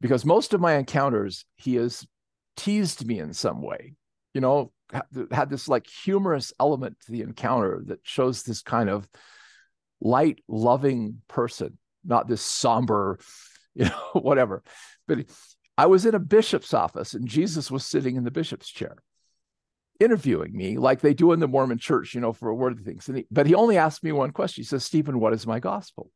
because 0.00 0.24
most 0.24 0.52
of 0.52 0.60
my 0.60 0.74
encounters, 0.74 1.46
he 1.56 1.76
has 1.76 2.06
teased 2.56 3.06
me 3.06 3.18
in 3.18 3.32
some 3.32 3.62
way. 3.62 3.94
You 4.34 4.40
know, 4.40 4.72
had 5.30 5.50
this 5.50 5.68
like 5.68 5.86
humorous 5.86 6.52
element 6.60 6.96
to 7.00 7.12
the 7.12 7.22
encounter 7.22 7.82
that 7.86 8.00
shows 8.02 8.42
this 8.42 8.62
kind 8.62 8.90
of 8.90 9.08
light 10.00 10.42
loving 10.48 11.22
person 11.28 11.78
not 12.04 12.28
this 12.28 12.42
somber 12.42 13.18
you 13.74 13.84
know 13.84 14.10
whatever. 14.12 14.62
But 15.08 15.26
i 15.78 15.86
was 15.86 16.04
in 16.04 16.14
a 16.14 16.18
bishop's 16.18 16.74
office 16.74 17.14
and 17.14 17.26
jesus 17.26 17.70
was 17.70 17.84
sitting 17.84 18.16
in 18.16 18.24
the 18.24 18.30
bishop's 18.30 18.68
chair 18.68 18.96
interviewing 19.98 20.54
me 20.54 20.76
like 20.76 21.00
they 21.00 21.14
do 21.14 21.32
in 21.32 21.40
the 21.40 21.48
mormon 21.48 21.78
church 21.78 22.14
you 22.14 22.20
know 22.20 22.32
for 22.32 22.50
a 22.50 22.54
word 22.54 22.72
of 22.72 22.84
things 22.84 23.06
he, 23.06 23.26
but 23.30 23.46
he 23.46 23.54
only 23.54 23.78
asked 23.78 24.04
me 24.04 24.12
one 24.12 24.32
question. 24.32 24.62
He 24.62 24.66
says 24.66 24.84
steven 24.84 25.18
what 25.18 25.32
is 25.32 25.46
my 25.46 25.60
gospel? 25.60 26.10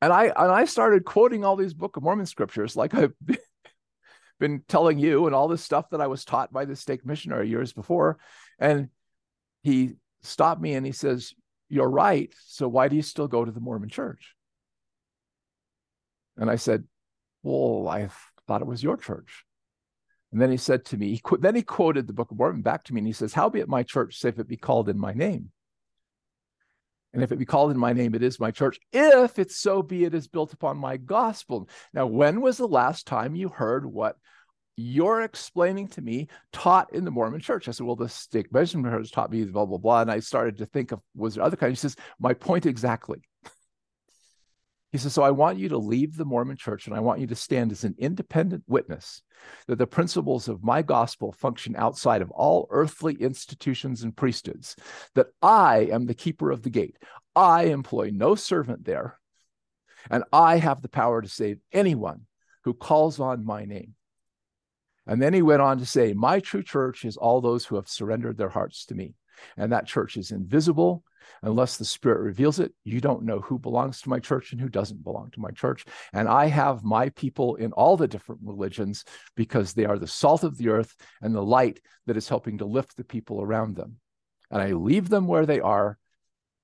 And 0.00 0.12
i 0.12 0.26
and 0.26 0.52
i 0.52 0.64
started 0.64 1.04
quoting 1.04 1.44
all 1.44 1.56
these 1.56 1.74
book 1.74 1.96
of 1.96 2.02
mormon 2.02 2.26
scriptures 2.26 2.76
like 2.76 2.94
i 2.94 3.08
been 4.40 4.62
telling 4.66 4.98
you 4.98 5.26
and 5.26 5.34
all 5.34 5.46
this 5.46 5.62
stuff 5.62 5.90
that 5.90 6.00
I 6.00 6.08
was 6.08 6.24
taught 6.24 6.52
by 6.52 6.64
the 6.64 6.74
stake 6.74 7.06
missionary 7.06 7.48
years 7.48 7.72
before. 7.72 8.18
And 8.58 8.88
he 9.62 9.92
stopped 10.22 10.60
me 10.60 10.74
and 10.74 10.84
he 10.84 10.92
says, 10.92 11.34
You're 11.68 11.90
right. 11.90 12.34
So 12.44 12.66
why 12.66 12.88
do 12.88 12.96
you 12.96 13.02
still 13.02 13.28
go 13.28 13.44
to 13.44 13.52
the 13.52 13.60
Mormon 13.60 13.90
church? 13.90 14.34
And 16.36 16.50
I 16.50 16.56
said, 16.56 16.84
Well, 17.44 17.86
I 17.86 18.08
thought 18.48 18.62
it 18.62 18.66
was 18.66 18.82
your 18.82 18.96
church. 18.96 19.44
And 20.32 20.40
then 20.40 20.50
he 20.50 20.56
said 20.56 20.84
to 20.86 20.96
me, 20.96 21.14
he 21.14 21.22
then 21.40 21.56
he 21.56 21.62
quoted 21.62 22.06
the 22.06 22.12
Book 22.12 22.30
of 22.30 22.38
Mormon 22.38 22.62
back 22.62 22.84
to 22.84 22.94
me 22.94 23.00
and 23.00 23.06
he 23.06 23.12
says, 23.12 23.34
How 23.34 23.48
be 23.48 23.60
it 23.60 23.68
my 23.68 23.82
church, 23.82 24.24
if 24.24 24.38
it 24.38 24.48
be 24.48 24.56
called 24.56 24.88
in 24.88 24.98
my 24.98 25.12
name? 25.12 25.50
And 27.12 27.22
if 27.22 27.32
it 27.32 27.38
be 27.38 27.44
called 27.44 27.70
in 27.70 27.78
my 27.78 27.92
name, 27.92 28.14
it 28.14 28.22
is 28.22 28.38
my 28.38 28.50
church. 28.50 28.78
If 28.92 29.38
it 29.38 29.50
so 29.50 29.82
be 29.82 30.04
it 30.04 30.14
is 30.14 30.28
built 30.28 30.52
upon 30.52 30.78
my 30.78 30.96
gospel. 30.96 31.68
Now, 31.92 32.06
when 32.06 32.40
was 32.40 32.56
the 32.56 32.68
last 32.68 33.06
time 33.06 33.34
you 33.34 33.48
heard 33.48 33.84
what 33.84 34.16
you're 34.76 35.22
explaining 35.22 35.88
to 35.88 36.00
me 36.00 36.28
taught 36.52 36.92
in 36.92 37.04
the 37.04 37.10
Mormon 37.10 37.40
church? 37.40 37.66
I 37.66 37.72
said, 37.72 37.84
Well, 37.84 37.96
the 37.96 38.08
stake 38.08 38.52
missionary 38.52 38.98
has 38.98 39.10
taught 39.10 39.32
me 39.32 39.44
blah, 39.44 39.66
blah, 39.66 39.78
blah. 39.78 40.02
And 40.02 40.10
I 40.10 40.20
started 40.20 40.58
to 40.58 40.66
think 40.66 40.92
of 40.92 41.00
was 41.16 41.34
there 41.34 41.44
other 41.44 41.56
kind? 41.56 41.72
He 41.72 41.76
says, 41.76 41.96
My 42.20 42.32
point 42.32 42.66
exactly. 42.66 43.18
He 44.92 44.98
says, 44.98 45.12
So 45.12 45.22
I 45.22 45.30
want 45.30 45.58
you 45.58 45.68
to 45.70 45.78
leave 45.78 46.16
the 46.16 46.24
Mormon 46.24 46.56
church 46.56 46.86
and 46.86 46.96
I 46.96 47.00
want 47.00 47.20
you 47.20 47.26
to 47.28 47.34
stand 47.34 47.72
as 47.72 47.84
an 47.84 47.94
independent 47.98 48.64
witness 48.66 49.22
that 49.66 49.76
the 49.76 49.86
principles 49.86 50.48
of 50.48 50.64
my 50.64 50.82
gospel 50.82 51.32
function 51.32 51.74
outside 51.76 52.22
of 52.22 52.30
all 52.30 52.66
earthly 52.70 53.14
institutions 53.14 54.02
and 54.02 54.16
priesthoods, 54.16 54.76
that 55.14 55.28
I 55.40 55.88
am 55.90 56.06
the 56.06 56.14
keeper 56.14 56.50
of 56.50 56.62
the 56.62 56.70
gate. 56.70 56.98
I 57.34 57.64
employ 57.64 58.10
no 58.12 58.34
servant 58.34 58.84
there, 58.84 59.18
and 60.10 60.24
I 60.32 60.58
have 60.58 60.82
the 60.82 60.88
power 60.88 61.22
to 61.22 61.28
save 61.28 61.58
anyone 61.72 62.26
who 62.64 62.74
calls 62.74 63.20
on 63.20 63.44
my 63.44 63.64
name. 63.64 63.94
And 65.06 65.20
then 65.20 65.32
he 65.32 65.42
went 65.42 65.62
on 65.62 65.78
to 65.78 65.86
say, 65.86 66.12
My 66.12 66.40
true 66.40 66.62
church 66.62 67.04
is 67.04 67.16
all 67.16 67.40
those 67.40 67.64
who 67.64 67.76
have 67.76 67.88
surrendered 67.88 68.36
their 68.36 68.48
hearts 68.48 68.84
to 68.86 68.94
me. 68.94 69.14
And 69.56 69.72
that 69.72 69.86
church 69.86 70.16
is 70.16 70.30
invisible 70.30 71.02
unless 71.42 71.76
the 71.76 71.84
Spirit 71.84 72.20
reveals 72.20 72.58
it. 72.58 72.72
You 72.84 73.00
don't 73.00 73.24
know 73.24 73.40
who 73.40 73.58
belongs 73.58 74.00
to 74.02 74.08
my 74.08 74.18
church 74.18 74.52
and 74.52 74.60
who 74.60 74.68
doesn't 74.68 75.04
belong 75.04 75.30
to 75.32 75.40
my 75.40 75.50
church. 75.50 75.84
And 76.12 76.28
I 76.28 76.46
have 76.46 76.84
my 76.84 77.08
people 77.10 77.56
in 77.56 77.72
all 77.72 77.96
the 77.96 78.08
different 78.08 78.40
religions 78.44 79.04
because 79.36 79.72
they 79.72 79.84
are 79.84 79.98
the 79.98 80.06
salt 80.06 80.44
of 80.44 80.56
the 80.56 80.68
earth 80.68 80.94
and 81.20 81.34
the 81.34 81.42
light 81.42 81.80
that 82.06 82.16
is 82.16 82.28
helping 82.28 82.58
to 82.58 82.64
lift 82.64 82.96
the 82.96 83.04
people 83.04 83.42
around 83.42 83.76
them. 83.76 83.96
And 84.50 84.60
I 84.60 84.72
leave 84.72 85.08
them 85.08 85.26
where 85.26 85.46
they 85.46 85.60
are 85.60 85.98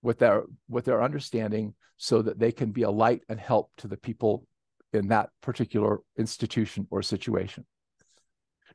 with 0.02 0.18
their 0.18 0.44
with 0.68 0.84
their 0.84 1.02
understanding 1.02 1.74
so 1.96 2.22
that 2.22 2.38
they 2.38 2.52
can 2.52 2.72
be 2.72 2.82
a 2.82 2.90
light 2.90 3.22
and 3.28 3.40
help 3.40 3.70
to 3.78 3.88
the 3.88 3.96
people 3.96 4.46
in 4.92 5.08
that 5.08 5.30
particular 5.40 6.00
institution 6.18 6.86
or 6.90 7.02
situation. 7.02 7.64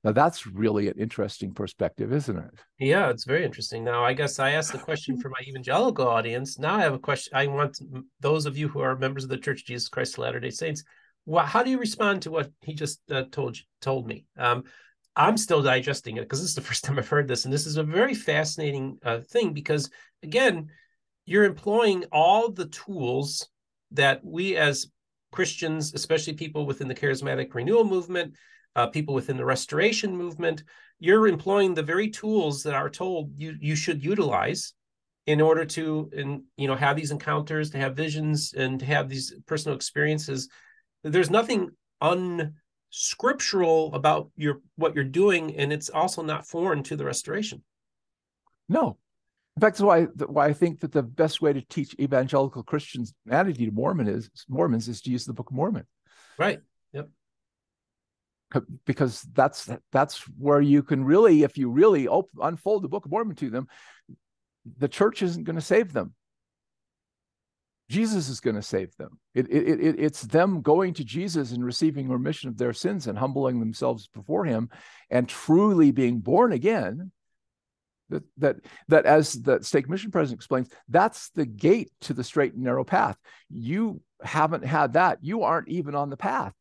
Now 0.03 0.11
that's 0.11 0.47
really 0.47 0.87
an 0.87 0.97
interesting 0.97 1.53
perspective, 1.53 2.11
isn't 2.11 2.37
it? 2.37 2.51
Yeah, 2.79 3.09
it's 3.09 3.25
very 3.25 3.45
interesting. 3.45 3.83
Now, 3.83 4.03
I 4.03 4.13
guess 4.13 4.39
I 4.39 4.51
asked 4.51 4.71
the 4.71 4.79
question 4.79 5.17
for 5.21 5.29
my 5.29 5.39
evangelical 5.47 6.07
audience. 6.07 6.57
Now 6.57 6.75
I 6.75 6.81
have 6.81 6.93
a 6.93 6.99
question. 6.99 7.33
I 7.35 7.47
want 7.47 7.79
those 8.19 8.45
of 8.45 8.57
you 8.57 8.67
who 8.67 8.79
are 8.79 8.97
members 8.97 9.23
of 9.23 9.29
the 9.29 9.37
Church 9.37 9.61
of 9.61 9.67
Jesus 9.67 9.89
Christ 9.89 10.15
of 10.15 10.19
Latter-day 10.19 10.49
Saints. 10.49 10.83
Well, 11.25 11.45
how 11.45 11.61
do 11.61 11.69
you 11.69 11.77
respond 11.77 12.23
to 12.23 12.31
what 12.31 12.51
he 12.61 12.73
just 12.73 12.99
uh, 13.11 13.25
told 13.31 13.57
you, 13.57 13.63
told 13.79 14.07
me? 14.07 14.25
Um, 14.37 14.63
I'm 15.15 15.37
still 15.37 15.61
digesting 15.61 16.17
it 16.17 16.21
because 16.21 16.41
this 16.41 16.49
is 16.49 16.55
the 16.55 16.61
first 16.69 16.83
time 16.83 16.97
I've 16.97 17.07
heard 17.07 17.27
this, 17.27 17.45
and 17.45 17.53
this 17.53 17.67
is 17.67 17.77
a 17.77 17.83
very 17.83 18.15
fascinating 18.15 18.97
uh, 19.03 19.19
thing 19.19 19.53
because 19.53 19.89
again, 20.23 20.69
you're 21.25 21.45
employing 21.45 22.05
all 22.11 22.51
the 22.51 22.65
tools 22.67 23.47
that 23.91 24.23
we 24.23 24.57
as 24.57 24.87
Christians, 25.31 25.93
especially 25.93 26.33
people 26.33 26.65
within 26.65 26.87
the 26.87 26.95
charismatic 26.95 27.53
renewal 27.53 27.83
movement, 27.83 28.33
uh, 28.75 28.87
people 28.87 29.13
within 29.13 29.37
the 29.37 29.45
restoration 29.45 30.15
movement, 30.15 30.63
you're 30.99 31.27
employing 31.27 31.73
the 31.73 31.83
very 31.83 32.09
tools 32.09 32.63
that 32.63 32.73
are 32.73 32.89
told 32.89 33.31
you 33.37 33.55
you 33.59 33.75
should 33.75 34.03
utilize 34.03 34.73
in 35.27 35.41
order 35.41 35.65
to 35.65 36.09
and 36.15 36.43
you 36.57 36.67
know 36.67 36.75
have 36.75 36.95
these 36.95 37.11
encounters, 37.11 37.69
to 37.71 37.77
have 37.77 37.95
visions, 37.95 38.53
and 38.53 38.79
to 38.79 38.85
have 38.85 39.09
these 39.09 39.33
personal 39.45 39.75
experiences. 39.75 40.49
There's 41.03 41.29
nothing 41.29 41.71
unscriptural 42.01 43.93
about 43.93 44.31
your 44.35 44.61
what 44.75 44.95
you're 44.95 45.03
doing, 45.03 45.55
and 45.57 45.73
it's 45.73 45.89
also 45.89 46.21
not 46.21 46.47
foreign 46.47 46.83
to 46.83 46.95
the 46.95 47.05
restoration. 47.05 47.63
No, 48.69 48.97
in 49.57 49.61
fact, 49.61 49.77
that's 49.77 49.81
why 49.81 50.03
why 50.27 50.47
I 50.47 50.53
think 50.53 50.79
that 50.79 50.91
the 50.91 51.03
best 51.03 51.41
way 51.41 51.53
to 51.53 51.61
teach 51.61 51.95
evangelical 51.99 52.63
Christians 52.63 53.13
humanity 53.25 53.65
to 53.65 53.71
Mormon 53.71 54.07
is 54.07 54.29
Mormons 54.47 54.87
is 54.87 55.01
to 55.01 55.11
use 55.11 55.25
the 55.25 55.33
Book 55.33 55.49
of 55.49 55.55
Mormon. 55.55 55.85
Right. 56.37 56.61
Because 58.85 59.21
that's 59.33 59.69
that's 59.91 60.19
where 60.37 60.61
you 60.61 60.83
can 60.83 61.03
really 61.03 61.43
if 61.43 61.57
you 61.57 61.69
really 61.69 62.07
unfold 62.41 62.83
the 62.83 62.89
book 62.89 63.05
of 63.05 63.11
mormon 63.11 63.35
to 63.37 63.49
them 63.49 63.67
the 64.77 64.87
church 64.87 65.21
isn't 65.21 65.43
going 65.43 65.55
to 65.55 65.61
save 65.61 65.93
them 65.93 66.13
Jesus 67.91 68.29
is 68.29 68.39
going 68.39 68.55
to 68.55 68.61
save 68.61 68.95
them. 68.95 69.19
It, 69.35 69.51
it, 69.51 69.79
it, 69.81 69.99
it's 69.99 70.21
them 70.21 70.61
going 70.61 70.93
to 70.93 71.03
Jesus 71.03 71.51
and 71.51 71.63
receiving 71.63 72.07
remission 72.07 72.47
of 72.47 72.57
their 72.57 72.71
sins 72.71 73.05
and 73.05 73.17
humbling 73.17 73.59
themselves 73.59 74.07
before 74.07 74.45
him 74.45 74.69
and 75.09 75.27
truly 75.27 75.91
being 75.91 76.19
born 76.19 76.53
again. 76.53 77.11
That, 78.09 78.23
that, 78.37 78.55
that 78.87 79.05
as 79.05 79.33
the 79.33 79.61
stake 79.61 79.89
mission 79.89 80.09
president 80.09 80.39
explains, 80.39 80.69
that's 80.87 81.31
the 81.31 81.45
gate 81.45 81.91
to 82.01 82.13
the 82.13 82.23
straight 82.23 82.53
and 82.53 82.63
narrow 82.63 82.85
path. 82.85 83.17
You 83.49 84.01
haven't 84.23 84.65
had 84.65 84.93
that. 84.93 85.19
You 85.21 85.43
aren't 85.43 85.67
even 85.67 85.93
on 85.93 86.09
the 86.09 86.17
path. 86.17 86.53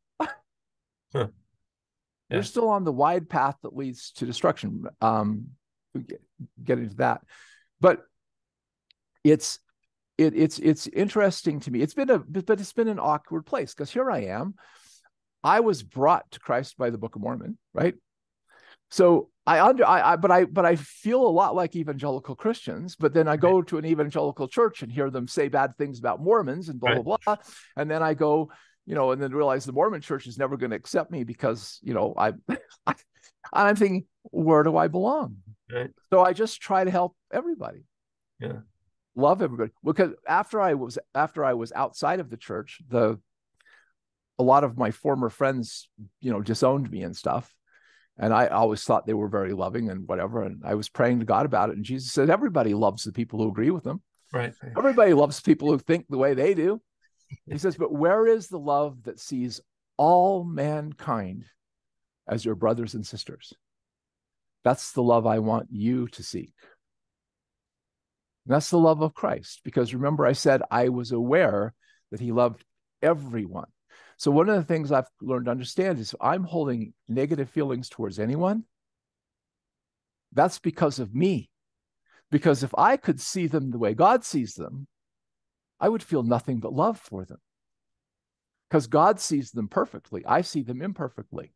Yeah. 2.31 2.37
You're 2.37 2.45
still 2.45 2.69
on 2.69 2.85
the 2.85 2.93
wide 2.93 3.29
path 3.29 3.57
that 3.63 3.77
leads 3.77 4.13
to 4.13 4.27
destruction. 4.27 4.85
Um, 5.01 5.49
get, 5.95 6.23
get 6.63 6.79
into 6.79 6.97
that, 6.97 7.23
but 7.81 8.03
it's 9.25 9.59
it, 10.17 10.35
it's 10.37 10.59
it's 10.59 10.87
interesting 10.87 11.61
to 11.61 11.71
me. 11.71 11.81
It's 11.81 11.95
been 11.95 12.11
a 12.11 12.19
but 12.19 12.61
it's 12.61 12.73
been 12.73 12.89
an 12.89 13.01
awkward 13.01 13.47
place 13.47 13.75
because 13.75 13.91
here 13.91 14.11
I 14.11 14.25
am. 14.25 14.55
I 15.43 15.61
was 15.61 15.83
brought 15.83 16.31
to 16.33 16.41
Christ 16.41 16.77
by 16.77 16.91
the 16.91 16.99
Book 16.99 17.17
of 17.17 17.23
Mormon, 17.23 17.59
right? 17.73 17.95
So 18.91 19.31
I 19.47 19.61
under 19.61 19.87
I, 19.87 20.13
I, 20.13 20.17
but 20.17 20.31
I 20.31 20.45
but 20.45 20.67
I 20.67 20.77
feel 20.77 21.27
a 21.27 21.29
lot 21.29 21.55
like 21.55 21.75
evangelical 21.75 22.35
Christians, 22.35 22.97
but 22.97 23.15
then 23.15 23.29
I 23.29 23.37
go 23.37 23.63
to 23.63 23.79
an 23.79 23.87
evangelical 23.87 24.49
church 24.49 24.83
and 24.83 24.93
hear 24.93 25.11
them 25.11 25.27
say 25.27 25.49
bad 25.49 25.77
things 25.77 25.99
about 25.99 26.21
Mormons 26.21 26.69
and 26.69 26.79
blah 26.79 26.91
right. 26.91 27.05
blah 27.05 27.17
blah. 27.25 27.37
And 27.77 27.91
then 27.91 28.03
I 28.03 28.15
go, 28.15 28.51
you 28.87 28.95
know, 28.95 29.13
and 29.13 29.23
then 29.23 29.33
realize 29.33 29.65
the 29.65 29.73
Mormon 29.73 30.01
church 30.01 30.27
is 30.27 30.39
never 30.39 30.57
going 30.57 30.71
to 30.71 30.77
accept 30.77 31.11
me 31.11 31.25
because, 31.25 31.79
you 31.83 31.95
know, 31.95 32.15
I, 32.17 32.33
I 32.87 32.95
I'm 33.53 33.77
thinking, 33.77 34.07
where 34.25 34.63
do 34.63 34.77
I 34.77 34.89
belong? 34.89 35.37
Right. 35.73 35.91
So 36.13 36.23
I 36.23 36.33
just 36.33 36.61
try 36.61 36.85
to 36.85 36.91
help 36.91 37.17
everybody. 37.33 37.85
Yeah. 38.41 38.61
Love 39.15 39.43
everybody. 39.43 39.71
Because 39.85 40.13
after 40.27 40.61
I 40.61 40.75
was 40.75 40.99
after 41.15 41.45
I 41.45 41.55
was 41.55 41.73
outside 41.73 42.21
of 42.21 42.31
the 42.31 42.37
church, 42.37 42.81
the 42.89 43.19
a 44.39 44.43
lot 44.43 44.65
of 44.65 44.79
my 44.79 44.91
former 44.91 45.29
friends, 45.29 45.89
you 46.21 46.33
know, 46.33 46.41
disowned 46.41 46.91
me 46.91 47.03
and 47.03 47.17
stuff. 47.17 47.55
And 48.19 48.33
I 48.35 48.47
always 48.49 48.83
thought 48.83 49.07
they 49.07 49.15
were 49.15 49.29
very 49.29 49.53
loving 49.53 49.91
and 49.91 50.07
whatever. 50.07 50.43
And 50.43 50.63
I 50.65 50.75
was 50.75 50.89
praying 50.89 51.21
to 51.21 51.27
God 51.27 51.47
about 51.47 51.71
it. 51.71 51.77
And 51.77 51.85
Jesus 51.85 52.13
said, 52.13 52.31
everybody 52.31 52.75
loves 52.75 53.05
the 53.05 53.13
people 53.13 53.39
who 53.41 53.49
agree 53.49 53.71
with 53.71 53.85
them. 53.85 54.03
Right. 54.33 54.53
Everybody 54.77 55.15
loves 55.15 55.41
people 55.41 55.71
who 55.71 55.79
think 55.79 56.07
the 56.09 56.19
way 56.19 56.35
they 56.35 56.55
do. 56.55 56.81
He 57.47 57.59
says, 57.59 57.77
But 57.77 57.93
where 57.93 58.27
is 58.27 58.49
the 58.49 58.59
love 58.59 59.05
that 59.05 59.21
sees 59.21 59.61
all 59.97 60.45
mankind 60.45 61.45
as 62.29 62.45
your 62.45 62.55
brothers 62.55 62.95
and 62.95 63.07
sisters? 63.07 63.53
That's 64.65 64.93
the 64.93 65.03
love 65.03 65.27
I 65.27 65.39
want 65.39 65.69
you 65.71 66.09
to 66.09 66.23
seek. 66.23 66.53
And 68.47 68.55
that's 68.55 68.71
the 68.71 68.79
love 68.79 69.03
of 69.03 69.15
Christ. 69.15 69.61
Because 69.65 69.95
remember, 69.95 70.27
I 70.27 70.33
said 70.33 70.63
I 70.71 70.89
was 70.89 71.13
aware 71.13 71.75
that 72.11 72.21
he 72.21 72.33
loved 72.33 72.65
everyone. 73.03 73.69
So, 74.17 74.31
one 74.31 74.49
of 74.49 74.57
the 74.57 74.65
things 74.65 74.93
I've 74.93 75.09
learned 75.23 75.47
to 75.47 75.51
understand 75.51 75.99
is 75.99 76.13
if 76.13 76.21
I'm 76.21 76.45
holding 76.45 76.93
negative 77.09 77.49
feelings 77.49 77.89
towards 77.89 78.19
anyone, 78.19 78.65
that's 80.33 80.59
because 80.59 80.99
of 80.99 81.15
me. 81.15 81.51
Because 82.31 82.63
if 82.63 82.75
I 82.77 82.97
could 82.97 83.21
see 83.21 83.47
them 83.47 83.71
the 83.71 83.79
way 83.79 83.95
God 83.95 84.25
sees 84.25 84.55
them, 84.55 84.87
I 85.81 85.89
would 85.89 86.03
feel 86.03 86.23
nothing 86.23 86.59
but 86.61 86.73
love 86.73 86.99
for 86.99 87.25
them. 87.25 87.39
Because 88.69 88.87
God 88.87 89.19
sees 89.19 89.51
them 89.51 89.69
perfectly, 89.69 90.25
I 90.27 90.43
see 90.43 90.63
them 90.63 90.83
imperfectly. 90.83 91.53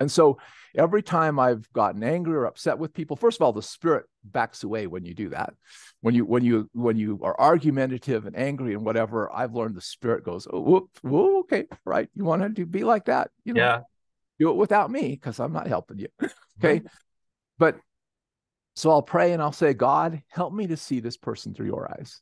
And 0.00 0.10
so 0.10 0.38
every 0.76 1.00
time 1.00 1.38
I've 1.38 1.72
gotten 1.72 2.02
angry 2.02 2.34
or 2.34 2.46
upset 2.46 2.76
with 2.76 2.92
people, 2.92 3.14
first 3.14 3.38
of 3.38 3.42
all, 3.42 3.52
the 3.52 3.62
spirit 3.62 4.04
backs 4.24 4.64
away 4.64 4.88
when 4.88 5.04
you 5.04 5.14
do 5.14 5.28
that. 5.28 5.54
When 6.00 6.12
you 6.12 6.24
when 6.24 6.44
you 6.44 6.68
when 6.72 6.96
you 6.96 7.20
are 7.22 7.38
argumentative 7.38 8.26
and 8.26 8.36
angry 8.36 8.74
and 8.74 8.84
whatever, 8.84 9.32
I've 9.32 9.54
learned 9.54 9.76
the 9.76 9.80
spirit 9.80 10.24
goes, 10.24 10.48
oh, 10.52 10.60
whoop, 10.60 10.90
whoop 11.02 11.44
okay, 11.44 11.66
right. 11.84 12.08
You 12.16 12.24
want 12.24 12.56
to 12.56 12.66
be 12.66 12.82
like 12.82 13.04
that, 13.04 13.30
you 13.44 13.54
know, 13.54 13.62
yeah. 13.62 13.80
do 14.40 14.50
it 14.50 14.56
without 14.56 14.90
me 14.90 15.10
because 15.10 15.38
I'm 15.38 15.52
not 15.52 15.68
helping 15.68 16.00
you. 16.00 16.08
okay. 16.58 16.80
Mm-hmm. 16.80 16.86
But 17.58 17.76
so 18.74 18.90
I'll 18.90 19.02
pray 19.02 19.32
and 19.32 19.40
I'll 19.40 19.52
say, 19.52 19.72
God, 19.72 20.20
help 20.28 20.52
me 20.52 20.66
to 20.66 20.76
see 20.76 20.98
this 20.98 21.16
person 21.16 21.54
through 21.54 21.66
your 21.66 21.88
eyes 21.96 22.20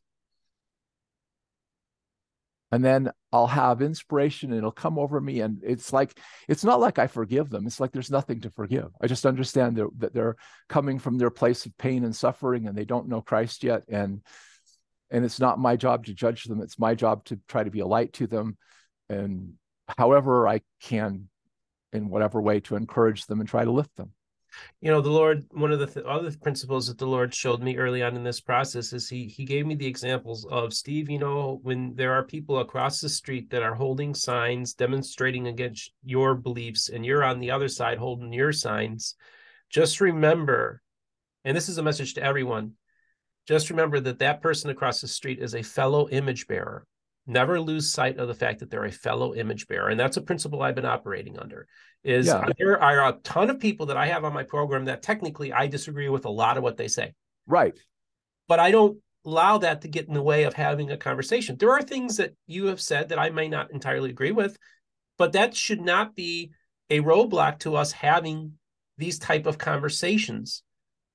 and 2.72 2.84
then 2.84 3.10
I'll 3.32 3.48
have 3.48 3.82
inspiration 3.82 4.50
and 4.50 4.58
it'll 4.58 4.70
come 4.70 4.98
over 4.98 5.20
me. 5.20 5.40
And 5.40 5.60
it's 5.64 5.92
like, 5.92 6.18
it's 6.48 6.64
not 6.64 6.80
like 6.80 6.98
I 6.98 7.08
forgive 7.08 7.50
them. 7.50 7.66
It's 7.66 7.80
like 7.80 7.92
there's 7.92 8.10
nothing 8.10 8.40
to 8.42 8.50
forgive. 8.50 8.90
I 9.00 9.08
just 9.08 9.26
understand 9.26 9.76
that, 9.76 9.88
that 9.98 10.14
they're 10.14 10.36
coming 10.68 10.98
from 10.98 11.18
their 11.18 11.30
place 11.30 11.66
of 11.66 11.76
pain 11.76 12.04
and 12.04 12.14
suffering 12.14 12.66
and 12.66 12.76
they 12.76 12.84
don't 12.84 13.08
know 13.08 13.22
Christ 13.22 13.64
yet. 13.64 13.84
And, 13.88 14.22
and 15.10 15.24
it's 15.24 15.40
not 15.40 15.58
my 15.58 15.76
job 15.76 16.06
to 16.06 16.14
judge 16.14 16.44
them. 16.44 16.60
It's 16.60 16.78
my 16.78 16.94
job 16.94 17.24
to 17.26 17.40
try 17.48 17.64
to 17.64 17.70
be 17.70 17.80
a 17.80 17.86
light 17.86 18.12
to 18.14 18.28
them. 18.28 18.56
And 19.08 19.54
however 19.98 20.46
I 20.46 20.60
can, 20.80 21.28
in 21.92 22.08
whatever 22.08 22.40
way, 22.40 22.60
to 22.60 22.76
encourage 22.76 23.26
them 23.26 23.40
and 23.40 23.48
try 23.48 23.64
to 23.64 23.72
lift 23.72 23.96
them 23.96 24.12
you 24.80 24.90
know 24.90 25.00
the 25.00 25.10
lord 25.10 25.44
one 25.52 25.72
of 25.72 25.78
the 25.78 25.86
th- 25.86 26.06
other 26.06 26.30
principles 26.42 26.86
that 26.86 26.98
the 26.98 27.06
lord 27.06 27.34
showed 27.34 27.62
me 27.62 27.76
early 27.76 28.02
on 28.02 28.16
in 28.16 28.24
this 28.24 28.40
process 28.40 28.92
is 28.92 29.08
he 29.08 29.26
he 29.26 29.44
gave 29.44 29.66
me 29.66 29.74
the 29.74 29.86
examples 29.86 30.46
of 30.50 30.72
steve 30.72 31.10
you 31.10 31.18
know 31.18 31.58
when 31.62 31.94
there 31.94 32.12
are 32.12 32.22
people 32.22 32.58
across 32.58 33.00
the 33.00 33.08
street 33.08 33.50
that 33.50 33.62
are 33.62 33.74
holding 33.74 34.14
signs 34.14 34.74
demonstrating 34.74 35.48
against 35.48 35.92
your 36.04 36.34
beliefs 36.34 36.88
and 36.88 37.04
you're 37.04 37.24
on 37.24 37.40
the 37.40 37.50
other 37.50 37.68
side 37.68 37.98
holding 37.98 38.32
your 38.32 38.52
signs 38.52 39.14
just 39.68 40.00
remember 40.00 40.82
and 41.44 41.56
this 41.56 41.68
is 41.68 41.78
a 41.78 41.82
message 41.82 42.14
to 42.14 42.22
everyone 42.22 42.72
just 43.46 43.70
remember 43.70 44.00
that 44.00 44.18
that 44.18 44.42
person 44.42 44.70
across 44.70 45.00
the 45.00 45.08
street 45.08 45.40
is 45.40 45.54
a 45.54 45.62
fellow 45.62 46.08
image 46.08 46.46
bearer 46.46 46.86
never 47.30 47.60
lose 47.60 47.92
sight 47.92 48.18
of 48.18 48.28
the 48.28 48.34
fact 48.34 48.60
that 48.60 48.70
they're 48.70 48.84
a 48.84 48.92
fellow 48.92 49.34
image 49.34 49.66
bearer 49.68 49.88
and 49.88 49.98
that's 49.98 50.16
a 50.16 50.22
principle 50.22 50.62
i've 50.62 50.74
been 50.74 50.84
operating 50.84 51.38
under 51.38 51.66
is 52.02 52.26
yeah. 52.26 52.44
there 52.58 52.82
are 52.82 53.08
a 53.08 53.18
ton 53.22 53.50
of 53.50 53.60
people 53.60 53.86
that 53.86 53.96
i 53.96 54.06
have 54.06 54.24
on 54.24 54.32
my 54.32 54.42
program 54.42 54.86
that 54.86 55.02
technically 55.02 55.52
i 55.52 55.66
disagree 55.66 56.08
with 56.08 56.24
a 56.24 56.30
lot 56.30 56.56
of 56.56 56.62
what 56.62 56.76
they 56.76 56.88
say. 56.88 57.14
Right. 57.46 57.78
But 58.48 58.58
i 58.60 58.70
don't 58.70 58.98
allow 59.24 59.58
that 59.58 59.82
to 59.82 59.88
get 59.88 60.08
in 60.08 60.14
the 60.14 60.22
way 60.22 60.44
of 60.44 60.54
having 60.54 60.90
a 60.90 60.96
conversation. 60.96 61.56
There 61.58 61.72
are 61.72 61.82
things 61.82 62.16
that 62.16 62.34
you 62.46 62.66
have 62.66 62.80
said 62.80 63.10
that 63.10 63.18
i 63.18 63.30
may 63.30 63.48
not 63.48 63.70
entirely 63.70 64.10
agree 64.10 64.32
with 64.32 64.56
but 65.20 65.32
that 65.32 65.54
should 65.54 65.82
not 65.82 66.16
be 66.16 66.50
a 66.88 67.00
roadblock 67.00 67.58
to 67.58 67.76
us 67.76 67.92
having 67.92 68.54
these 68.96 69.18
type 69.18 69.44
of 69.44 69.58
conversations 69.58 70.62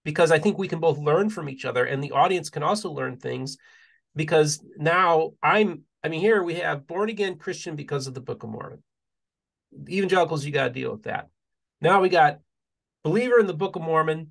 because 0.04 0.32
i 0.32 0.38
think 0.38 0.58
we 0.58 0.68
can 0.68 0.80
both 0.80 0.98
learn 1.00 1.30
from 1.30 1.50
each 1.50 1.66
other 1.66 1.84
and 1.84 2.04
the 2.04 2.12
audience 2.12 2.52
can 2.52 2.62
also 2.62 2.92
learn 2.92 3.18
things 3.18 3.58
because 4.16 4.64
now 4.78 5.32
i'm 5.42 5.82
I 6.06 6.08
mean, 6.08 6.22
here 6.22 6.44
we 6.44 6.54
have 6.56 6.86
born 6.86 7.10
again 7.10 7.40
Christian 7.40 7.76
because 7.76 8.06
of 8.06 8.14
the 8.14 8.22
Book 8.22 8.44
of 8.44 8.52
Mormon. 8.52 8.84
Evangelicals, 9.90 10.46
you 10.46 10.52
got 10.52 10.66
to 10.66 10.70
deal 10.70 10.92
with 10.92 11.06
that. 11.06 11.30
Now 11.82 12.00
we 12.00 12.10
got 12.10 12.42
believer 13.04 13.40
in 13.40 13.48
the 13.48 13.56
Book 13.56 13.76
of 13.76 13.82
Mormon, 13.82 14.30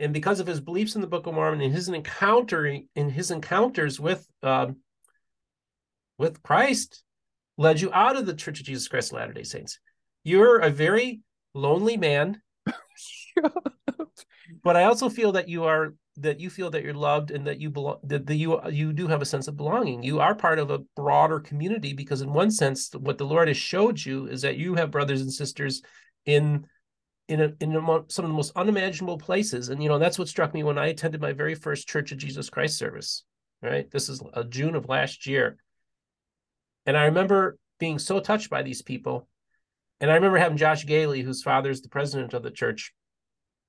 and 0.00 0.12
because 0.12 0.40
of 0.40 0.48
his 0.48 0.60
beliefs 0.60 0.96
in 0.96 1.02
the 1.02 1.06
Book 1.06 1.28
of 1.28 1.34
Mormon 1.34 1.60
and 1.60 1.72
his 1.72 1.88
encounter 1.88 2.66
in 2.96 3.08
his 3.08 3.30
encounters 3.30 4.00
with 4.00 4.26
um, 4.42 4.78
with 6.18 6.42
Christ, 6.42 7.04
led 7.56 7.80
you 7.80 7.92
out 7.92 8.16
of 8.16 8.26
the 8.26 8.34
Church 8.34 8.58
of 8.58 8.66
Jesus 8.66 8.88
Christ 8.88 9.12
of 9.12 9.18
Latter 9.18 9.32
Day 9.32 9.44
Saints. 9.44 9.78
You're 10.24 10.58
a 10.58 10.70
very 10.70 11.20
lonely 11.54 11.96
man, 11.96 12.42
but 14.64 14.76
I 14.76 14.82
also 14.82 15.08
feel 15.08 15.30
that 15.32 15.48
you 15.48 15.66
are 15.66 15.94
that 16.18 16.40
you 16.40 16.48
feel 16.48 16.70
that 16.70 16.82
you're 16.82 16.94
loved 16.94 17.30
and 17.30 17.46
that 17.46 17.60
you 17.60 17.70
belong 17.70 17.98
that, 18.04 18.26
that 18.26 18.36
you 18.36 18.58
uh, 18.58 18.68
you 18.68 18.92
do 18.92 19.06
have 19.06 19.22
a 19.22 19.26
sense 19.26 19.48
of 19.48 19.56
belonging. 19.56 20.02
You 20.02 20.20
are 20.20 20.34
part 20.34 20.58
of 20.58 20.70
a 20.70 20.78
broader 20.96 21.40
community 21.40 21.92
because 21.92 22.22
in 22.22 22.32
one 22.32 22.50
sense 22.50 22.90
what 22.94 23.18
the 23.18 23.26
lord 23.26 23.48
has 23.48 23.56
showed 23.56 24.02
you 24.02 24.26
is 24.26 24.42
that 24.42 24.56
you 24.56 24.74
have 24.74 24.90
brothers 24.90 25.20
and 25.20 25.32
sisters 25.32 25.82
in 26.24 26.66
in 27.28 27.40
a, 27.40 27.52
in 27.60 27.74
a, 27.74 27.80
some 28.08 28.24
of 28.24 28.30
the 28.30 28.36
most 28.36 28.52
unimaginable 28.56 29.18
places. 29.18 29.68
And 29.68 29.82
you 29.82 29.88
know 29.88 29.98
that's 29.98 30.18
what 30.18 30.28
struck 30.28 30.54
me 30.54 30.62
when 30.62 30.78
i 30.78 30.86
attended 30.86 31.20
my 31.20 31.32
very 31.32 31.54
first 31.54 31.88
church 31.88 32.12
of 32.12 32.18
jesus 32.18 32.50
christ 32.50 32.78
service 32.78 33.24
right? 33.62 33.90
This 33.90 34.08
is 34.08 34.22
a 34.34 34.44
june 34.44 34.74
of 34.74 34.88
last 34.88 35.26
year. 35.26 35.56
And 36.84 36.96
i 36.96 37.04
remember 37.06 37.58
being 37.78 37.98
so 37.98 38.20
touched 38.20 38.48
by 38.48 38.62
these 38.62 38.82
people. 38.82 39.28
And 40.00 40.10
i 40.10 40.14
remember 40.14 40.38
having 40.38 40.58
josh 40.58 40.86
gailey 40.86 41.22
whose 41.22 41.42
father 41.42 41.70
is 41.70 41.82
the 41.82 41.88
president 41.88 42.34
of 42.34 42.42
the 42.42 42.50
church 42.50 42.92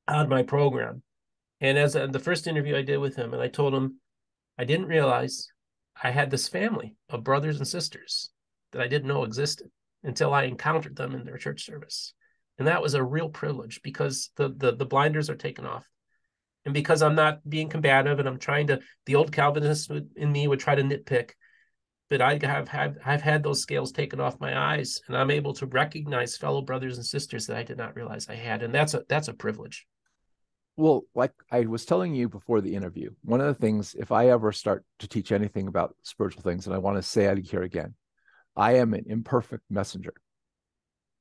on 0.07 0.29
my 0.29 0.43
program 0.43 1.01
and 1.61 1.77
as 1.77 1.95
a, 1.95 2.07
the 2.07 2.19
first 2.19 2.47
interview 2.47 2.75
I 2.75 2.81
did 2.81 2.97
with 2.97 3.15
him, 3.15 3.33
and 3.33 3.41
I 3.41 3.47
told 3.47 3.73
him 3.73 3.99
I 4.57 4.63
didn't 4.63 4.87
realize 4.87 5.47
I 6.01 6.11
had 6.11 6.29
this 6.29 6.47
family 6.47 6.95
of 7.09 7.23
brothers 7.23 7.57
and 7.57 7.67
sisters 7.67 8.29
that 8.71 8.81
I 8.81 8.87
didn't 8.87 9.07
know 9.07 9.23
existed 9.23 9.67
until 10.03 10.33
I 10.33 10.43
encountered 10.43 10.95
them 10.95 11.15
in 11.15 11.25
their 11.25 11.37
church 11.37 11.65
service. 11.65 12.13
And 12.59 12.67
that 12.67 12.81
was 12.81 12.93
a 12.93 13.03
real 13.03 13.29
privilege 13.29 13.81
because 13.83 14.31
the 14.35 14.53
the, 14.55 14.75
the 14.75 14.85
blinders 14.85 15.29
are 15.29 15.35
taken 15.35 15.65
off. 15.65 15.85
And 16.65 16.73
because 16.73 17.01
I'm 17.01 17.15
not 17.15 17.47
being 17.47 17.69
combative 17.69 18.19
and 18.19 18.27
I'm 18.27 18.39
trying 18.39 18.67
to, 18.67 18.81
the 19.05 19.15
old 19.15 19.31
Calvinist 19.31 19.89
in 20.17 20.31
me 20.31 20.47
would 20.47 20.59
try 20.59 20.75
to 20.75 20.83
nitpick, 20.83 21.31
but 22.09 22.21
I 22.21 22.37
have 22.41 22.67
had 22.67 22.97
I've 23.05 23.21
had 23.21 23.43
those 23.43 23.61
scales 23.61 23.91
taken 23.91 24.19
off 24.19 24.39
my 24.39 24.57
eyes, 24.57 25.01
and 25.07 25.15
I'm 25.15 25.31
able 25.31 25.53
to 25.55 25.65
recognize 25.65 26.37
fellow 26.37 26.61
brothers 26.61 26.97
and 26.97 27.05
sisters 27.05 27.47
that 27.47 27.57
I 27.57 27.63
did 27.63 27.77
not 27.77 27.95
realize 27.95 28.27
I 28.27 28.35
had, 28.35 28.63
and 28.63 28.73
that's 28.73 28.93
a 28.93 29.03
that's 29.07 29.27
a 29.27 29.33
privilege. 29.33 29.85
Well, 30.77 31.05
like 31.15 31.33
I 31.51 31.61
was 31.61 31.85
telling 31.85 32.13
you 32.13 32.29
before 32.29 32.61
the 32.61 32.75
interview, 32.75 33.09
one 33.23 33.41
of 33.41 33.47
the 33.47 33.59
things, 33.59 33.95
if 33.97 34.11
I 34.11 34.29
ever 34.29 34.51
start 34.51 34.85
to 34.99 35.07
teach 35.07 35.31
anything 35.31 35.67
about 35.67 35.95
spiritual 36.03 36.43
things, 36.43 36.67
and 36.67 36.75
I 36.75 36.77
want 36.77 36.97
to 36.97 37.03
say 37.03 37.25
it 37.25 37.39
here 37.39 37.63
again, 37.63 37.95
I 38.55 38.75
am 38.75 38.93
an 38.93 39.05
imperfect 39.07 39.63
messenger. 39.71 40.13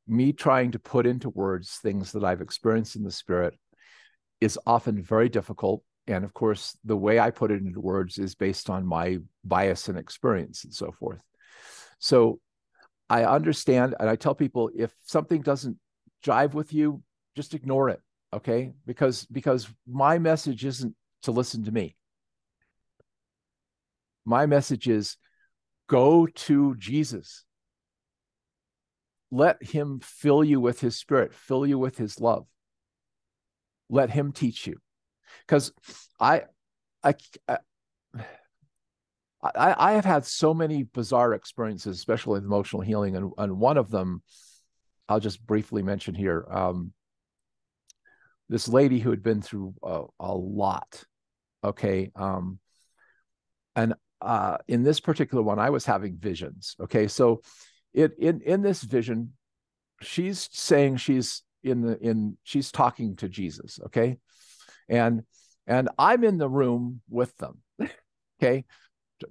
Me 0.06 0.34
trying 0.34 0.72
to 0.72 0.78
put 0.78 1.06
into 1.06 1.30
words 1.30 1.78
things 1.82 2.12
that 2.12 2.22
I've 2.22 2.42
experienced 2.42 2.96
in 2.96 3.02
the 3.02 3.10
spirit 3.10 3.54
is 4.42 4.58
often 4.66 5.02
very 5.02 5.30
difficult. 5.30 5.82
And 6.06 6.22
of 6.22 6.34
course, 6.34 6.76
the 6.84 6.96
way 6.96 7.18
I 7.18 7.30
put 7.30 7.50
it 7.50 7.62
into 7.62 7.80
words 7.80 8.18
is 8.18 8.34
based 8.34 8.68
on 8.68 8.86
my 8.86 9.18
bias 9.42 9.88
and 9.88 9.98
experience 9.98 10.64
and 10.64 10.72
so 10.72 10.92
forth. 10.92 11.18
So 11.98 12.40
I 13.08 13.24
understand, 13.24 13.94
and 13.98 14.08
I 14.08 14.16
tell 14.16 14.34
people 14.34 14.70
if 14.76 14.92
something 15.02 15.40
doesn't 15.40 15.78
jive 16.24 16.52
with 16.52 16.74
you, 16.74 17.02
just 17.34 17.54
ignore 17.54 17.88
it 17.88 18.00
okay? 18.32 18.72
Because 18.86 19.26
because 19.26 19.68
my 19.86 20.18
message 20.18 20.64
isn't 20.64 20.94
to 21.22 21.30
listen 21.32 21.64
to 21.64 21.72
me. 21.72 21.96
My 24.24 24.46
message 24.46 24.88
is 24.88 25.16
go 25.88 26.26
to 26.26 26.74
jesus. 26.76 27.44
Let 29.30 29.62
him 29.62 30.00
fill 30.02 30.44
you 30.44 30.60
with 30.60 30.80
his 30.80 30.96
spirit 30.96 31.34
fill 31.34 31.66
you 31.66 31.78
with 31.78 31.96
his 31.98 32.20
love. 32.20 32.46
Let 33.88 34.10
him 34.10 34.32
teach 34.32 34.66
you. 34.66 34.78
Because 35.46 35.72
I, 36.18 36.42
I 37.02 37.14
i 37.48 37.58
I, 39.54 39.92
have 39.92 40.04
had 40.04 40.24
so 40.24 40.52
many 40.54 40.82
bizarre 40.82 41.34
experiences, 41.34 41.98
especially 41.98 42.38
emotional 42.38 42.82
healing, 42.82 43.16
and, 43.16 43.32
and 43.38 43.60
one 43.60 43.76
of 43.76 43.90
them 43.90 44.22
I'll 45.08 45.20
just 45.20 45.44
briefly 45.44 45.82
mention 45.82 46.14
here. 46.14 46.46
Um, 46.50 46.92
this 48.48 48.68
lady 48.68 48.98
who 48.98 49.10
had 49.10 49.22
been 49.22 49.42
through 49.42 49.74
a, 49.82 50.04
a 50.20 50.34
lot. 50.34 51.04
Okay. 51.64 52.10
Um, 52.14 52.58
and 53.74 53.94
uh, 54.20 54.58
in 54.68 54.82
this 54.82 55.00
particular 55.00 55.42
one, 55.42 55.58
I 55.58 55.70
was 55.70 55.84
having 55.84 56.16
visions. 56.16 56.76
Okay. 56.80 57.08
So 57.08 57.42
it 57.92 58.12
in 58.18 58.40
in 58.42 58.62
this 58.62 58.82
vision, 58.82 59.32
she's 60.02 60.48
saying 60.52 60.98
she's 60.98 61.42
in 61.62 61.82
the 61.82 61.98
in 61.98 62.36
she's 62.44 62.70
talking 62.70 63.16
to 63.16 63.28
Jesus. 63.28 63.80
Okay. 63.86 64.18
And 64.88 65.22
and 65.66 65.88
I'm 65.98 66.24
in 66.24 66.38
the 66.38 66.48
room 66.48 67.00
with 67.08 67.36
them. 67.38 67.58
okay. 68.42 68.64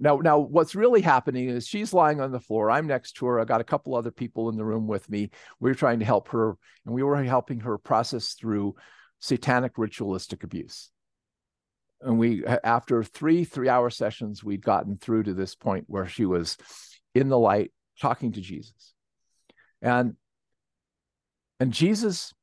Now, 0.00 0.16
now, 0.16 0.38
what's 0.40 0.74
really 0.74 1.00
happening 1.00 1.48
is 1.48 1.66
she's 1.66 1.94
lying 1.94 2.20
on 2.20 2.32
the 2.32 2.40
floor. 2.40 2.70
I'm 2.70 2.88
next 2.88 3.12
to 3.14 3.26
her. 3.26 3.38
I 3.38 3.44
got 3.44 3.60
a 3.60 3.64
couple 3.64 3.94
other 3.94 4.10
people 4.10 4.48
in 4.48 4.56
the 4.56 4.64
room 4.64 4.88
with 4.88 5.08
me. 5.08 5.30
We 5.60 5.70
are 5.70 5.76
trying 5.76 6.00
to 6.00 6.04
help 6.04 6.28
her, 6.28 6.56
and 6.84 6.94
we 6.94 7.04
were 7.04 7.22
helping 7.22 7.60
her 7.60 7.78
process 7.78 8.34
through 8.34 8.74
satanic 9.20 9.72
ritualistic 9.76 10.44
abuse. 10.44 10.90
And 12.00 12.18
we, 12.18 12.44
after 12.44 13.02
three 13.02 13.44
three 13.44 13.68
hour 13.68 13.90
sessions, 13.90 14.44
we'd 14.44 14.64
gotten 14.64 14.98
through 14.98 15.24
to 15.24 15.34
this 15.34 15.54
point 15.54 15.84
where 15.88 16.06
she 16.06 16.26
was 16.26 16.56
in 17.14 17.28
the 17.28 17.38
light 17.38 17.72
talking 18.00 18.32
to 18.32 18.40
Jesus. 18.40 18.92
And 19.80 20.14
and 21.58 21.72
Jesus 21.72 22.34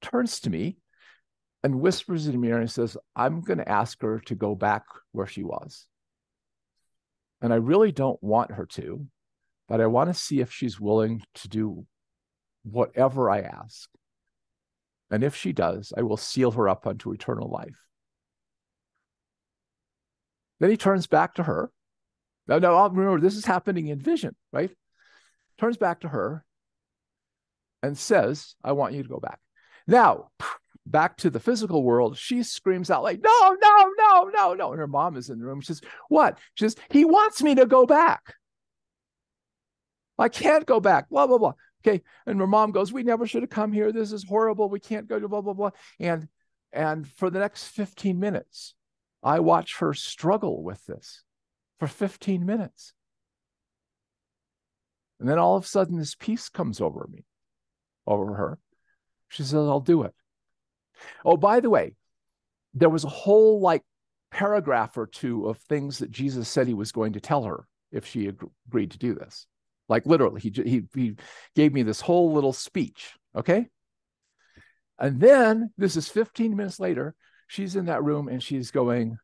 turns 0.00 0.40
to 0.40 0.50
me 0.50 0.76
and 1.62 1.80
whispers 1.80 2.26
in 2.26 2.40
my 2.40 2.48
ear 2.48 2.58
and 2.58 2.70
says, 2.70 2.96
I'm 3.14 3.40
going 3.40 3.58
to 3.58 3.68
ask 3.68 4.02
her 4.02 4.20
to 4.26 4.34
go 4.34 4.54
back 4.54 4.82
where 5.12 5.28
she 5.28 5.44
was. 5.44 5.86
And 7.40 7.52
I 7.52 7.56
really 7.56 7.92
don't 7.92 8.22
want 8.22 8.52
her 8.52 8.66
to, 8.66 9.06
but 9.68 9.80
I 9.80 9.86
want 9.86 10.10
to 10.10 10.14
see 10.14 10.40
if 10.40 10.52
she's 10.52 10.80
willing 10.80 11.22
to 11.34 11.48
do 11.48 11.86
whatever 12.64 13.30
I 13.30 13.40
ask. 13.40 13.88
And 15.12 15.22
if 15.22 15.36
she 15.36 15.52
does, 15.52 15.92
I 15.96 16.02
will 16.02 16.16
seal 16.16 16.50
her 16.52 16.68
up 16.70 16.86
unto 16.86 17.12
eternal 17.12 17.50
life. 17.50 17.76
Then 20.58 20.70
he 20.70 20.78
turns 20.78 21.06
back 21.06 21.34
to 21.34 21.42
her. 21.42 21.70
Now, 22.48 22.58
now 22.58 22.88
remember, 22.88 23.20
this 23.20 23.36
is 23.36 23.44
happening 23.44 23.88
in 23.88 24.00
vision, 24.00 24.34
right? 24.52 24.70
Turns 25.58 25.76
back 25.76 26.00
to 26.00 26.08
her 26.08 26.44
and 27.82 27.96
says, 27.96 28.54
I 28.64 28.72
want 28.72 28.94
you 28.94 29.02
to 29.02 29.08
go 29.08 29.20
back. 29.20 29.38
Now, 29.86 30.30
back 30.86 31.18
to 31.18 31.30
the 31.30 31.40
physical 31.40 31.82
world, 31.82 32.16
she 32.16 32.42
screams 32.42 32.90
out 32.90 33.02
like, 33.02 33.20
no, 33.22 33.56
no, 33.60 33.90
no, 33.98 34.30
no, 34.34 34.54
no. 34.54 34.70
And 34.70 34.78
her 34.78 34.86
mom 34.86 35.18
is 35.18 35.28
in 35.28 35.38
the 35.38 35.44
room. 35.44 35.60
She 35.60 35.66
says, 35.66 35.82
what? 36.08 36.38
She 36.54 36.64
says, 36.64 36.76
he 36.88 37.04
wants 37.04 37.42
me 37.42 37.54
to 37.56 37.66
go 37.66 37.84
back. 37.84 38.34
I 40.18 40.30
can't 40.30 40.64
go 40.64 40.80
back, 40.80 41.10
blah, 41.10 41.26
blah, 41.26 41.38
blah. 41.38 41.52
Okay. 41.84 42.02
And 42.26 42.38
her 42.40 42.46
mom 42.46 42.70
goes, 42.70 42.92
We 42.92 43.02
never 43.02 43.26
should 43.26 43.42
have 43.42 43.50
come 43.50 43.72
here. 43.72 43.92
This 43.92 44.12
is 44.12 44.24
horrible. 44.24 44.68
We 44.68 44.80
can't 44.80 45.08
go 45.08 45.18
to 45.18 45.28
blah, 45.28 45.40
blah, 45.40 45.54
blah. 45.54 45.70
And 45.98 46.28
and 46.72 47.06
for 47.06 47.28
the 47.28 47.40
next 47.40 47.64
15 47.68 48.18
minutes, 48.18 48.74
I 49.22 49.40
watch 49.40 49.78
her 49.78 49.92
struggle 49.92 50.62
with 50.62 50.84
this 50.86 51.22
for 51.78 51.86
15 51.86 52.46
minutes. 52.46 52.94
And 55.20 55.28
then 55.28 55.38
all 55.38 55.56
of 55.56 55.64
a 55.64 55.66
sudden, 55.66 55.98
this 55.98 56.14
peace 56.14 56.48
comes 56.48 56.80
over 56.80 57.06
me, 57.12 57.24
over 58.06 58.34
her. 58.34 58.58
She 59.28 59.42
says, 59.42 59.54
I'll 59.54 59.80
do 59.80 60.02
it. 60.02 60.14
Oh, 61.24 61.36
by 61.36 61.60
the 61.60 61.70
way, 61.70 61.94
there 62.74 62.88
was 62.88 63.04
a 63.04 63.08
whole 63.08 63.60
like 63.60 63.82
paragraph 64.30 64.96
or 64.96 65.06
two 65.06 65.46
of 65.46 65.58
things 65.58 65.98
that 65.98 66.10
Jesus 66.10 66.48
said 66.48 66.66
he 66.66 66.74
was 66.74 66.90
going 66.90 67.12
to 67.12 67.20
tell 67.20 67.44
her 67.44 67.66
if 67.92 68.06
she 68.06 68.26
agreed 68.26 68.90
to 68.92 68.98
do 68.98 69.14
this. 69.14 69.46
Like 69.92 70.06
literally, 70.06 70.40
he, 70.40 70.50
he, 70.50 70.82
he 70.94 71.16
gave 71.54 71.74
me 71.74 71.82
this 71.82 72.00
whole 72.00 72.32
little 72.32 72.54
speech. 72.54 73.12
Okay. 73.36 73.68
And 74.98 75.20
then 75.20 75.70
this 75.76 75.96
is 75.96 76.08
15 76.08 76.56
minutes 76.56 76.80
later. 76.80 77.14
She's 77.46 77.76
in 77.76 77.84
that 77.84 78.02
room 78.02 78.26
and 78.28 78.42
she's 78.42 78.70
going, 78.70 79.18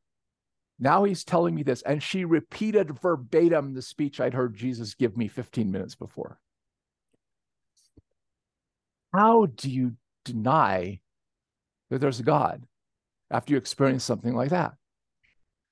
now 0.79 1.05
he's 1.05 1.25
telling 1.25 1.55
me 1.55 1.63
this. 1.63 1.81
And 1.81 2.03
she 2.03 2.27
repeated 2.27 3.01
verbatim 3.01 3.73
the 3.73 3.81
speech 3.81 4.21
I'd 4.21 4.35
heard 4.35 4.55
Jesus 4.55 4.93
give 4.93 5.17
me 5.17 5.27
15 5.27 5.71
minutes 5.71 5.95
before. 5.95 6.39
How 9.15 9.47
do 9.47 9.71
you 9.71 9.95
deny 10.27 11.01
that 11.89 12.03
there's 12.03 12.21
a 12.21 12.25
God 12.25 12.63
after 13.31 13.55
you 13.55 13.57
experience 13.57 14.05
something 14.05 14.35
like 14.35 14.51
that? 14.51 14.75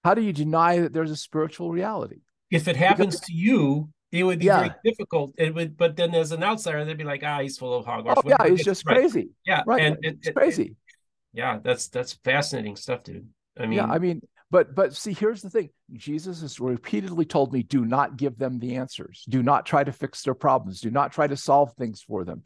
How 0.04 0.14
do 0.14 0.22
you 0.22 0.32
deny 0.32 0.78
that 0.78 0.94
there's 0.94 1.10
a 1.10 1.16
spiritual 1.16 1.70
reality? 1.70 2.22
If 2.50 2.66
it 2.66 2.76
happens 2.76 3.16
because, 3.16 3.26
to 3.26 3.34
you, 3.34 3.90
it 4.12 4.24
would 4.24 4.38
be 4.38 4.46
yeah. 4.46 4.60
very 4.60 4.74
difficult. 4.84 5.34
It 5.36 5.54
would, 5.54 5.76
but 5.76 5.96
then 5.96 6.14
as 6.14 6.32
an 6.32 6.42
outsider, 6.42 6.84
they'd 6.84 6.96
be 6.96 7.04
like, 7.04 7.22
ah, 7.24 7.40
he's 7.40 7.58
full 7.58 7.74
of 7.74 7.84
hogwash. 7.84 8.16
Oh, 8.18 8.22
yeah, 8.24 8.48
he's 8.48 8.64
just 8.64 8.86
right. 8.86 8.98
crazy. 8.98 9.30
Yeah, 9.44 9.62
right. 9.66 9.82
And 9.82 9.96
it's 10.02 10.28
it, 10.28 10.34
crazy. 10.34 10.62
It, 10.62 10.76
yeah, 11.32 11.58
that's 11.62 11.88
that's 11.88 12.14
fascinating 12.24 12.76
stuff, 12.76 13.02
dude. 13.02 13.28
I 13.58 13.66
mean, 13.66 13.78
yeah, 13.78 13.86
I 13.86 13.98
mean, 13.98 14.22
but 14.50 14.74
but 14.74 14.94
see, 14.94 15.12
here's 15.12 15.42
the 15.42 15.50
thing: 15.50 15.70
Jesus 15.92 16.40
has 16.40 16.60
repeatedly 16.60 17.24
told 17.24 17.52
me, 17.52 17.62
do 17.62 17.84
not 17.84 18.16
give 18.16 18.38
them 18.38 18.58
the 18.58 18.76
answers. 18.76 19.24
Do 19.28 19.42
not 19.42 19.66
try 19.66 19.82
to 19.82 19.92
fix 19.92 20.22
their 20.22 20.34
problems. 20.34 20.80
Do 20.80 20.90
not 20.90 21.12
try 21.12 21.26
to 21.26 21.36
solve 21.36 21.72
things 21.74 22.00
for 22.00 22.24
them. 22.24 22.42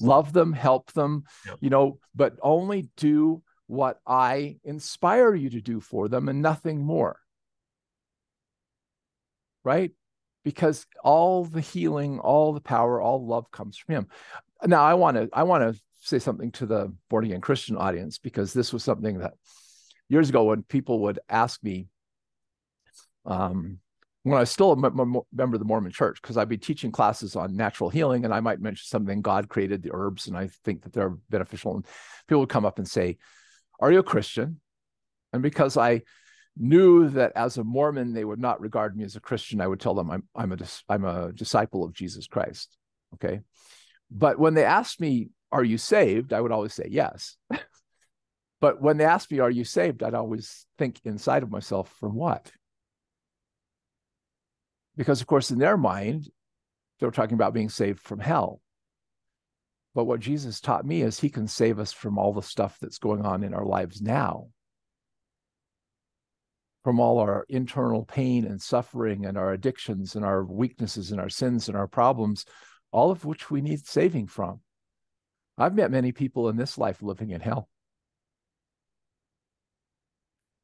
Love 0.00 0.32
them, 0.32 0.52
help 0.52 0.92
them, 0.92 1.24
yep. 1.46 1.58
you 1.60 1.70
know, 1.70 1.98
but 2.14 2.34
only 2.42 2.88
do 2.96 3.42
what 3.66 3.98
I 4.06 4.56
inspire 4.64 5.34
you 5.34 5.50
to 5.50 5.60
do 5.60 5.80
for 5.80 6.08
them, 6.08 6.28
and 6.28 6.42
nothing 6.42 6.84
more. 6.84 7.18
Right? 9.62 9.92
Because 10.44 10.86
all 11.02 11.44
the 11.44 11.60
healing, 11.60 12.20
all 12.20 12.52
the 12.52 12.60
power, 12.60 13.00
all 13.00 13.26
love 13.26 13.50
comes 13.50 13.76
from 13.76 13.94
him. 13.94 14.06
Now, 14.64 14.84
I 14.84 14.94
want 14.94 15.16
to 15.16 15.28
I 15.32 15.42
want 15.42 15.74
to 15.74 15.80
say 16.00 16.18
something 16.18 16.52
to 16.52 16.66
the 16.66 16.94
born 17.08 17.24
again 17.24 17.40
Christian 17.40 17.76
audience 17.76 18.18
because 18.18 18.52
this 18.52 18.72
was 18.72 18.84
something 18.84 19.18
that 19.18 19.34
years 20.08 20.28
ago 20.28 20.44
when 20.44 20.62
people 20.62 21.00
would 21.00 21.18
ask 21.28 21.62
me, 21.62 21.88
um, 23.24 23.78
when 24.22 24.36
I 24.36 24.40
was 24.40 24.50
still 24.50 24.72
a 24.72 24.76
member 24.76 25.02
of 25.02 25.58
the 25.58 25.64
Mormon 25.64 25.92
Church, 25.92 26.20
because 26.20 26.36
I'd 26.36 26.48
be 26.48 26.56
teaching 26.56 26.92
classes 26.92 27.36
on 27.36 27.56
natural 27.56 27.90
healing, 27.90 28.24
and 28.24 28.32
I 28.32 28.40
might 28.40 28.60
mention 28.60 28.84
something 28.86 29.20
God 29.20 29.48
created 29.48 29.82
the 29.82 29.90
herbs, 29.92 30.28
and 30.28 30.36
I 30.36 30.48
think 30.64 30.82
that 30.82 30.92
they're 30.92 31.16
beneficial, 31.28 31.74
and 31.74 31.86
people 32.26 32.40
would 32.40 32.48
come 32.48 32.64
up 32.64 32.78
and 32.78 32.88
say, 32.88 33.18
"Are 33.80 33.92
you 33.92 33.98
a 33.98 34.04
Christian?" 34.04 34.60
And 35.32 35.42
because 35.42 35.76
I 35.76 36.02
knew 36.56 37.08
that 37.10 37.32
as 37.34 37.58
a 37.58 37.64
Mormon 37.64 38.12
they 38.12 38.24
would 38.24 38.38
not 38.38 38.60
regard 38.60 38.96
me 38.96 39.04
as 39.04 39.16
a 39.16 39.20
Christian, 39.20 39.60
I 39.60 39.66
would 39.66 39.80
tell 39.80 39.94
them 39.94 40.10
I'm 40.10 40.24
I'm 40.34 40.52
a 40.52 40.58
I'm 40.88 41.04
a 41.04 41.32
disciple 41.32 41.84
of 41.84 41.92
Jesus 41.92 42.26
Christ. 42.26 42.76
Okay, 43.14 43.40
but 44.10 44.38
when 44.38 44.54
they 44.54 44.64
asked 44.64 45.00
me, 45.00 45.30
"Are 45.52 45.64
you 45.64 45.78
saved?" 45.78 46.32
I 46.32 46.40
would 46.40 46.52
always 46.52 46.74
say 46.74 46.86
yes. 46.90 47.36
but 48.60 48.80
when 48.80 48.96
they 48.96 49.04
asked 49.04 49.30
me, 49.30 49.40
"Are 49.40 49.50
you 49.50 49.64
saved?" 49.64 50.02
I'd 50.02 50.14
always 50.14 50.66
think 50.78 51.00
inside 51.04 51.42
of 51.42 51.50
myself, 51.50 51.92
"From 51.98 52.14
what?" 52.14 52.52
Because 54.96 55.20
of 55.20 55.26
course, 55.26 55.50
in 55.50 55.58
their 55.58 55.76
mind, 55.76 56.28
they 57.00 57.06
were 57.06 57.12
talking 57.12 57.34
about 57.34 57.54
being 57.54 57.68
saved 57.68 58.00
from 58.00 58.20
hell. 58.20 58.60
But 59.92 60.04
what 60.04 60.20
Jesus 60.20 60.60
taught 60.60 60.84
me 60.84 61.02
is 61.02 61.18
He 61.18 61.30
can 61.30 61.48
save 61.48 61.80
us 61.80 61.92
from 61.92 62.18
all 62.18 62.32
the 62.32 62.42
stuff 62.42 62.78
that's 62.80 62.98
going 62.98 63.24
on 63.24 63.42
in 63.42 63.54
our 63.54 63.64
lives 63.64 64.00
now 64.00 64.48
from 66.84 67.00
all 67.00 67.18
our 67.18 67.44
internal 67.48 68.04
pain 68.04 68.44
and 68.44 68.60
suffering 68.60 69.26
and 69.26 69.36
our 69.36 69.52
addictions 69.52 70.14
and 70.14 70.24
our 70.24 70.44
weaknesses 70.44 71.10
and 71.10 71.20
our 71.20 71.30
sins 71.30 71.68
and 71.68 71.76
our 71.76 71.88
problems, 71.88 72.44
all 72.92 73.10
of 73.10 73.24
which 73.24 73.50
we 73.50 73.60
need 73.60 73.84
saving 73.86 74.26
from. 74.26 74.60
I've 75.58 75.74
met 75.74 75.90
many 75.90 76.12
people 76.12 76.48
in 76.48 76.56
this 76.56 76.78
life 76.78 77.02
living 77.02 77.30
in 77.30 77.40
hell. 77.40 77.68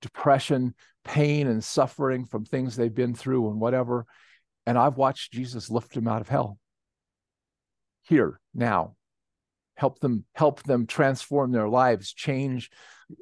depression, 0.00 0.74
pain, 1.04 1.46
and 1.46 1.62
suffering 1.62 2.24
from 2.24 2.44
things 2.44 2.76
they've 2.76 2.94
been 2.94 3.14
through 3.14 3.50
and 3.50 3.60
whatever. 3.60 4.06
And 4.66 4.78
I've 4.78 4.96
watched 4.96 5.32
Jesus 5.32 5.70
lift 5.70 5.94
them 5.94 6.08
out 6.08 6.20
of 6.20 6.28
hell 6.28 6.58
here, 8.02 8.40
now. 8.54 8.96
Help 9.76 10.00
them, 10.00 10.24
help 10.34 10.62
them 10.64 10.86
transform 10.86 11.52
their 11.52 11.68
lives, 11.68 12.12
change, 12.12 12.70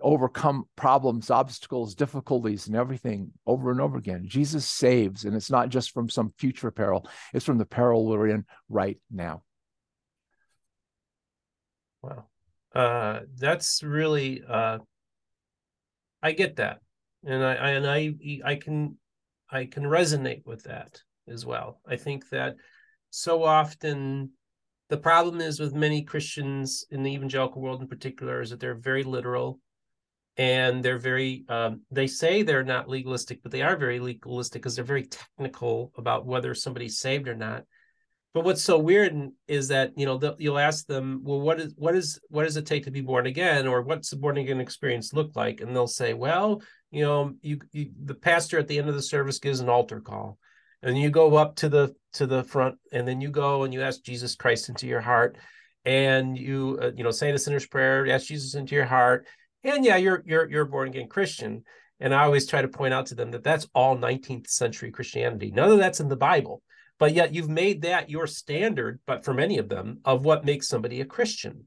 overcome 0.02 0.64
problems, 0.76 1.30
obstacles, 1.30 1.94
difficulties, 1.94 2.66
and 2.66 2.76
everything 2.76 3.32
over 3.46 3.70
and 3.70 3.80
over 3.80 3.98
again. 3.98 4.24
Jesus 4.26 4.66
saves, 4.66 5.24
and 5.24 5.34
it's 5.34 5.50
not 5.50 5.68
just 5.68 5.92
from 5.92 6.08
some 6.08 6.32
future 6.38 6.70
peril, 6.70 7.08
it's 7.32 7.44
from 7.44 7.58
the 7.58 7.66
peril 7.66 8.06
we're 8.06 8.28
in 8.28 8.44
right 8.68 8.98
now. 9.10 9.42
Wow. 12.02 12.26
Uh, 12.74 13.20
that's 13.36 13.82
really 13.82 14.42
uh, 14.48 14.78
I 16.22 16.32
get 16.32 16.56
that, 16.56 16.80
and 17.24 17.44
I, 17.44 17.54
I 17.54 17.70
and 17.70 17.86
I 17.86 18.14
I 18.44 18.54
can 18.56 18.96
I 19.50 19.64
can 19.64 19.84
resonate 19.84 20.44
with 20.44 20.64
that 20.64 21.00
as 21.26 21.46
well. 21.46 21.80
I 21.86 21.96
think 21.96 22.28
that 22.30 22.56
so 23.10 23.42
often 23.42 24.30
the 24.88 24.96
problem 24.96 25.40
is 25.40 25.60
with 25.60 25.74
many 25.74 26.02
Christians 26.02 26.84
in 26.90 27.02
the 27.02 27.12
evangelical 27.12 27.62
world 27.62 27.82
in 27.82 27.88
particular 27.88 28.40
is 28.40 28.50
that 28.50 28.60
they're 28.60 28.74
very 28.74 29.02
literal 29.02 29.60
and 30.38 30.84
they're 30.84 30.98
very 30.98 31.44
um, 31.48 31.82
they 31.90 32.06
say 32.06 32.42
they're 32.42 32.62
not 32.62 32.88
legalistic 32.88 33.42
but 33.42 33.50
they 33.50 33.62
are 33.62 33.76
very 33.76 33.98
legalistic 33.98 34.62
because 34.62 34.76
they're 34.76 34.84
very 34.84 35.04
technical 35.04 35.92
about 35.98 36.24
whether 36.24 36.54
somebody's 36.54 37.00
saved 37.00 37.28
or 37.28 37.34
not. 37.34 37.64
But 38.34 38.44
what's 38.44 38.62
so 38.62 38.78
weird 38.78 39.30
is 39.48 39.68
that 39.68 39.92
you 39.96 40.06
know 40.06 40.36
you'll 40.38 40.58
ask 40.58 40.86
them 40.86 41.22
well 41.24 41.40
what 41.40 41.58
is 41.58 41.74
what 41.76 41.96
is 41.96 42.20
what 42.28 42.44
does 42.44 42.56
it 42.56 42.66
take 42.66 42.84
to 42.84 42.90
be 42.90 43.00
born 43.00 43.26
again? 43.26 43.66
Or 43.66 43.82
what's 43.82 44.10
the 44.10 44.16
born 44.16 44.36
again 44.36 44.60
experience 44.60 45.12
look 45.12 45.34
like? 45.34 45.60
And 45.60 45.74
they'll 45.74 45.88
say 45.88 46.14
well 46.14 46.62
you 46.90 47.02
know 47.02 47.34
you, 47.42 47.58
you 47.72 47.90
the 48.04 48.14
pastor 48.14 48.58
at 48.58 48.68
the 48.68 48.78
end 48.78 48.88
of 48.88 48.94
the 48.94 49.02
service 49.02 49.40
gives 49.40 49.60
an 49.60 49.68
altar 49.68 50.00
call. 50.00 50.38
And 50.82 50.96
you 50.96 51.10
go 51.10 51.34
up 51.34 51.56
to 51.56 51.68
the 51.68 51.94
to 52.12 52.26
the 52.26 52.44
front 52.44 52.76
and 52.92 53.08
then 53.08 53.20
you 53.20 53.30
go 53.30 53.64
and 53.64 53.74
you 53.74 53.82
ask 53.82 54.02
jesus 54.04 54.36
christ 54.36 54.68
into 54.68 54.86
your 54.86 55.00
heart. 55.00 55.36
And 55.84 56.38
you 56.38 56.78
uh, 56.80 56.90
you 56.94 57.02
know 57.02 57.10
say 57.10 57.32
the 57.32 57.38
sinner's 57.38 57.66
prayer 57.66 58.06
ask 58.08 58.26
jesus 58.26 58.54
into 58.54 58.76
your 58.76 58.84
heart 58.84 59.26
and 59.64 59.84
yeah 59.84 59.96
you're 59.96 60.22
you're 60.26 60.48
you're 60.50 60.62
a 60.62 60.66
born 60.66 60.88
again 60.88 61.08
christian. 61.08 61.64
And 62.00 62.14
i 62.14 62.24
always 62.24 62.46
try 62.46 62.62
to 62.62 62.68
point 62.68 62.94
out 62.94 63.06
to 63.06 63.14
them 63.14 63.32
that 63.32 63.42
that's 63.42 63.68
all 63.74 63.96
19th 63.96 64.48
century 64.48 64.90
christianity. 64.90 65.50
None 65.50 65.70
of 65.70 65.78
that's 65.78 66.00
in 66.00 66.08
the 66.08 66.16
bible. 66.16 66.62
But 66.98 67.14
yet 67.14 67.32
you've 67.32 67.48
made 67.48 67.82
that 67.82 68.10
your 68.10 68.26
standard 68.26 69.00
but 69.06 69.24
for 69.24 69.34
many 69.34 69.58
of 69.58 69.68
them 69.68 70.00
of 70.04 70.24
what 70.24 70.44
makes 70.44 70.68
somebody 70.68 71.00
a 71.00 71.04
christian. 71.04 71.64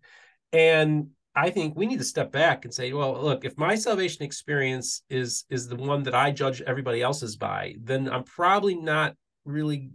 And 0.54 1.10
i 1.36 1.50
think 1.50 1.76
we 1.76 1.86
need 1.86 2.00
to 2.00 2.06
step 2.06 2.32
back 2.32 2.66
and 2.66 2.74
say 2.74 2.92
well 2.92 3.22
look 3.22 3.46
if 3.46 3.58
my 3.58 3.76
salvation 3.76 4.24
experience 4.24 5.04
is 5.10 5.46
is 5.50 5.68
the 5.68 5.76
one 5.76 6.04
that 6.04 6.16
i 6.16 6.30
judge 6.30 6.62
everybody 6.62 7.02
else's 7.02 7.38
by 7.38 7.74
then 7.82 8.10
i'm 8.10 8.26
probably 8.26 8.76
not 8.76 9.16
really 9.46 9.92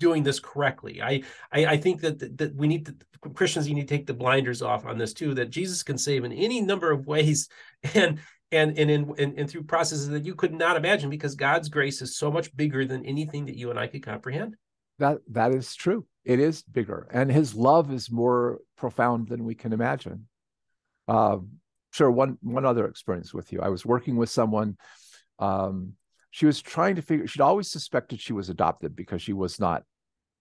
doing 0.00 0.22
this 0.22 0.40
correctly 0.40 1.00
i 1.02 1.22
i, 1.52 1.66
I 1.66 1.76
think 1.76 2.00
that, 2.00 2.38
that 2.38 2.54
we 2.54 2.68
need 2.68 2.86
to 2.86 2.94
christians 3.34 3.68
you 3.68 3.74
need 3.74 3.88
to 3.88 3.94
take 3.96 4.06
the 4.06 4.14
blinders 4.14 4.60
off 4.60 4.84
on 4.84 4.98
this 4.98 5.12
too 5.12 5.34
that 5.34 5.50
jesus 5.50 5.82
can 5.82 5.98
save 5.98 6.24
in 6.24 6.32
any 6.32 6.60
number 6.60 6.90
of 6.90 7.06
ways 7.06 7.48
and 7.94 8.20
and 8.54 8.78
and 8.78 8.90
in 8.90 9.14
and, 9.18 9.38
and 9.38 9.50
through 9.50 9.64
processes 9.64 10.08
that 10.08 10.24
you 10.24 10.34
could 10.34 10.54
not 10.54 10.76
imagine 10.76 11.10
because 11.10 11.34
God's 11.34 11.68
grace 11.68 12.00
is 12.00 12.16
so 12.16 12.30
much 12.30 12.54
bigger 12.56 12.84
than 12.84 13.04
anything 13.04 13.46
that 13.46 13.56
you 13.56 13.70
and 13.70 13.78
I 13.78 13.86
could 13.86 14.02
comprehend. 14.02 14.56
That 14.98 15.18
that 15.32 15.52
is 15.52 15.74
true. 15.74 16.06
It 16.24 16.38
is 16.38 16.62
bigger, 16.62 17.08
and 17.12 17.30
His 17.30 17.54
love 17.54 17.92
is 17.92 18.10
more 18.10 18.60
profound 18.76 19.28
than 19.28 19.44
we 19.44 19.54
can 19.54 19.72
imagine. 19.72 20.28
Uh, 21.08 21.38
sure. 21.90 22.10
One 22.10 22.38
one 22.42 22.64
other 22.64 22.86
experience 22.86 23.34
with 23.34 23.52
you. 23.52 23.60
I 23.60 23.68
was 23.68 23.84
working 23.84 24.16
with 24.16 24.30
someone. 24.30 24.76
Um, 25.38 25.94
she 26.34 26.46
was 26.46 26.60
trying 26.60 26.96
to 26.96 27.02
figure. 27.02 27.28
She'd 27.28 27.42
always 27.42 27.70
suspected 27.70 28.18
she 28.18 28.32
was 28.32 28.50
adopted 28.50 28.96
because 28.96 29.22
she 29.22 29.32
was 29.32 29.60
not 29.60 29.84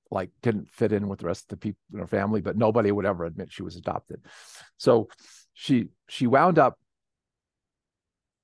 like 0.10 0.32
didn't 0.42 0.72
fit 0.72 0.92
in 0.92 1.08
with 1.08 1.20
the 1.20 1.28
rest 1.28 1.44
of 1.44 1.50
the 1.50 1.58
people 1.58 1.78
in 1.94 2.00
her 2.00 2.08
family, 2.08 2.42
but 2.42 2.58
nobody 2.58 2.92
would 2.92 3.06
ever 3.06 3.26
admit 3.26 3.52
she 3.52 3.62
was 3.62 3.76
adopted. 3.76 4.26
So 4.78 5.10
she 5.54 5.90
she 6.10 6.26
wound 6.26 6.58
up 6.58 6.80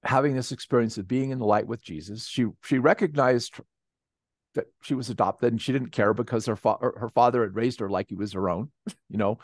having 0.03 0.35
this 0.35 0.51
experience 0.51 0.99
of 0.99 1.07
being 1.07 1.31
in 1.31 1.39
the 1.39 1.45
light 1.45 1.65
with 1.65 1.83
Jesus. 1.83 2.27
She 2.27 2.45
she 2.63 2.77
recognized 2.77 3.55
that 4.53 4.67
she 4.83 4.93
was 4.93 5.09
adopted 5.09 5.51
and 5.51 5.59
she 5.59 5.71
didn't 5.71 5.91
care 5.91 6.13
because 6.13 6.45
her 6.45 6.55
fa- 6.55 6.77
her 6.79 7.09
father 7.15 7.41
had 7.41 7.55
raised 7.55 7.79
her 7.79 7.89
like 7.89 8.09
he 8.09 8.15
was 8.15 8.33
her 8.33 8.47
own, 8.47 8.69
you 9.09 9.17
know. 9.17 9.39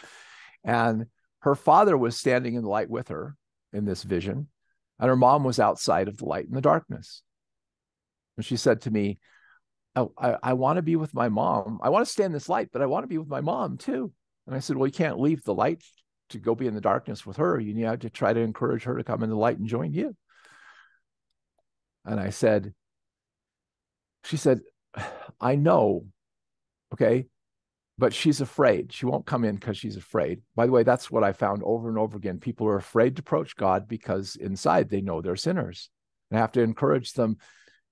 And 0.63 1.07
her 1.39 1.55
father 1.55 1.97
was 1.97 2.15
standing 2.15 2.53
in 2.53 2.61
the 2.61 2.69
light 2.69 2.89
with 2.91 3.07
her 3.07 3.35
in 3.73 3.85
this 3.85 4.03
vision, 4.03 4.49
and 4.99 5.09
her 5.09 5.15
mom 5.15 5.43
was 5.43 5.59
outside 5.59 6.07
of 6.07 6.17
the 6.17 6.25
light 6.25 6.45
in 6.45 6.53
the 6.53 6.61
darkness. 6.61 7.23
And 8.37 8.45
she 8.45 8.57
said 8.57 8.81
to 8.81 8.91
me, 8.91 9.19
oh, 9.95 10.11
I, 10.17 10.37
I 10.43 10.53
want 10.53 10.77
to 10.77 10.81
be 10.81 10.95
with 10.95 11.13
my 11.13 11.29
mom. 11.29 11.79
I 11.81 11.89
want 11.89 12.05
to 12.05 12.11
stay 12.11 12.23
in 12.23 12.31
this 12.31 12.49
light, 12.49 12.69
but 12.71 12.81
I 12.81 12.85
want 12.85 13.03
to 13.03 13.07
be 13.07 13.17
with 13.17 13.29
my 13.29 13.41
mom 13.41 13.77
too. 13.77 14.11
And 14.47 14.55
I 14.55 14.59
said, 14.59 14.75
Well, 14.75 14.87
you 14.87 14.93
can't 14.93 15.19
leave 15.19 15.43
the 15.43 15.53
light 15.53 15.83
to 16.29 16.39
go 16.39 16.55
be 16.55 16.67
in 16.67 16.75
the 16.75 16.81
darkness 16.81 17.25
with 17.25 17.37
her. 17.37 17.59
You 17.59 17.73
need 17.73 18.01
to 18.01 18.09
try 18.09 18.33
to 18.33 18.39
encourage 18.39 18.83
her 18.83 18.97
to 18.97 19.03
come 19.03 19.23
in 19.23 19.29
the 19.29 19.35
light 19.35 19.57
and 19.57 19.67
join 19.67 19.93
you. 19.93 20.15
And 22.03 22.19
I 22.19 22.29
said, 22.29 22.73
she 24.23 24.37
said, 24.37 24.61
I 25.41 25.55
know, 25.55 26.05
okay, 26.93 27.27
but 27.97 28.13
she's 28.13 28.41
afraid. 28.41 28.91
She 28.91 29.05
won't 29.05 29.25
come 29.25 29.43
in 29.43 29.55
because 29.55 29.77
she's 29.77 29.97
afraid. 29.97 30.41
By 30.55 30.65
the 30.65 30.71
way, 30.71 30.83
that's 30.83 31.09
what 31.09 31.23
I 31.23 31.31
found 31.31 31.63
over 31.63 31.89
and 31.89 31.97
over 31.97 32.17
again. 32.17 32.39
People 32.39 32.67
are 32.67 32.77
afraid 32.77 33.15
to 33.15 33.21
approach 33.21 33.55
God 33.55 33.87
because 33.87 34.35
inside 34.35 34.89
they 34.89 35.01
know 35.01 35.21
they're 35.21 35.35
sinners. 35.35 35.89
And 36.29 36.37
I 36.37 36.41
have 36.41 36.51
to 36.53 36.61
encourage 36.61 37.13
them. 37.13 37.37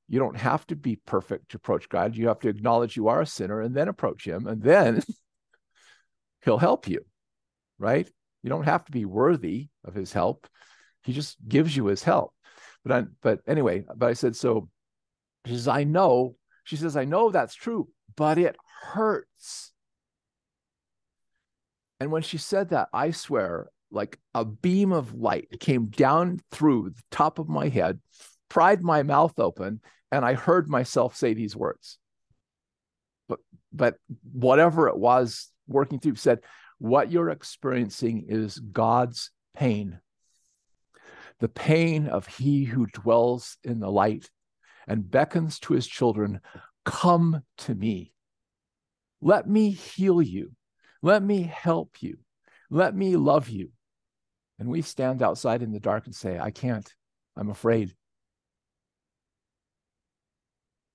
You 0.07 0.19
don't 0.19 0.37
have 0.37 0.67
to 0.67 0.75
be 0.75 0.97
perfect 0.97 1.49
to 1.51 1.57
approach 1.57 1.89
God. 1.89 2.15
You 2.15 2.27
have 2.27 2.39
to 2.39 2.49
acknowledge 2.49 2.95
you 2.95 3.07
are 3.07 3.21
a 3.21 3.25
sinner 3.25 3.61
and 3.61 3.75
then 3.75 3.87
approach 3.87 4.25
Him, 4.25 4.47
and 4.47 4.61
then 4.61 5.01
He'll 6.43 6.57
help 6.57 6.87
you, 6.87 7.05
right? 7.79 8.09
You 8.41 8.49
don't 8.49 8.65
have 8.65 8.83
to 8.85 8.91
be 8.91 9.05
worthy 9.05 9.69
of 9.85 9.95
His 9.95 10.11
help. 10.11 10.47
He 11.03 11.13
just 11.13 11.37
gives 11.47 11.75
you 11.75 11.85
His 11.85 12.03
help. 12.03 12.33
But 12.83 12.91
I, 12.91 13.03
but 13.21 13.39
anyway, 13.47 13.85
but 13.95 14.09
I 14.09 14.13
said, 14.13 14.35
so 14.35 14.69
she 15.45 15.53
says, 15.53 15.67
I 15.67 15.83
know. 15.83 16.35
She 16.65 16.75
says, 16.75 16.95
I 16.95 17.05
know 17.05 17.29
that's 17.29 17.55
true, 17.55 17.89
but 18.15 18.37
it 18.37 18.55
hurts. 18.81 19.71
And 21.99 22.11
when 22.11 22.21
she 22.21 22.37
said 22.37 22.69
that, 22.69 22.89
I 22.93 23.11
swear, 23.11 23.69
like 23.91 24.19
a 24.33 24.43
beam 24.43 24.91
of 24.91 25.13
light 25.13 25.47
came 25.59 25.87
down 25.87 26.41
through 26.51 26.89
the 26.89 27.01
top 27.11 27.39
of 27.39 27.47
my 27.47 27.69
head, 27.69 27.99
pried 28.53 28.83
my 28.83 29.03
mouth 29.03 29.39
open, 29.39 29.81
and 30.11 30.23
I 30.23 30.33
heard 30.33 30.69
myself 30.69 31.15
say 31.15 31.33
these 31.33 31.55
words. 31.55 31.97
But 33.27 33.39
but 33.71 33.95
whatever 34.31 34.87
it 34.87 34.97
was 34.97 35.49
working 35.67 35.99
through 35.99 36.15
said, 36.15 36.39
what 36.77 37.11
you're 37.11 37.29
experiencing 37.29 38.25
is 38.27 38.59
God's 38.59 39.31
pain 39.55 39.99
the 41.43 41.49
pain 41.49 42.07
of 42.07 42.25
he 42.25 42.63
who 42.63 42.85
dwells 42.85 43.57
in 43.65 43.81
the 43.81 43.91
light 43.91 44.29
and 44.87 45.11
beckons 45.11 45.59
to 45.59 45.73
his 45.73 45.85
children, 45.85 46.39
Come 46.85 47.43
to 47.59 47.75
me. 47.75 48.13
Let 49.21 49.47
me 49.47 49.71
heal 49.71 50.21
you. 50.21 50.51
Let 51.01 51.23
me 51.23 51.43
help 51.43 52.01
you. 52.01 52.19
Let 52.69 52.95
me 52.95 53.15
love 53.17 53.49
you. 53.49 53.71
And 54.59 54.69
we 54.69 54.81
stand 54.81 55.21
outside 55.21 55.61
in 55.61 55.71
the 55.71 55.79
dark 55.79 56.05
and 56.05 56.15
say, 56.15 56.39
I 56.39 56.51
can't. 56.51 56.89
I'm 57.35 57.49
afraid. 57.49 57.93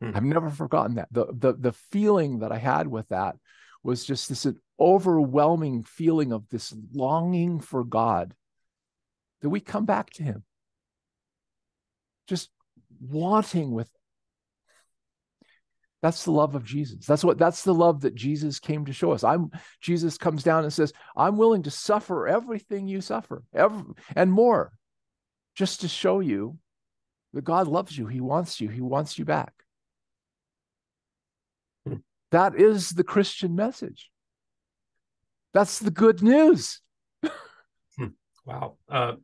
Hmm. 0.00 0.12
I've 0.14 0.24
never 0.24 0.50
forgotten 0.50 0.96
that. 0.96 1.08
The, 1.10 1.26
the, 1.32 1.52
the 1.54 1.72
feeling 1.72 2.40
that 2.40 2.52
I 2.52 2.58
had 2.58 2.86
with 2.86 3.08
that 3.08 3.36
was 3.82 4.04
just 4.04 4.28
this 4.28 4.46
overwhelming 4.78 5.82
feeling 5.82 6.32
of 6.32 6.48
this 6.50 6.74
longing 6.92 7.60
for 7.60 7.84
God 7.84 8.34
that 9.42 9.48
we 9.48 9.60
come 9.60 9.86
back 9.86 10.10
to 10.10 10.22
him. 10.22 10.44
Just 12.26 12.50
wanting 13.00 13.70
with 13.72 13.88
that's 16.00 16.24
the 16.24 16.30
love 16.30 16.54
of 16.54 16.64
Jesus. 16.64 17.06
That's 17.06 17.24
what 17.24 17.38
that's 17.38 17.64
the 17.64 17.74
love 17.74 18.02
that 18.02 18.14
Jesus 18.14 18.60
came 18.60 18.84
to 18.84 18.92
show 18.92 19.10
us. 19.12 19.24
I'm 19.24 19.50
Jesus 19.80 20.16
comes 20.16 20.44
down 20.44 20.62
and 20.62 20.72
says, 20.72 20.92
"I'm 21.16 21.36
willing 21.36 21.64
to 21.64 21.72
suffer 21.72 22.28
everything 22.28 22.86
you 22.86 23.00
suffer, 23.00 23.42
every, 23.52 23.94
and 24.14 24.30
more, 24.30 24.72
just 25.56 25.80
to 25.80 25.88
show 25.88 26.20
you 26.20 26.58
that 27.32 27.42
God 27.42 27.66
loves 27.66 27.98
you. 27.98 28.06
He 28.06 28.20
wants 28.20 28.60
you. 28.60 28.68
He 28.68 28.80
wants 28.80 29.18
you 29.18 29.24
back." 29.24 29.52
That 32.30 32.54
is 32.56 32.90
the 32.90 33.04
Christian 33.04 33.54
message. 33.54 34.10
That's 35.54 35.78
the 35.78 35.90
good 35.90 36.22
news. 36.22 36.80
Hmm. 37.96 38.08
wow. 38.44 38.76
Uh, 38.88 39.14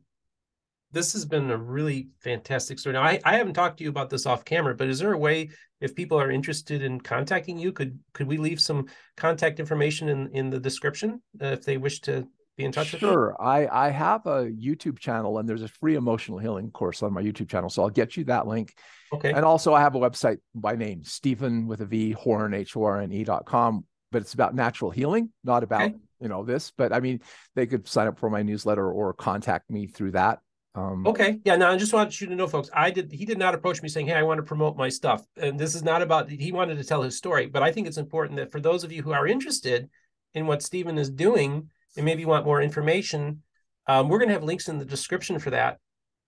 this 0.91 1.13
has 1.13 1.25
been 1.25 1.51
a 1.51 1.57
really 1.57 2.07
fantastic 2.19 2.79
story. 2.79 2.93
Now, 2.93 3.03
I, 3.03 3.19
I 3.23 3.37
haven't 3.37 3.53
talked 3.53 3.77
to 3.77 3.83
you 3.83 3.89
about 3.89 4.09
this 4.09 4.25
off 4.25 4.45
camera, 4.45 4.73
but 4.73 4.87
is 4.87 4.99
there 4.99 5.13
a 5.13 5.17
way, 5.17 5.49
if 5.81 5.93
people 5.93 6.19
are 6.19 6.31
interested 6.31 6.81
in 6.81 7.01
contacting 7.01 7.57
you, 7.57 7.73
could 7.73 7.99
could 8.13 8.27
we 8.27 8.37
leave 8.37 8.61
some 8.61 8.87
contact 9.17 9.59
information 9.59 10.09
in 10.09 10.29
in 10.31 10.49
the 10.49 10.59
description 10.59 11.21
uh, 11.41 11.47
if 11.47 11.63
they 11.63 11.77
wish 11.77 11.99
to 12.01 12.25
be 12.57 12.65
in 12.65 12.71
touch 12.71 12.87
sure. 12.87 12.99
with? 12.99 13.09
Sure. 13.09 13.41
I, 13.41 13.67
I 13.67 13.89
have 13.89 14.25
a 14.25 14.45
YouTube 14.45 14.99
channel 14.99 15.37
and 15.37 15.47
there's 15.47 15.61
a 15.61 15.67
free 15.67 15.95
emotional 15.95 16.37
healing 16.37 16.71
course 16.71 17.03
on 17.03 17.13
my 17.13 17.21
YouTube 17.21 17.49
channel. 17.49 17.69
So 17.69 17.83
I'll 17.83 17.89
get 17.89 18.17
you 18.17 18.23
that 18.25 18.47
link. 18.47 18.73
Okay. 19.13 19.31
And 19.31 19.45
also 19.45 19.73
I 19.73 19.81
have 19.81 19.95
a 19.95 19.99
website 19.99 20.37
by 20.53 20.75
name, 20.75 21.03
Steven 21.03 21.67
with 21.67 21.81
a 21.81 21.85
V, 21.85 22.11
Horne, 22.11 22.53
H-O-R-N-E 22.53 23.23
dot 23.23 23.45
com, 23.45 23.85
but 24.11 24.21
it's 24.21 24.33
about 24.33 24.55
natural 24.55 24.91
healing, 24.91 25.29
not 25.43 25.63
about, 25.63 25.81
okay. 25.81 25.95
you 26.19 26.27
know, 26.27 26.43
this, 26.43 26.71
but 26.71 26.93
I 26.93 26.99
mean, 26.99 27.21
they 27.55 27.65
could 27.65 27.87
sign 27.87 28.07
up 28.07 28.19
for 28.19 28.29
my 28.29 28.43
newsletter 28.43 28.89
or 28.89 29.13
contact 29.13 29.69
me 29.69 29.87
through 29.87 30.11
that. 30.11 30.39
Um, 30.75 31.07
okay. 31.07 31.39
Yeah. 31.45 31.55
Now 31.55 31.71
I 31.71 31.77
just 31.77 31.93
want 31.93 32.19
you 32.19 32.27
to 32.27 32.35
know, 32.35 32.47
folks, 32.47 32.69
I 32.73 32.91
did, 32.91 33.11
he 33.11 33.23
did 33.23 33.37
not 33.37 33.55
approach 33.55 33.81
me 33.81 33.87
saying, 33.87 34.07
Hey, 34.07 34.13
I 34.13 34.23
want 34.23 34.39
to 34.39 34.43
promote 34.43 34.75
my 34.75 34.89
stuff. 34.89 35.25
And 35.37 35.57
this 35.57 35.73
is 35.73 35.83
not 35.83 36.01
about, 36.01 36.29
he 36.29 36.51
wanted 36.51 36.77
to 36.77 36.83
tell 36.83 37.01
his 37.01 37.17
story, 37.17 37.45
but 37.47 37.63
I 37.63 37.71
think 37.71 37.87
it's 37.87 37.97
important 37.97 38.37
that 38.37 38.51
for 38.51 38.59
those 38.59 38.83
of 38.83 38.91
you 38.91 39.01
who 39.01 39.13
are 39.13 39.25
interested 39.25 39.89
in 40.33 40.47
what 40.47 40.61
Steven 40.61 40.97
is 40.97 41.09
doing 41.09 41.69
and 41.95 42.05
maybe 42.05 42.21
you 42.21 42.27
want 42.27 42.45
more 42.45 42.61
information, 42.61 43.41
um, 43.87 44.09
we're 44.09 44.19
going 44.19 44.29
to 44.29 44.33
have 44.33 44.43
links 44.43 44.67
in 44.67 44.79
the 44.79 44.85
description 44.85 45.39
for 45.39 45.51
that. 45.51 45.77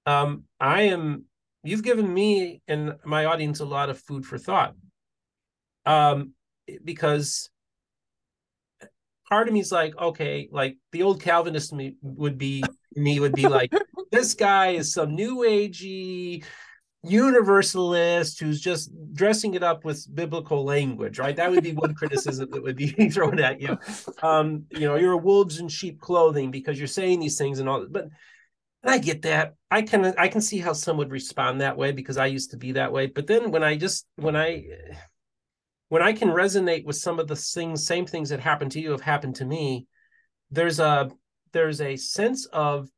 Um, 0.05 0.43
I 0.59 0.83
am, 0.83 1.25
you've 1.63 1.83
given 1.83 2.11
me 2.11 2.61
and 2.67 2.95
my 3.03 3.25
audience 3.25 3.59
a 3.59 3.65
lot 3.65 3.89
of 3.89 3.99
food 3.99 4.25
for 4.25 4.37
thought. 4.37 4.75
Um, 5.85 6.33
because 6.83 7.49
part 9.27 9.47
of 9.47 9.53
me 9.53 9.59
is 9.59 9.71
like, 9.71 9.97
okay, 9.97 10.49
like 10.51 10.77
the 10.91 11.03
old 11.03 11.21
Calvinist 11.21 11.73
me 11.73 11.95
would 12.01 12.37
be 12.37 12.63
me 12.95 13.19
would 13.19 13.33
be 13.33 13.47
like, 13.47 13.71
this 14.11 14.33
guy 14.33 14.69
is 14.69 14.93
some 14.93 15.15
new 15.15 15.37
agey 15.37 16.43
universalist 17.03 18.39
who's 18.39 18.59
just 18.59 18.91
dressing 19.13 19.53
it 19.53 19.63
up 19.63 19.85
with 19.85 20.07
biblical 20.13 20.63
language, 20.63 21.19
right? 21.19 21.35
That 21.35 21.51
would 21.51 21.63
be 21.63 21.73
one 21.73 21.93
criticism 21.93 22.49
that 22.51 22.63
would 22.63 22.75
be 22.75 22.87
thrown 23.09 23.39
at 23.39 23.61
you. 23.61 23.77
Um, 24.21 24.65
you 24.71 24.81
know, 24.81 24.95
you're 24.95 25.13
a 25.13 25.17
wolves 25.17 25.59
in 25.59 25.67
sheep 25.67 25.99
clothing 26.01 26.51
because 26.51 26.77
you're 26.77 26.87
saying 26.87 27.19
these 27.19 27.37
things 27.37 27.59
and 27.59 27.69
all 27.69 27.81
that. 27.81 27.91
but 27.91 28.09
I 28.83 28.97
get 28.99 29.23
that. 29.23 29.55
I 29.69 29.81
can 29.81 30.13
I 30.17 30.27
can 30.27 30.41
see 30.41 30.59
how 30.59 30.73
some 30.73 30.97
would 30.97 31.11
respond 31.11 31.61
that 31.61 31.77
way 31.77 31.91
because 31.91 32.17
I 32.17 32.27
used 32.27 32.51
to 32.51 32.57
be 32.57 32.73
that 32.73 32.91
way. 32.91 33.07
But 33.07 33.27
then 33.27 33.51
when 33.51 33.63
I 33.63 33.75
just 33.75 34.05
when 34.15 34.35
I 34.35 34.65
when 35.89 36.01
I 36.01 36.13
can 36.13 36.29
resonate 36.29 36.85
with 36.85 36.95
some 36.95 37.19
of 37.19 37.27
the 37.27 37.35
things, 37.35 37.85
same 37.85 38.05
things 38.05 38.29
that 38.29 38.39
happened 38.39 38.71
to 38.73 38.79
you 38.79 38.91
have 38.91 39.01
happened 39.01 39.35
to 39.37 39.45
me, 39.45 39.87
there's 40.51 40.79
a 40.79 41.09
there's 41.53 41.81
a 41.81 41.95
sense 41.95 42.45
of 42.47 42.89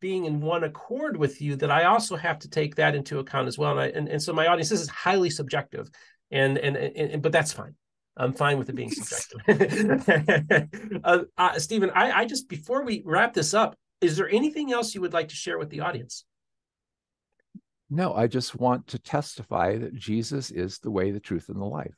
being 0.00 0.24
in 0.24 0.40
one 0.40 0.64
accord 0.64 1.16
with 1.16 1.40
you 1.40 1.56
that 1.56 1.70
I 1.70 1.84
also 1.84 2.16
have 2.16 2.38
to 2.40 2.48
take 2.50 2.76
that 2.76 2.94
into 2.94 3.18
account 3.18 3.48
as 3.48 3.58
well. 3.58 3.72
And 3.72 3.80
I, 3.80 3.86
and, 3.88 4.08
and 4.08 4.22
so 4.22 4.32
my 4.32 4.46
audience, 4.46 4.68
this 4.68 4.80
is 4.80 4.88
highly 4.88 5.30
subjective, 5.30 5.88
and, 6.30 6.58
and 6.58 6.76
and 6.76 7.22
but 7.22 7.32
that's 7.32 7.52
fine. 7.52 7.74
I'm 8.16 8.32
fine 8.32 8.58
with 8.58 8.68
it 8.68 8.74
being 8.74 8.90
subjective. 8.90 10.68
uh, 11.04 11.18
uh, 11.36 11.58
Steven, 11.58 11.90
I, 11.94 12.12
I 12.12 12.24
just 12.24 12.48
before 12.48 12.84
we 12.84 13.02
wrap 13.04 13.34
this 13.34 13.52
up, 13.52 13.76
is 14.00 14.16
there 14.16 14.28
anything 14.28 14.72
else 14.72 14.94
you 14.94 15.00
would 15.02 15.12
like 15.12 15.28
to 15.28 15.34
share 15.34 15.58
with 15.58 15.70
the 15.70 15.80
audience? 15.80 16.24
No, 17.88 18.14
I 18.14 18.26
just 18.26 18.56
want 18.56 18.88
to 18.88 18.98
testify 18.98 19.78
that 19.78 19.94
Jesus 19.94 20.50
is 20.50 20.78
the 20.78 20.90
way, 20.90 21.12
the 21.12 21.20
truth, 21.20 21.48
and 21.48 21.60
the 21.60 21.64
life. 21.64 21.94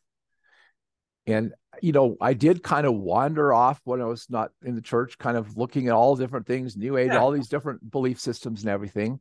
And, 1.27 1.53
you 1.83 1.93
know, 1.93 2.17
I 2.21 2.35
did 2.35 2.63
kind 2.63 2.87
of 2.87 2.95
wander 2.95 3.53
off 3.53 3.81
when 3.85 4.01
I 4.01 4.05
was 4.05 4.27
not 4.29 4.51
in 4.63 4.75
the 4.75 4.83
church, 4.83 5.19
kind 5.19 5.37
of 5.37 5.57
looking 5.57 5.89
at 5.89 5.95
all 5.95 6.17
different 6.17 6.47
things, 6.47 6.77
New 6.77 6.97
Age, 6.97 7.09
yeah. 7.13 7.19
all 7.19 7.31
these 7.31 7.49
different 7.49 7.91
belief 7.91 8.21
systems 8.21 8.63
and 8.63 8.71
everything. 8.71 9.21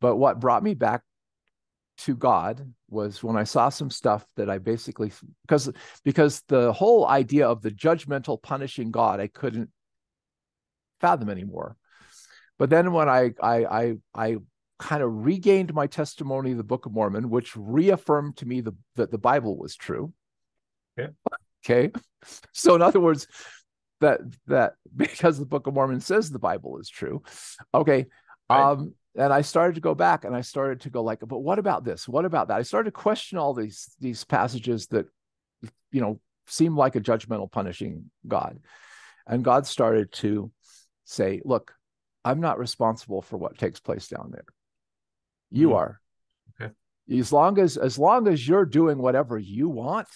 But 0.00 0.16
what 0.16 0.40
brought 0.40 0.62
me 0.62 0.74
back 0.74 1.02
to 1.98 2.16
God 2.16 2.72
was 2.88 3.22
when 3.22 3.36
I 3.36 3.44
saw 3.44 3.68
some 3.68 3.90
stuff 3.90 4.24
that 4.36 4.48
I 4.48 4.58
basically 4.58 5.12
because 5.42 5.70
because 6.02 6.42
the 6.48 6.72
whole 6.72 7.06
idea 7.06 7.46
of 7.46 7.60
the 7.60 7.70
judgmental 7.70 8.42
punishing 8.42 8.90
God 8.90 9.20
I 9.20 9.26
couldn't 9.26 9.68
fathom 11.00 11.28
anymore. 11.28 11.76
But 12.58 12.70
then 12.70 12.92
when 12.92 13.08
I 13.08 13.32
I 13.42 13.64
I, 13.64 13.94
I 14.14 14.36
kind 14.78 15.02
of 15.02 15.24
regained 15.24 15.74
my 15.74 15.86
testimony 15.86 16.52
of 16.52 16.56
the 16.56 16.64
Book 16.64 16.86
of 16.86 16.92
Mormon, 16.92 17.30
which 17.30 17.54
reaffirmed 17.54 18.38
to 18.38 18.46
me 18.46 18.62
the, 18.62 18.72
that 18.96 19.10
the 19.10 19.18
Bible 19.18 19.56
was 19.56 19.76
true. 19.76 20.12
Okay. 20.98 21.12
Okay. 21.64 21.90
So 22.52 22.74
in 22.74 22.82
other 22.82 23.00
words, 23.00 23.26
that 24.00 24.20
that 24.46 24.74
because 24.94 25.38
the 25.38 25.46
Book 25.46 25.66
of 25.66 25.72
Mormon 25.72 26.00
says 26.00 26.30
the 26.30 26.38
Bible 26.38 26.78
is 26.78 26.90
true. 26.90 27.22
Okay. 27.72 28.06
Right. 28.50 28.72
Um, 28.72 28.94
and 29.16 29.32
I 29.32 29.40
started 29.40 29.76
to 29.76 29.80
go 29.80 29.94
back 29.94 30.24
and 30.24 30.36
I 30.36 30.42
started 30.42 30.82
to 30.82 30.90
go 30.90 31.02
like, 31.02 31.20
but 31.20 31.38
what 31.38 31.58
about 31.58 31.82
this? 31.84 32.06
What 32.06 32.24
about 32.24 32.48
that? 32.48 32.58
I 32.58 32.62
started 32.62 32.90
to 32.90 33.00
question 33.00 33.38
all 33.38 33.54
these 33.54 33.94
these 34.00 34.24
passages 34.24 34.86
that 34.88 35.06
you 35.90 36.00
know 36.00 36.20
seem 36.46 36.76
like 36.76 36.96
a 36.96 37.00
judgmental, 37.00 37.50
punishing 37.50 38.10
God. 38.26 38.58
And 39.26 39.44
God 39.44 39.66
started 39.66 40.12
to 40.12 40.50
say, 41.04 41.40
look, 41.44 41.72
I'm 42.24 42.40
not 42.40 42.58
responsible 42.58 43.22
for 43.22 43.36
what 43.36 43.58
takes 43.58 43.80
place 43.80 44.08
down 44.08 44.30
there. 44.32 44.44
You 45.50 45.68
mm-hmm. 45.68 45.76
are. 45.76 46.00
Okay. 46.60 46.72
As 47.18 47.32
long 47.32 47.58
as 47.58 47.76
as 47.76 47.98
long 47.98 48.28
as 48.28 48.46
you're 48.46 48.66
doing 48.66 48.98
whatever 48.98 49.38
you 49.38 49.68
want, 49.68 50.08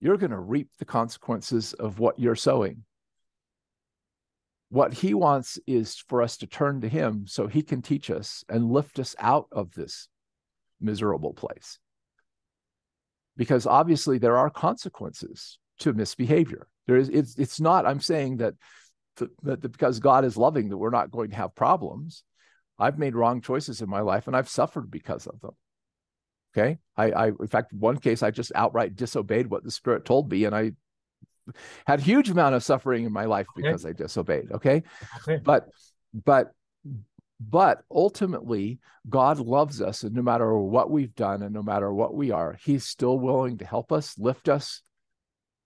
you're 0.00 0.16
going 0.16 0.30
to 0.30 0.38
reap 0.38 0.68
the 0.78 0.84
consequences 0.84 1.72
of 1.74 1.98
what 1.98 2.18
you're 2.18 2.36
sowing. 2.36 2.84
What 4.68 4.92
he 4.92 5.14
wants 5.14 5.58
is 5.66 5.96
for 6.08 6.22
us 6.22 6.36
to 6.38 6.46
turn 6.46 6.80
to 6.80 6.88
him 6.88 7.26
so 7.26 7.46
he 7.46 7.62
can 7.62 7.82
teach 7.82 8.10
us 8.10 8.44
and 8.48 8.70
lift 8.70 8.98
us 8.98 9.14
out 9.18 9.46
of 9.52 9.72
this 9.74 10.08
miserable 10.80 11.32
place. 11.32 11.78
Because 13.36 13.66
obviously 13.66 14.18
there 14.18 14.36
are 14.36 14.50
consequences 14.50 15.58
to 15.80 15.92
misbehavior. 15.92 16.66
There 16.86 16.96
is 16.96 17.08
it's 17.08 17.36
it's 17.38 17.60
not 17.60 17.86
I'm 17.86 18.00
saying 18.00 18.38
that, 18.38 18.54
that, 19.16 19.30
that 19.42 19.72
because 19.72 20.00
God 20.00 20.24
is 20.24 20.36
loving 20.36 20.68
that 20.68 20.78
we're 20.78 20.90
not 20.90 21.10
going 21.10 21.30
to 21.30 21.36
have 21.36 21.54
problems. 21.54 22.24
I've 22.78 22.98
made 22.98 23.14
wrong 23.14 23.40
choices 23.40 23.82
in 23.82 23.88
my 23.88 24.00
life 24.00 24.26
and 24.26 24.36
I've 24.36 24.48
suffered 24.48 24.90
because 24.90 25.26
of 25.26 25.40
them. 25.40 25.52
Okay. 26.56 26.78
I, 26.96 27.10
I, 27.10 27.26
in 27.28 27.46
fact, 27.48 27.72
one 27.72 27.98
case 27.98 28.22
I 28.22 28.30
just 28.30 28.52
outright 28.54 28.96
disobeyed 28.96 29.48
what 29.48 29.62
the 29.62 29.70
Spirit 29.70 30.04
told 30.04 30.30
me, 30.30 30.44
and 30.44 30.54
I 30.54 30.72
had 31.86 32.00
huge 32.00 32.30
amount 32.30 32.54
of 32.54 32.64
suffering 32.64 33.04
in 33.04 33.12
my 33.12 33.24
life 33.26 33.46
okay. 33.50 33.62
because 33.62 33.84
I 33.84 33.92
disobeyed. 33.92 34.50
Okay? 34.52 34.82
okay. 35.18 35.40
But, 35.42 35.68
but, 36.14 36.52
but 37.38 37.82
ultimately, 37.90 38.78
God 39.08 39.38
loves 39.38 39.82
us, 39.82 40.02
and 40.02 40.14
no 40.14 40.22
matter 40.22 40.56
what 40.56 40.90
we've 40.90 41.14
done 41.14 41.42
and 41.42 41.52
no 41.52 41.62
matter 41.62 41.92
what 41.92 42.14
we 42.14 42.30
are, 42.30 42.56
He's 42.64 42.86
still 42.86 43.18
willing 43.18 43.58
to 43.58 43.66
help 43.66 43.92
us, 43.92 44.18
lift 44.18 44.48
us, 44.48 44.80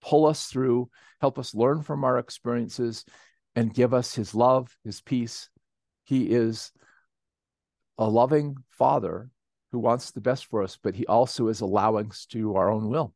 pull 0.03 0.27
us 0.27 0.47
through, 0.47 0.91
help 1.21 1.39
us 1.39 1.55
learn 1.55 1.83
from 1.83 2.03
our 2.03 2.19
experiences, 2.19 3.05
and 3.55 3.73
give 3.73 3.95
us 3.95 4.15
His 4.15 4.35
love, 4.35 4.77
His 4.85 5.01
peace. 5.01 5.51
He 6.03 6.25
is 6.25 6.73
a 7.97 8.09
loving 8.09 8.57
Father 8.71 9.31
who 9.73 9.79
wants 9.79 10.11
the 10.11 10.21
best 10.21 10.47
for 10.47 10.63
us, 10.63 10.79
but 10.83 10.95
he 10.95 11.07
also 11.07 11.49
is 11.49 11.61
allowing 11.61 12.11
us 12.11 12.27
to 12.27 12.57
our 12.57 12.71
own 12.71 12.89
will. 12.89 13.15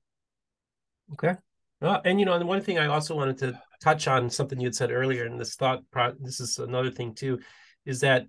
Okay. 1.13 1.35
Well, 1.81 2.01
and 2.05 2.19
you 2.19 2.27
know, 2.27 2.35
and 2.35 2.49
one 2.49 2.63
thing 2.63 2.79
I 2.79 2.87
also 2.87 3.15
wanted 3.15 3.39
to 3.39 3.61
touch 3.83 4.09
on 4.09 4.31
something 4.31 4.59
you 4.59 4.67
had 4.67 4.75
said 4.75 4.91
earlier, 4.91 5.27
and 5.27 5.39
this 5.39 5.57
thought, 5.57 5.83
this 6.21 6.41
is 6.41 6.59
another 6.59 6.91
thing 6.91 7.15
too, 7.15 7.41
is 7.85 8.01
that 8.01 8.27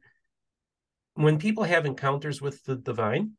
when 1.13 1.37
people 1.37 1.63
have 1.63 1.85
encounters 1.85 2.41
with 2.41 2.63
the 2.65 2.75
divine, 2.75 3.31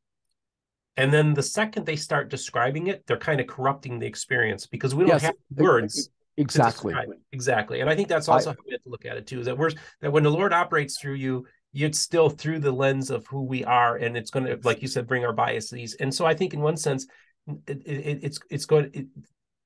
and 0.97 1.13
then 1.13 1.35
the 1.35 1.43
second 1.43 1.85
they 1.85 1.97
start 1.97 2.31
describing 2.31 2.87
it, 2.87 3.07
they're 3.07 3.19
kind 3.19 3.41
of 3.41 3.47
corrupting 3.47 3.99
the 3.99 4.07
experience 4.07 4.67
because 4.67 4.95
we 4.95 5.05
don't 5.05 5.11
yes, 5.11 5.23
have 5.25 5.35
words. 5.51 6.09
Exactly. 6.39 6.95
Exactly. 7.33 7.81
And 7.81 7.91
I 7.91 7.95
think 7.95 8.09
that's 8.09 8.29
also 8.29 8.51
I, 8.51 8.53
how 8.55 8.59
we 8.65 8.73
have 8.73 8.83
to 8.83 8.89
look 8.89 9.05
at 9.05 9.17
it 9.17 9.27
too, 9.27 9.41
is 9.41 9.47
that 9.47 9.59
we're 9.59 9.71
that 10.01 10.13
when 10.13 10.23
the 10.23 10.31
Lord 10.31 10.53
operates 10.53 10.99
through 10.99 11.15
you, 11.15 11.47
it's 11.75 11.99
still 11.99 12.29
through 12.29 12.59
the 12.59 12.73
lens 12.73 13.11
of 13.11 13.27
who 13.27 13.43
we 13.43 13.65
are 13.65 13.97
and 13.97 14.17
it's 14.17 14.31
going 14.31 14.47
to 14.47 14.59
like 14.65 14.83
you 14.83 14.89
said 14.89 15.07
bring 15.07 15.25
our 15.25 15.33
biases. 15.33 15.95
And 15.95 16.15
so 16.15 16.27
i 16.27 16.35
think 16.35 16.55
in 16.55 16.61
one 16.61 16.77
sense 16.77 17.07
it, 17.67 17.83
it, 17.87 18.21
it's 18.23 18.39
it's 18.51 18.67
going 18.67 18.91
it, 18.93 19.07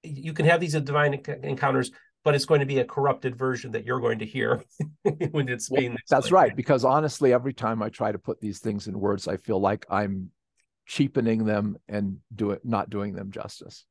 you 0.03 0.33
can 0.33 0.47
have 0.47 0.61
these 0.61 0.75
divine 0.75 1.15
encounters 1.43 1.91
but 2.23 2.35
it's 2.35 2.45
going 2.45 2.61
to 2.61 2.67
be 2.67 2.81
a 2.81 2.85
corrupted 2.85 3.37
version 3.37 3.73
that 3.73 3.85
you're 3.85 4.01
going 4.01 4.19
to 4.19 4.27
hear 4.27 4.63
when 5.31 5.49
it's 5.49 5.69
being 5.69 5.97
that's 6.09 6.33
right 6.33 6.57
because 6.57 6.85
honestly 6.85 7.33
every 7.33 7.53
time 7.53 7.83
i 7.83 7.89
try 7.89 8.11
to 8.11 8.19
put 8.19 8.41
these 8.41 8.61
things 8.61 8.87
in 8.87 8.99
words 8.99 9.29
i 9.29 9.37
feel 9.37 9.61
like 9.61 9.87
i'm 9.91 10.31
cheapening 10.91 11.45
them 11.45 11.77
and 11.89 12.19
do 12.35 12.51
it 12.51 12.65
not 12.65 12.91
doing 12.91 13.15
them 13.15 13.31
justice. 13.31 13.85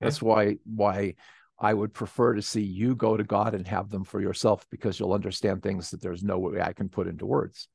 That's 0.00 0.22
why 0.22 0.56
why 0.64 1.14
I 1.60 1.74
would 1.74 1.92
prefer 1.92 2.34
to 2.34 2.42
see 2.42 2.62
you 2.62 2.94
go 2.94 3.16
to 3.16 3.24
God 3.24 3.54
and 3.54 3.66
have 3.66 3.90
them 3.90 4.04
for 4.04 4.20
yourself 4.20 4.64
because 4.70 4.98
you'll 4.98 5.12
understand 5.12 5.62
things 5.62 5.90
that 5.90 6.00
there's 6.00 6.22
no 6.22 6.38
way 6.38 6.60
I 6.60 6.72
can 6.72 6.88
put 6.88 7.08
into 7.08 7.26
words. 7.26 7.68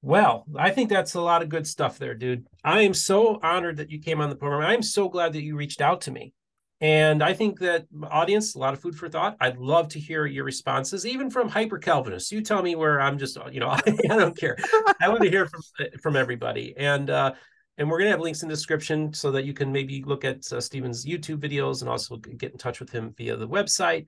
Well, 0.00 0.44
I 0.56 0.70
think 0.70 0.90
that's 0.90 1.14
a 1.14 1.20
lot 1.20 1.42
of 1.42 1.48
good 1.48 1.66
stuff 1.66 1.98
there, 1.98 2.14
dude. 2.14 2.46
I 2.62 2.82
am 2.82 2.92
so 2.92 3.38
honored 3.42 3.78
that 3.78 3.90
you 3.90 4.00
came 4.00 4.20
on 4.20 4.28
the 4.28 4.36
program. 4.36 4.68
I'm 4.68 4.82
so 4.82 5.08
glad 5.08 5.32
that 5.32 5.42
you 5.42 5.56
reached 5.56 5.80
out 5.80 6.02
to 6.02 6.10
me. 6.10 6.34
And 6.80 7.22
I 7.22 7.32
think 7.32 7.60
that 7.60 7.86
audience, 8.10 8.54
a 8.54 8.58
lot 8.58 8.74
of 8.74 8.80
food 8.80 8.94
for 8.94 9.08
thought. 9.08 9.36
I'd 9.40 9.56
love 9.56 9.88
to 9.88 10.00
hear 10.00 10.26
your 10.26 10.44
responses, 10.44 11.06
even 11.06 11.30
from 11.30 11.48
hyper 11.48 11.78
Calvinists. 11.78 12.32
You 12.32 12.42
tell 12.42 12.62
me 12.62 12.74
where 12.74 13.00
I'm 13.00 13.16
just, 13.16 13.38
you 13.50 13.60
know, 13.60 13.68
I, 13.70 13.80
don't 14.06 14.36
care. 14.36 14.58
I 15.00 15.08
want 15.08 15.22
to 15.22 15.30
hear 15.30 15.46
from 15.46 15.62
from 16.02 16.16
everybody. 16.16 16.74
And 16.76 17.08
uh, 17.08 17.32
and 17.78 17.90
we're 17.90 17.98
going 17.98 18.06
to 18.06 18.12
have 18.12 18.20
links 18.20 18.42
in 18.42 18.48
the 18.48 18.54
description 18.54 19.12
so 19.12 19.32
that 19.32 19.44
you 19.44 19.52
can 19.52 19.72
maybe 19.72 20.02
look 20.04 20.24
at 20.24 20.50
uh, 20.52 20.60
Steven's 20.60 21.04
YouTube 21.04 21.38
videos 21.38 21.80
and 21.80 21.90
also 21.90 22.16
get 22.16 22.52
in 22.52 22.58
touch 22.58 22.80
with 22.80 22.90
him 22.90 23.14
via 23.16 23.36
the 23.36 23.48
website. 23.48 24.06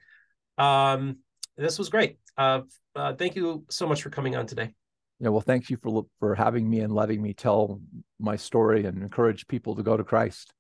Um, 0.59 1.19
this 1.57 1.79
was 1.79 1.89
great. 1.89 2.19
Uh, 2.37 2.61
uh, 2.95 3.15
thank 3.15 3.35
you 3.35 3.65
so 3.69 3.87
much 3.87 4.03
for 4.03 4.11
coming 4.11 4.37
on 4.37 4.47
today. 4.47 4.73
Yeah, 5.19 5.31
well, 5.31 5.41
thank 5.41 5.71
you 5.71 5.79
for 5.79 6.07
for 6.21 6.35
having 6.35 6.69
me 6.69 6.81
and 6.81 6.95
letting 6.95 7.23
me 7.23 7.33
tell 7.33 7.81
my 8.21 8.37
story 8.37 8.85
and 8.85 9.03
encourage 9.03 9.47
people 9.47 9.75
to 9.77 9.83
go 9.83 9.97
to 9.97 10.05
Christ. 10.05 10.53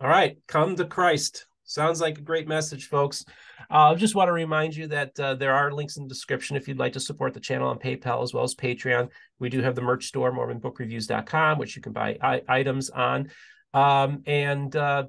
All 0.00 0.08
right, 0.08 0.36
come 0.48 0.74
to 0.76 0.84
Christ. 0.84 1.46
Sounds 1.64 2.00
like 2.00 2.18
a 2.18 2.22
great 2.22 2.48
message, 2.48 2.88
folks. 2.88 3.24
Uh, 3.70 3.92
I 3.92 3.94
just 3.94 4.14
want 4.14 4.28
to 4.28 4.32
remind 4.32 4.74
you 4.74 4.88
that 4.88 5.18
uh, 5.18 5.34
there 5.34 5.54
are 5.54 5.72
links 5.72 5.96
in 5.96 6.02
the 6.02 6.08
description 6.08 6.56
if 6.56 6.66
you'd 6.66 6.78
like 6.78 6.92
to 6.94 7.00
support 7.00 7.34
the 7.34 7.40
channel 7.40 7.68
on 7.68 7.78
PayPal 7.78 8.22
as 8.22 8.34
well 8.34 8.44
as 8.44 8.54
Patreon. 8.54 9.08
We 9.38 9.48
do 9.48 9.62
have 9.62 9.74
the 9.74 9.82
merch 9.82 10.06
store, 10.06 10.32
MormonBookReviews.com, 10.32 11.58
which 11.58 11.76
you 11.76 11.82
can 11.82 11.92
buy 11.92 12.18
I- 12.20 12.42
items 12.48 12.90
on. 12.90 13.30
Um, 13.72 14.22
and 14.26 14.74
uh, 14.74 15.04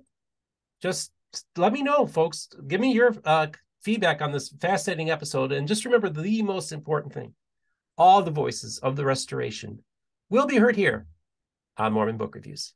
just 0.82 1.12
let 1.58 1.74
me 1.74 1.82
know, 1.82 2.06
folks. 2.06 2.48
Give 2.68 2.80
me 2.80 2.94
your 2.94 3.16
uh, 3.26 3.48
feedback 3.82 4.22
on 4.22 4.32
this 4.32 4.50
fascinating 4.62 5.10
episode. 5.10 5.52
And 5.52 5.68
just 5.68 5.86
remember 5.86 6.10
the 6.10 6.42
most 6.44 6.72
important 6.72 7.14
thing 7.14 7.34
all 7.98 8.24
the 8.24 8.32
voices 8.32 8.80
of 8.80 8.96
the 8.96 9.06
restoration 9.06 9.84
will 10.30 10.48
be 10.48 10.58
heard 10.58 10.76
here 10.76 11.06
on 11.78 11.94
Mormon 11.94 12.18
Book 12.18 12.36
Reviews. 12.36 12.74